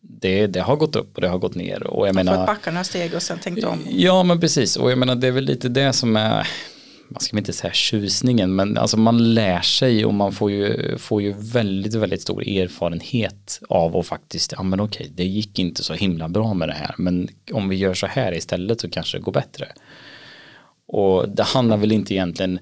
Det, 0.00 0.46
det 0.46 0.60
har 0.60 0.76
gått 0.76 0.96
upp 0.96 1.14
och 1.14 1.20
det 1.20 1.28
har 1.28 1.38
gått 1.38 1.54
ner. 1.54 1.86
Och 1.86 2.08
jag 2.08 2.14
Man 2.14 2.24
menar, 2.24 2.38
får 2.38 2.46
backa 2.46 2.70
några 2.70 2.84
steg 2.84 3.14
och 3.14 3.22
sen 3.22 3.38
tänkt 3.38 3.64
om. 3.64 3.78
Ja 3.90 4.22
men 4.22 4.40
precis 4.40 4.76
och 4.76 4.90
jag 4.90 4.98
menar 4.98 5.14
det 5.14 5.26
är 5.26 5.32
väl 5.32 5.44
lite 5.44 5.68
det 5.68 5.92
som 5.92 6.16
är 6.16 6.48
man 7.12 7.20
ska 7.20 7.38
inte 7.38 7.52
säga 7.52 7.72
tjusningen 7.72 8.54
men 8.54 8.78
alltså 8.78 8.96
man 8.96 9.34
lär 9.34 9.60
sig 9.60 10.04
och 10.04 10.14
man 10.14 10.32
får 10.32 10.50
ju, 10.50 10.98
får 10.98 11.22
ju 11.22 11.34
väldigt 11.38 11.94
väldigt 11.94 12.22
stor 12.22 12.48
erfarenhet 12.48 13.60
av 13.68 13.96
att 13.96 14.06
faktiskt 14.06 14.52
ja 14.52 14.62
men 14.62 14.80
okej 14.80 15.12
det 15.14 15.24
gick 15.24 15.58
inte 15.58 15.82
så 15.84 15.94
himla 15.94 16.28
bra 16.28 16.54
med 16.54 16.68
det 16.68 16.74
här 16.74 16.94
men 16.98 17.28
om 17.52 17.68
vi 17.68 17.76
gör 17.76 17.94
så 17.94 18.06
här 18.06 18.34
istället 18.34 18.80
så 18.80 18.90
kanske 18.90 19.18
det 19.18 19.22
går 19.22 19.32
bättre. 19.32 19.68
Och 20.86 21.28
det 21.28 21.42
handlar 21.42 21.76
väl 21.76 21.92
inte 21.92 22.14
egentligen 22.14 22.58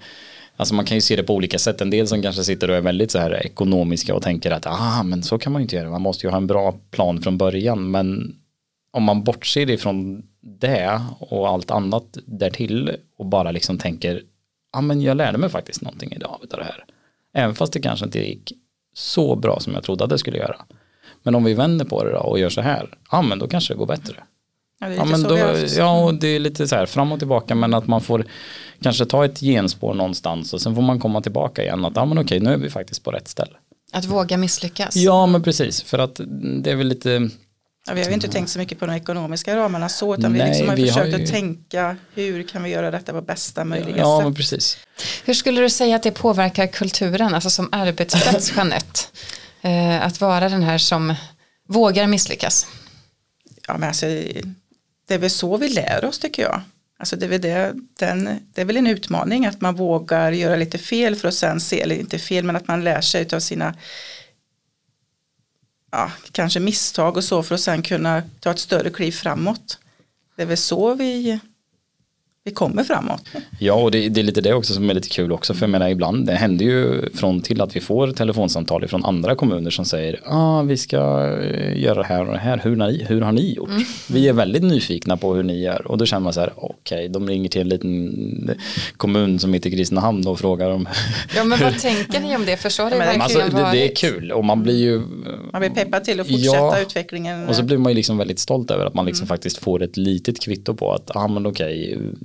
Alltså 0.57 0.75
man 0.75 0.85
kan 0.85 0.97
ju 0.97 1.01
se 1.01 1.17
det 1.17 1.23
på 1.23 1.35
olika 1.35 1.59
sätt. 1.59 1.81
En 1.81 1.91
del 1.91 2.09
som 2.09 2.23
kanske 2.23 2.45
sitter 2.45 2.71
och 2.71 2.77
är 2.77 2.81
väldigt 2.81 3.11
så 3.11 3.19
här 3.19 3.47
ekonomiska 3.47 4.15
och 4.15 4.23
tänker 4.23 4.51
att 4.51 4.67
ah, 4.67 5.03
men 5.03 5.23
så 5.23 5.39
kan 5.39 5.53
man 5.53 5.63
ju 5.63 5.63
inte 5.63 5.77
göra. 5.77 5.91
Man 5.91 6.03
måste 6.03 6.27
ju 6.27 6.31
ha 6.31 6.37
en 6.37 6.47
bra 6.47 6.75
plan 6.91 7.23
från 7.23 7.39
början. 7.39 7.91
Men 7.91 8.35
om 8.93 9.03
man 9.03 9.25
bortser 9.25 9.71
ifrån 9.71 10.23
det 10.41 11.01
och 11.19 11.49
allt 11.49 11.71
annat 11.71 12.19
därtill 12.27 12.97
och 13.19 13.27
bara 13.27 13.51
liksom 13.51 13.79
tänker 13.79 14.23
ja 14.73 14.81
men 14.81 15.01
jag 15.01 15.17
lärde 15.17 15.39
mig 15.39 15.49
faktiskt 15.51 15.83
någonting 15.83 16.13
idag 16.13 16.31
av 16.31 16.59
det 16.59 16.65
här. 16.65 16.85
Även 17.35 17.55
fast 17.55 17.73
det 17.73 17.81
kanske 17.81 18.05
inte 18.07 18.19
gick 18.19 18.53
så 18.95 19.37
bra 19.37 19.61
som 19.61 19.75
jag 19.75 19.83
trodde 19.83 20.05
att 20.05 20.11
det 20.11 20.19
skulle 20.19 20.39
göra. 20.39 20.57
Men 21.23 21.35
om 21.35 21.45
vi 21.45 21.55
vänder 21.55 21.85
på 21.85 22.05
det 22.05 22.13
då 22.13 22.19
och 22.19 22.39
gör 22.39 22.49
så 22.51 22.61
här, 22.61 22.99
ja 23.11 23.23
men 23.23 23.39
då 23.39 23.49
kanske 23.49 23.75
det 23.75 23.79
går 23.79 23.87
bättre. 23.87 24.15
Ja, 24.81 24.87
det 24.89 24.95
är 24.95 24.97
Ja, 24.97 25.05
lite 25.05 25.19
men 25.19 25.21
så 25.23 25.29
då, 25.29 25.83
ja, 25.83 26.05
och 26.05 26.15
det 26.15 26.29
är 26.29 26.39
lite 26.39 26.69
så 26.69 26.77
här 26.77 26.87
fram 26.87 27.13
och 27.13 27.19
tillbaka 27.19 27.55
men 27.55 27.75
att 27.75 27.87
man 27.87 28.01
får 28.01 28.25
kanske 28.83 29.07
ta 29.07 29.25
ett 29.25 29.41
genspår 29.41 29.95
någonstans 29.95 30.55
och 30.55 30.61
sen 30.61 30.75
får 30.75 30.83
man 30.83 31.01
komma 31.01 31.21
tillbaka 31.21 31.63
igen 31.63 31.85
att 31.85 31.97
ja 31.97 32.05
men 32.05 32.19
okej 32.19 32.41
nu 32.41 32.53
är 32.53 32.57
vi 32.57 32.71
faktiskt 32.71 33.05
på 33.05 33.11
rätt 33.11 33.29
ställe. 33.29 33.53
Att 33.93 34.05
våga 34.05 34.37
misslyckas. 34.37 34.97
Ja 34.97 35.27
men 35.27 35.43
precis 35.43 35.83
för 35.83 35.99
att 35.99 36.21
det 36.63 36.71
är 36.71 36.77
väl 36.77 36.87
lite 36.87 37.31
Ja, 37.91 37.95
vi 37.95 38.01
har 38.03 38.09
ju 38.09 38.15
inte 38.15 38.29
tänkt 38.29 38.49
så 38.51 38.59
mycket 38.59 38.79
på 38.79 38.87
de 38.87 38.95
ekonomiska 38.95 39.57
ramarna 39.57 39.89
så 39.89 40.15
utan 40.15 40.33
vi 40.33 40.39
Nej, 40.39 40.49
liksom 40.49 40.69
har 40.69 40.77
vi 40.77 40.89
har 40.89 41.01
försökt 41.03 41.19
ju- 41.19 41.25
att 41.25 41.31
tänka 41.31 41.97
hur 42.15 42.43
kan 42.43 42.63
vi 42.63 42.71
göra 42.71 42.91
detta 42.91 43.13
på 43.13 43.21
bästa 43.23 43.65
möjliga 43.65 43.97
Ja 43.99 44.19
sätt. 44.19 44.25
men 44.25 44.35
precis. 44.35 44.79
Hur 45.25 45.35
skulle 45.35 45.61
du 45.61 45.71
säga 45.71 45.97
att 45.97 46.03
det 46.03 46.11
påverkar 46.11 46.67
kulturen, 46.67 47.35
alltså 47.35 47.51
som 47.51 47.69
arbetsplats 47.73 48.53
Jeanette? 48.57 49.01
Eh, 49.63 50.07
att 50.07 50.21
vara 50.21 50.49
den 50.49 50.63
här 50.63 50.79
som 50.79 51.15
vågar 51.69 52.07
misslyckas. 52.07 52.67
Ja, 53.69 53.77
men 53.79 53.89
alltså, 53.89 54.07
det 55.09 55.15
är 55.15 55.19
väl 55.19 55.31
så 55.31 55.57
vi 55.57 55.69
lär 55.69 56.05
oss 56.05 56.19
tycker 56.19 56.43
jag. 56.43 56.61
Alltså 56.99 57.17
det, 57.17 57.27
är 57.27 57.29
väl 57.31 57.41
det, 57.41 57.73
den, 57.99 58.39
det 58.55 58.61
är 58.61 58.65
väl 58.65 58.77
en 58.77 58.87
utmaning 58.87 59.47
att 59.47 59.61
man 59.61 59.75
vågar 59.75 60.33
göra 60.33 60.57
lite 60.57 60.79
fel 60.79 61.17
för 61.17 61.29
att 61.29 61.35
sen 61.35 61.61
se, 61.61 61.81
eller 61.81 61.95
inte 61.97 62.19
fel 62.19 62.45
men 62.45 62.57
att 62.57 62.69
man 62.69 62.85
lär 62.85 63.01
sig 63.01 63.29
av 63.33 63.41
sina 63.41 63.75
ja, 65.91 66.13
kanske 66.33 66.61
misstag 66.61 67.17
och 67.17 67.25
så 67.25 67.43
för 67.43 67.55
att 67.55 67.61
sen 67.61 67.83
kunna 67.83 68.23
ta 68.41 68.51
ett 68.51 68.59
större 68.59 68.91
kliv 68.91 69.13
framåt. 69.13 69.79
Det 70.37 70.43
är 70.43 70.47
väl 70.47 70.57
så 70.57 70.95
vi, 70.95 71.41
vi 72.45 72.51
kommer 72.51 72.85
framåt. 72.85 73.23
Ja 73.59 73.75
och 73.75 73.91
det, 73.91 74.09
det 74.09 74.21
är 74.21 74.25
lite 74.25 74.41
det 74.41 74.55
också 74.55 74.75
som 74.75 74.91
är 74.91 74.95
lite 74.95 75.09
kul 75.09 75.33
också 75.33 75.55
för 75.55 75.63
jag 75.63 75.71
menar 75.71 75.89
ibland 75.89 76.27
det 76.27 76.33
händer 76.33 76.65
ju 76.65 77.11
från 77.15 77.41
till 77.41 77.61
att 77.61 77.77
vi 77.77 77.81
får 77.81 78.13
telefonsamtal 78.13 78.89
från 78.89 79.05
andra 79.05 79.35
kommuner 79.35 79.71
som 79.71 79.85
säger 79.85 80.21
ah, 80.27 80.63
vi 80.63 80.77
ska 80.77 80.97
eh, 81.43 81.83
göra 81.83 81.95
det 81.99 82.07
här 82.07 82.27
och 82.27 82.33
det 82.33 82.39
här 82.39 82.61
hur, 82.65 82.77
ni, 82.77 83.05
hur 83.09 83.21
har 83.21 83.33
ni 83.33 83.55
gjort? 83.55 83.71
Vi 84.11 84.29
är 84.29 84.33
väldigt 84.33 84.63
nyfikna 84.63 85.17
på 85.17 85.35
hur 85.35 85.43
ni 85.43 85.63
gör 85.63 85.87
och 85.87 85.99
då 85.99 86.07
känner 86.07 86.21
man 86.21 86.33
så 86.33 86.41
här 86.41 86.53
okej 86.57 87.09
de 87.09 87.29
ringer 87.29 87.49
till 87.49 87.61
en 87.61 87.69
liten 87.69 88.51
kommun 88.97 89.39
som 89.39 89.55
heter 89.55 89.71
Kristinehamn 89.71 90.27
och 90.27 90.39
frågar 90.39 90.71
om 90.71 90.89
Ja 91.37 91.45
men 91.45 91.59
vad 91.61 91.79
tänker 91.79 92.21
ni 92.21 92.37
om 92.37 92.45
det? 92.47 92.57
För 92.57 92.69
så 92.69 92.83
har 92.83 92.91
det 92.91 92.97
Ja, 92.97 93.01
verkligen 93.01 93.23
alltså, 93.23 93.39
det, 93.39 93.63
varit. 93.63 93.73
det 93.73 93.91
är 93.91 93.95
kul 93.95 94.33
och 94.33 94.45
man 94.45 94.63
blir 94.63 94.79
ju 94.79 94.99
Man 95.53 95.61
blir 95.61 95.71
peppad 95.71 96.05
till 96.05 96.21
att 96.21 96.29
fortsätta 96.29 96.57
Ja, 96.57 96.81
utvecklingen. 96.81 97.49
Och 97.49 97.57
så 97.57 97.63
blir 97.63 97.79
man 97.79 97.93
ju 97.93 97.97
liksom 97.97 98.19
väldigt 98.19 98.39
stolt 98.39 98.71
över 98.71 98.87
att 98.87 98.95
man 98.95 99.07
liksom 99.07 99.27
faktiskt 99.27 99.59
får 99.59 99.83
ett 99.83 99.97
litet 99.97 100.41
kvitto 100.41 100.75
på 100.75 100.93
att 100.93 101.17
ah, 101.17 101.29
men 101.29 101.47
okej, 101.47 101.93
mm, 101.93 102.17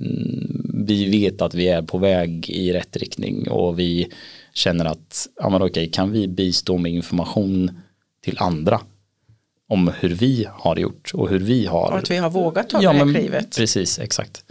vi 0.86 1.10
vet 1.10 1.42
att 1.42 1.54
vi 1.54 1.68
är 1.68 1.82
på 1.82 1.98
väg 1.98 2.50
i 2.50 2.72
rätt 2.72 2.96
riktning 2.96 3.48
och 3.50 3.78
vi 3.78 4.08
känner 4.52 4.84
att 4.84 5.28
ah, 5.40 5.50
men 5.50 5.62
okej, 5.62 5.90
kan 5.90 6.12
vi 6.12 6.28
bistå 6.28 6.78
med 6.78 6.92
information 6.92 7.80
till 8.24 8.38
andra 8.38 8.80
om 9.68 9.92
hur 10.00 10.08
vi 10.08 10.48
har 10.52 10.76
gjort 10.76 11.10
och 11.14 11.28
hur 11.28 11.38
vi 11.38 11.66
har 11.66 11.90
och 11.92 11.98
att 11.98 12.10
vi 12.10 12.16
har 12.16 12.30
vågat 12.30 12.70
ta 12.70 12.82
ja, 12.82 12.92
det 12.92 12.98
här 12.98 13.14
klivet. 13.14 13.56
Precis, 13.56 13.98
exakt. 13.98 14.44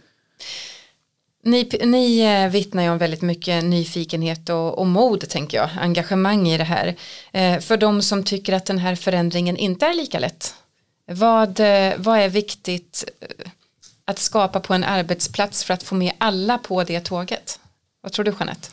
Ni, 1.43 1.69
ni 1.83 2.19
eh, 2.19 2.49
vittnar 2.51 2.83
ju 2.83 2.89
om 2.89 2.97
väldigt 2.97 3.21
mycket 3.21 3.63
nyfikenhet 3.63 4.49
och, 4.49 4.79
och 4.79 4.87
mod 4.87 5.29
tänker 5.29 5.57
jag, 5.57 5.69
engagemang 5.79 6.47
i 6.47 6.57
det 6.57 6.63
här. 6.63 6.95
Eh, 7.31 7.59
för 7.59 7.77
de 7.77 8.01
som 8.01 8.23
tycker 8.23 8.53
att 8.53 8.65
den 8.65 8.77
här 8.77 8.95
förändringen 8.95 9.57
inte 9.57 9.85
är 9.85 9.93
lika 9.93 10.19
lätt, 10.19 10.55
vad, 11.07 11.59
eh, 11.59 11.93
vad 11.97 12.19
är 12.19 12.29
viktigt 12.29 13.05
att 14.05 14.19
skapa 14.19 14.59
på 14.59 14.73
en 14.73 14.83
arbetsplats 14.83 15.63
för 15.63 15.73
att 15.73 15.83
få 15.83 15.95
med 15.95 16.13
alla 16.17 16.57
på 16.57 16.83
det 16.83 16.99
tåget? 16.99 17.59
Vad 18.01 18.11
tror 18.11 18.25
du 18.25 18.31
Jeanette? 18.31 18.69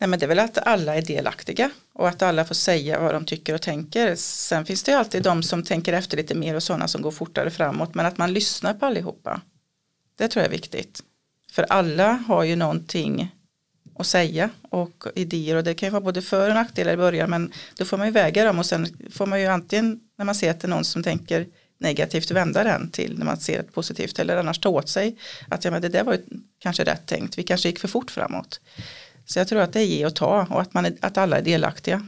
Nej, 0.00 0.08
men 0.08 0.18
det 0.18 0.26
är 0.26 0.28
väl 0.28 0.38
att 0.38 0.58
alla 0.58 0.94
är 0.94 1.02
delaktiga 1.02 1.70
och 1.92 2.08
att 2.08 2.22
alla 2.22 2.44
får 2.44 2.54
säga 2.54 3.00
vad 3.00 3.14
de 3.14 3.24
tycker 3.24 3.54
och 3.54 3.62
tänker. 3.62 4.14
Sen 4.14 4.66
finns 4.66 4.82
det 4.82 4.92
ju 4.92 4.98
alltid 4.98 5.22
de 5.22 5.42
som 5.42 5.62
tänker 5.62 5.92
efter 5.92 6.16
lite 6.16 6.34
mer 6.34 6.54
och 6.54 6.62
sådana 6.62 6.88
som 6.88 7.02
går 7.02 7.10
fortare 7.10 7.50
framåt 7.50 7.94
men 7.94 8.06
att 8.06 8.18
man 8.18 8.32
lyssnar 8.32 8.74
på 8.74 8.86
allihopa. 8.86 9.40
Det 10.18 10.28
tror 10.28 10.40
jag 10.40 10.48
är 10.48 10.56
viktigt. 10.56 11.02
För 11.52 11.62
alla 11.62 12.12
har 12.12 12.44
ju 12.44 12.56
någonting 12.56 13.34
att 13.98 14.06
säga 14.06 14.50
och 14.70 15.04
idéer 15.14 15.56
och 15.56 15.64
det 15.64 15.74
kan 15.74 15.86
ju 15.86 15.90
vara 15.90 16.02
både 16.02 16.22
för 16.22 16.48
och 16.48 16.54
nackdelar 16.54 16.92
i 16.92 16.96
början 16.96 17.30
men 17.30 17.52
då 17.76 17.84
får 17.84 17.96
man 17.98 18.06
ju 18.06 18.12
väga 18.12 18.44
dem 18.44 18.58
och 18.58 18.66
sen 18.66 19.10
får 19.10 19.26
man 19.26 19.40
ju 19.40 19.46
antingen 19.46 20.00
när 20.18 20.24
man 20.24 20.34
ser 20.34 20.50
att 20.50 20.60
det 20.60 20.66
är 20.66 20.70
någon 20.70 20.84
som 20.84 21.02
tänker 21.02 21.46
negativt 21.78 22.30
vända 22.30 22.64
den 22.64 22.90
till 22.90 23.18
när 23.18 23.24
man 23.24 23.36
ser 23.36 23.60
ett 23.60 23.74
positivt 23.74 24.18
eller 24.18 24.36
annars 24.36 24.58
ta 24.58 24.68
åt 24.68 24.88
sig 24.88 25.16
att 25.48 25.64
ja, 25.64 25.70
men 25.70 25.82
det 25.82 25.88
där 25.88 26.04
var 26.04 26.12
ju 26.12 26.20
kanske 26.58 26.84
rätt 26.84 27.06
tänkt, 27.06 27.38
vi 27.38 27.42
kanske 27.42 27.68
gick 27.68 27.78
för 27.78 27.88
fort 27.88 28.10
framåt. 28.10 28.60
Så 29.26 29.38
jag 29.38 29.48
tror 29.48 29.60
att 29.60 29.72
det 29.72 29.80
är 29.80 29.84
ge 29.84 30.06
och 30.06 30.14
ta 30.14 30.46
och 30.50 30.60
att, 30.60 30.74
man 30.74 30.84
är, 30.86 30.94
att 31.00 31.18
alla 31.18 31.38
är 31.38 31.42
delaktiga. 31.42 32.06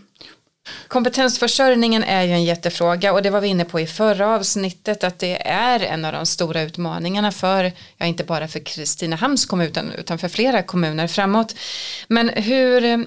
Kompetensförsörjningen 0.89 2.05
är 2.05 2.23
ju 2.23 2.33
en 2.33 2.45
jättefråga 2.45 3.13
och 3.13 3.23
det 3.23 3.31
var 3.31 3.41
vi 3.41 3.49
inne 3.49 3.65
på 3.65 3.81
i 3.81 3.87
förra 3.87 4.29
avsnittet 4.29 5.05
att 5.05 5.19
det 5.19 5.49
är 5.49 5.81
en 5.81 6.05
av 6.05 6.13
de 6.13 6.27
stora 6.27 6.63
utmaningarna 6.63 7.33
för, 7.33 7.73
ja 7.97 8.07
inte 8.07 8.25
bara 8.25 8.49
för 8.49 8.61
Kristinehamns 8.61 9.47
kommun 9.47 9.93
utan 9.99 10.19
för 10.19 10.29
flera 10.29 10.63
kommuner 10.63 11.07
framåt. 11.07 11.55
Men 12.09 12.29
hur, 12.29 13.07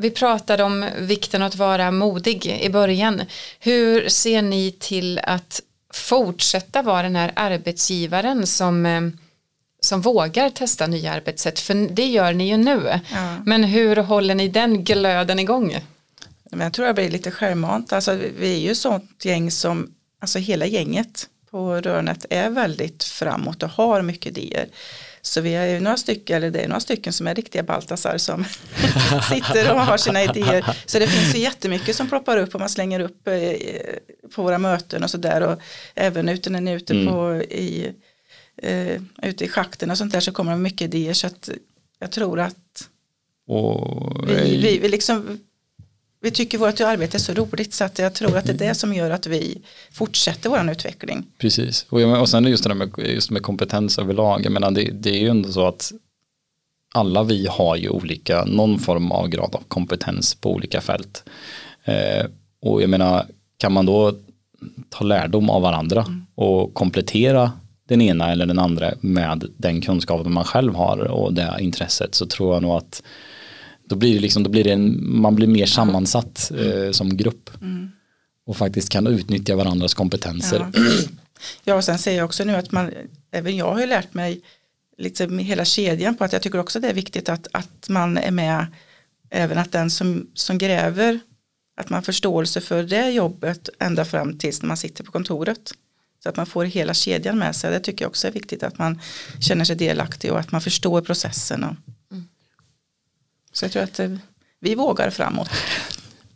vi 0.00 0.10
pratade 0.10 0.62
om 0.62 0.86
vikten 0.98 1.42
att 1.42 1.56
vara 1.56 1.90
modig 1.90 2.46
i 2.46 2.70
början. 2.70 3.22
Hur 3.58 4.08
ser 4.08 4.42
ni 4.42 4.72
till 4.72 5.18
att 5.18 5.60
fortsätta 5.92 6.82
vara 6.82 7.02
den 7.02 7.16
här 7.16 7.32
arbetsgivaren 7.36 8.46
som 8.46 9.12
som 9.80 10.00
vågar 10.00 10.50
testa 10.50 10.86
nya 10.86 11.12
arbetssätt 11.12 11.58
för 11.60 11.94
det 11.94 12.06
gör 12.06 12.32
ni 12.32 12.48
ju 12.48 12.56
nu. 12.56 13.00
Ja. 13.12 13.36
Men 13.46 13.64
hur 13.64 13.96
håller 13.96 14.34
ni 14.34 14.48
den 14.48 14.84
glöden 14.84 15.38
igång? 15.38 15.76
Men 16.50 16.60
jag 16.60 16.72
tror 16.72 16.86
jag 16.86 16.94
blir 16.94 17.10
lite 17.10 17.30
självmant. 17.30 17.92
Alltså, 17.92 18.18
vi 18.38 18.54
är 18.54 18.68
ju 18.68 18.74
sånt 18.74 19.24
gäng 19.24 19.50
som, 19.50 19.94
alltså 20.20 20.38
hela 20.38 20.66
gänget 20.66 21.28
på 21.50 21.74
Rörnet 21.74 22.26
är 22.30 22.50
väldigt 22.50 23.04
framåt 23.04 23.62
och 23.62 23.70
har 23.70 24.02
mycket 24.02 24.38
idéer. 24.38 24.68
Så 25.22 25.40
vi 25.40 25.54
är 25.54 25.66
ju 25.66 25.80
några 25.80 25.96
stycken, 25.96 26.36
eller 26.36 26.50
det 26.50 26.60
är 26.60 26.68
några 26.68 26.80
stycken 26.80 27.12
som 27.12 27.26
är 27.26 27.34
riktiga 27.34 27.62
Baltasar 27.62 28.18
som 28.18 28.44
sitter 29.28 29.74
och 29.74 29.80
har 29.80 29.96
sina 29.96 30.22
idéer. 30.22 30.76
Så 30.86 30.98
det 30.98 31.06
finns 31.06 31.34
ju 31.34 31.38
jättemycket 31.38 31.96
som 31.96 32.08
ploppar 32.08 32.36
upp 32.36 32.54
och 32.54 32.60
man 32.60 32.68
slänger 32.68 33.00
upp 33.00 33.28
eh, 33.28 33.52
på 34.34 34.42
våra 34.42 34.58
möten 34.58 35.04
och 35.04 35.10
sådär 35.10 35.40
och 35.40 35.60
även 35.94 36.28
ute 36.28 36.50
när 36.50 36.60
ni 36.60 36.70
är 36.70 36.76
ute 36.76 36.92
mm. 36.92 37.06
på 37.06 37.34
i, 37.34 37.92
uh, 38.66 39.02
ute 39.22 39.44
i 39.44 39.48
schakten 39.48 39.90
och 39.90 39.98
sånt 39.98 40.12
där 40.12 40.20
så 40.20 40.32
kommer 40.32 40.52
det 40.52 40.58
mycket 40.58 40.94
idéer 40.94 41.12
så 41.12 41.26
att 41.26 41.50
jag 41.98 42.12
tror 42.12 42.40
att 42.40 42.88
vi, 44.26 44.58
vi, 44.62 44.78
vi 44.78 44.88
liksom 44.88 45.40
vi 46.22 46.30
tycker 46.30 46.58
vårt 46.58 46.80
arbete 46.80 47.16
är 47.16 47.18
så 47.18 47.32
roligt 47.32 47.74
så 47.74 47.84
att 47.84 47.98
jag 47.98 48.14
tror 48.14 48.36
att 48.36 48.44
det 48.44 48.52
är 48.52 48.68
det 48.68 48.74
som 48.74 48.94
gör 48.94 49.10
att 49.10 49.26
vi 49.26 49.62
fortsätter 49.92 50.50
vår 50.50 50.70
utveckling. 50.70 51.26
Precis, 51.38 51.86
och, 51.88 52.00
och 52.00 52.28
sen 52.28 52.44
just 52.44 52.62
det 52.62 52.70
där 52.70 52.74
med, 52.74 52.90
just 52.98 53.30
med 53.30 53.42
kompetens 53.42 53.98
överlag, 53.98 54.44
jag 54.44 54.52
menar 54.52 54.70
det, 54.70 54.90
det 54.92 55.10
är 55.10 55.20
ju 55.20 55.28
ändå 55.28 55.52
så 55.52 55.66
att 55.66 55.92
alla 56.94 57.22
vi 57.22 57.46
har 57.46 57.76
ju 57.76 57.88
olika, 57.88 58.44
någon 58.44 58.78
form 58.78 59.12
av 59.12 59.28
grad 59.28 59.54
av 59.54 59.62
kompetens 59.68 60.34
på 60.34 60.52
olika 60.52 60.80
fält. 60.80 61.24
Eh, 61.84 62.26
och 62.62 62.82
jag 62.82 62.90
menar, 62.90 63.26
kan 63.56 63.72
man 63.72 63.86
då 63.86 64.14
ta 64.88 65.04
lärdom 65.04 65.50
av 65.50 65.62
varandra 65.62 66.02
mm. 66.02 66.26
och 66.34 66.74
komplettera 66.74 67.52
den 67.88 68.00
ena 68.00 68.32
eller 68.32 68.46
den 68.46 68.58
andra 68.58 68.92
med 69.00 69.44
den 69.56 69.80
kunskapen 69.80 70.32
man 70.32 70.44
själv 70.44 70.74
har 70.74 70.98
och 70.98 71.34
det 71.34 71.56
intresset 71.60 72.14
så 72.14 72.26
tror 72.26 72.54
jag 72.54 72.62
nog 72.62 72.76
att 72.76 73.02
då 73.90 73.96
blir 73.96 74.14
det 74.14 74.20
liksom, 74.20 74.42
då 74.42 74.50
blir 74.50 74.64
det 74.64 74.72
en, 74.72 75.20
man 75.20 75.34
blir 75.34 75.46
mer 75.46 75.66
sammansatt 75.66 76.50
mm. 76.50 76.84
eh, 76.84 76.92
som 76.92 77.16
grupp. 77.16 77.50
Mm. 77.60 77.90
Och 78.46 78.56
faktiskt 78.56 78.88
kan 78.88 79.06
utnyttja 79.06 79.56
varandras 79.56 79.94
kompetenser. 79.94 80.70
Ja. 80.74 80.80
ja, 81.64 81.74
och 81.74 81.84
sen 81.84 81.98
säger 81.98 82.18
jag 82.18 82.24
också 82.24 82.44
nu 82.44 82.56
att 82.56 82.72
man, 82.72 82.90
även 83.30 83.56
jag 83.56 83.72
har 83.72 83.80
ju 83.80 83.86
lärt 83.86 84.14
mig 84.14 84.40
med 85.28 85.44
hela 85.44 85.64
kedjan 85.64 86.16
på 86.16 86.24
att 86.24 86.32
jag 86.32 86.42
tycker 86.42 86.58
också 86.58 86.80
det 86.80 86.88
är 86.88 86.94
viktigt 86.94 87.28
att, 87.28 87.46
att 87.52 87.88
man 87.88 88.18
är 88.18 88.30
med, 88.30 88.66
även 89.30 89.58
att 89.58 89.72
den 89.72 89.90
som, 89.90 90.26
som 90.34 90.58
gräver, 90.58 91.20
att 91.76 91.90
man 91.90 92.02
förståelse 92.02 92.60
för 92.60 92.82
det 92.82 93.10
jobbet 93.10 93.68
ända 93.78 94.04
fram 94.04 94.38
tills 94.38 94.62
när 94.62 94.68
man 94.68 94.76
sitter 94.76 95.04
på 95.04 95.12
kontoret. 95.12 95.72
Så 96.22 96.28
att 96.28 96.36
man 96.36 96.46
får 96.46 96.64
hela 96.64 96.94
kedjan 96.94 97.38
med 97.38 97.56
sig. 97.56 97.70
Det 97.70 97.80
tycker 97.80 98.04
jag 98.04 98.10
också 98.10 98.28
är 98.28 98.32
viktigt 98.32 98.62
att 98.62 98.78
man 98.78 99.00
känner 99.40 99.64
sig 99.64 99.76
delaktig 99.76 100.32
och 100.32 100.40
att 100.40 100.52
man 100.52 100.60
förstår 100.60 101.00
processen. 101.00 101.64
Och, 101.64 101.74
så 103.52 103.64
jag 103.64 103.72
tror 103.72 103.82
att 103.82 104.00
eh, 104.00 104.10
vi 104.60 104.74
vågar 104.74 105.10
framåt. 105.10 105.50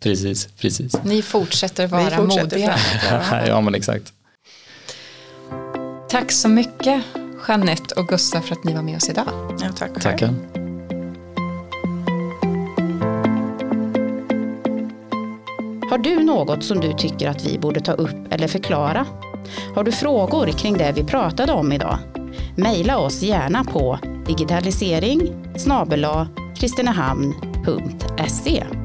Precis, 0.01 0.47
precis. 0.47 0.95
Ni 1.05 1.23
fortsätter 1.23 1.87
vara 1.87 2.05
vi 2.05 2.11
fortsätter 2.11 2.43
modiga. 2.43 2.77
Framåt, 2.77 3.49
ja 3.49 3.61
men 3.61 3.75
exakt. 3.75 4.13
Tack 6.09 6.33
så 6.33 6.49
mycket 6.49 7.03
Jeanette 7.49 7.95
och 7.95 8.09
Gustav 8.09 8.41
för 8.41 8.53
att 8.53 8.65
ni 8.65 8.75
var 8.75 8.83
med 8.83 8.97
oss 8.97 9.09
idag. 9.09 9.57
Ja, 9.61 9.73
tack 9.79 10.03
Tackar. 10.03 10.35
Har 15.91 15.99
du 15.99 16.25
något 16.25 16.65
som 16.65 16.81
du 16.81 16.93
tycker 16.93 17.29
att 17.29 17.47
vi 17.47 17.59
borde 17.59 17.81
ta 17.81 17.93
upp 17.93 18.33
eller 18.33 18.49
förklara? 18.49 19.07
Har 19.75 19.85
du 19.85 19.93
frågor 19.93 20.47
kring 20.47 20.79
det 20.79 20.93
vi 20.93 21.05
pratade 21.05 21.53
om 21.53 21.73
idag? 21.73 21.99
Maila 22.57 22.99
oss 22.99 23.23
gärna 23.23 23.65
på 23.65 23.99
digitalisering 24.27 25.33
snabel 25.57 26.07
kristinehamn.se 26.61 28.84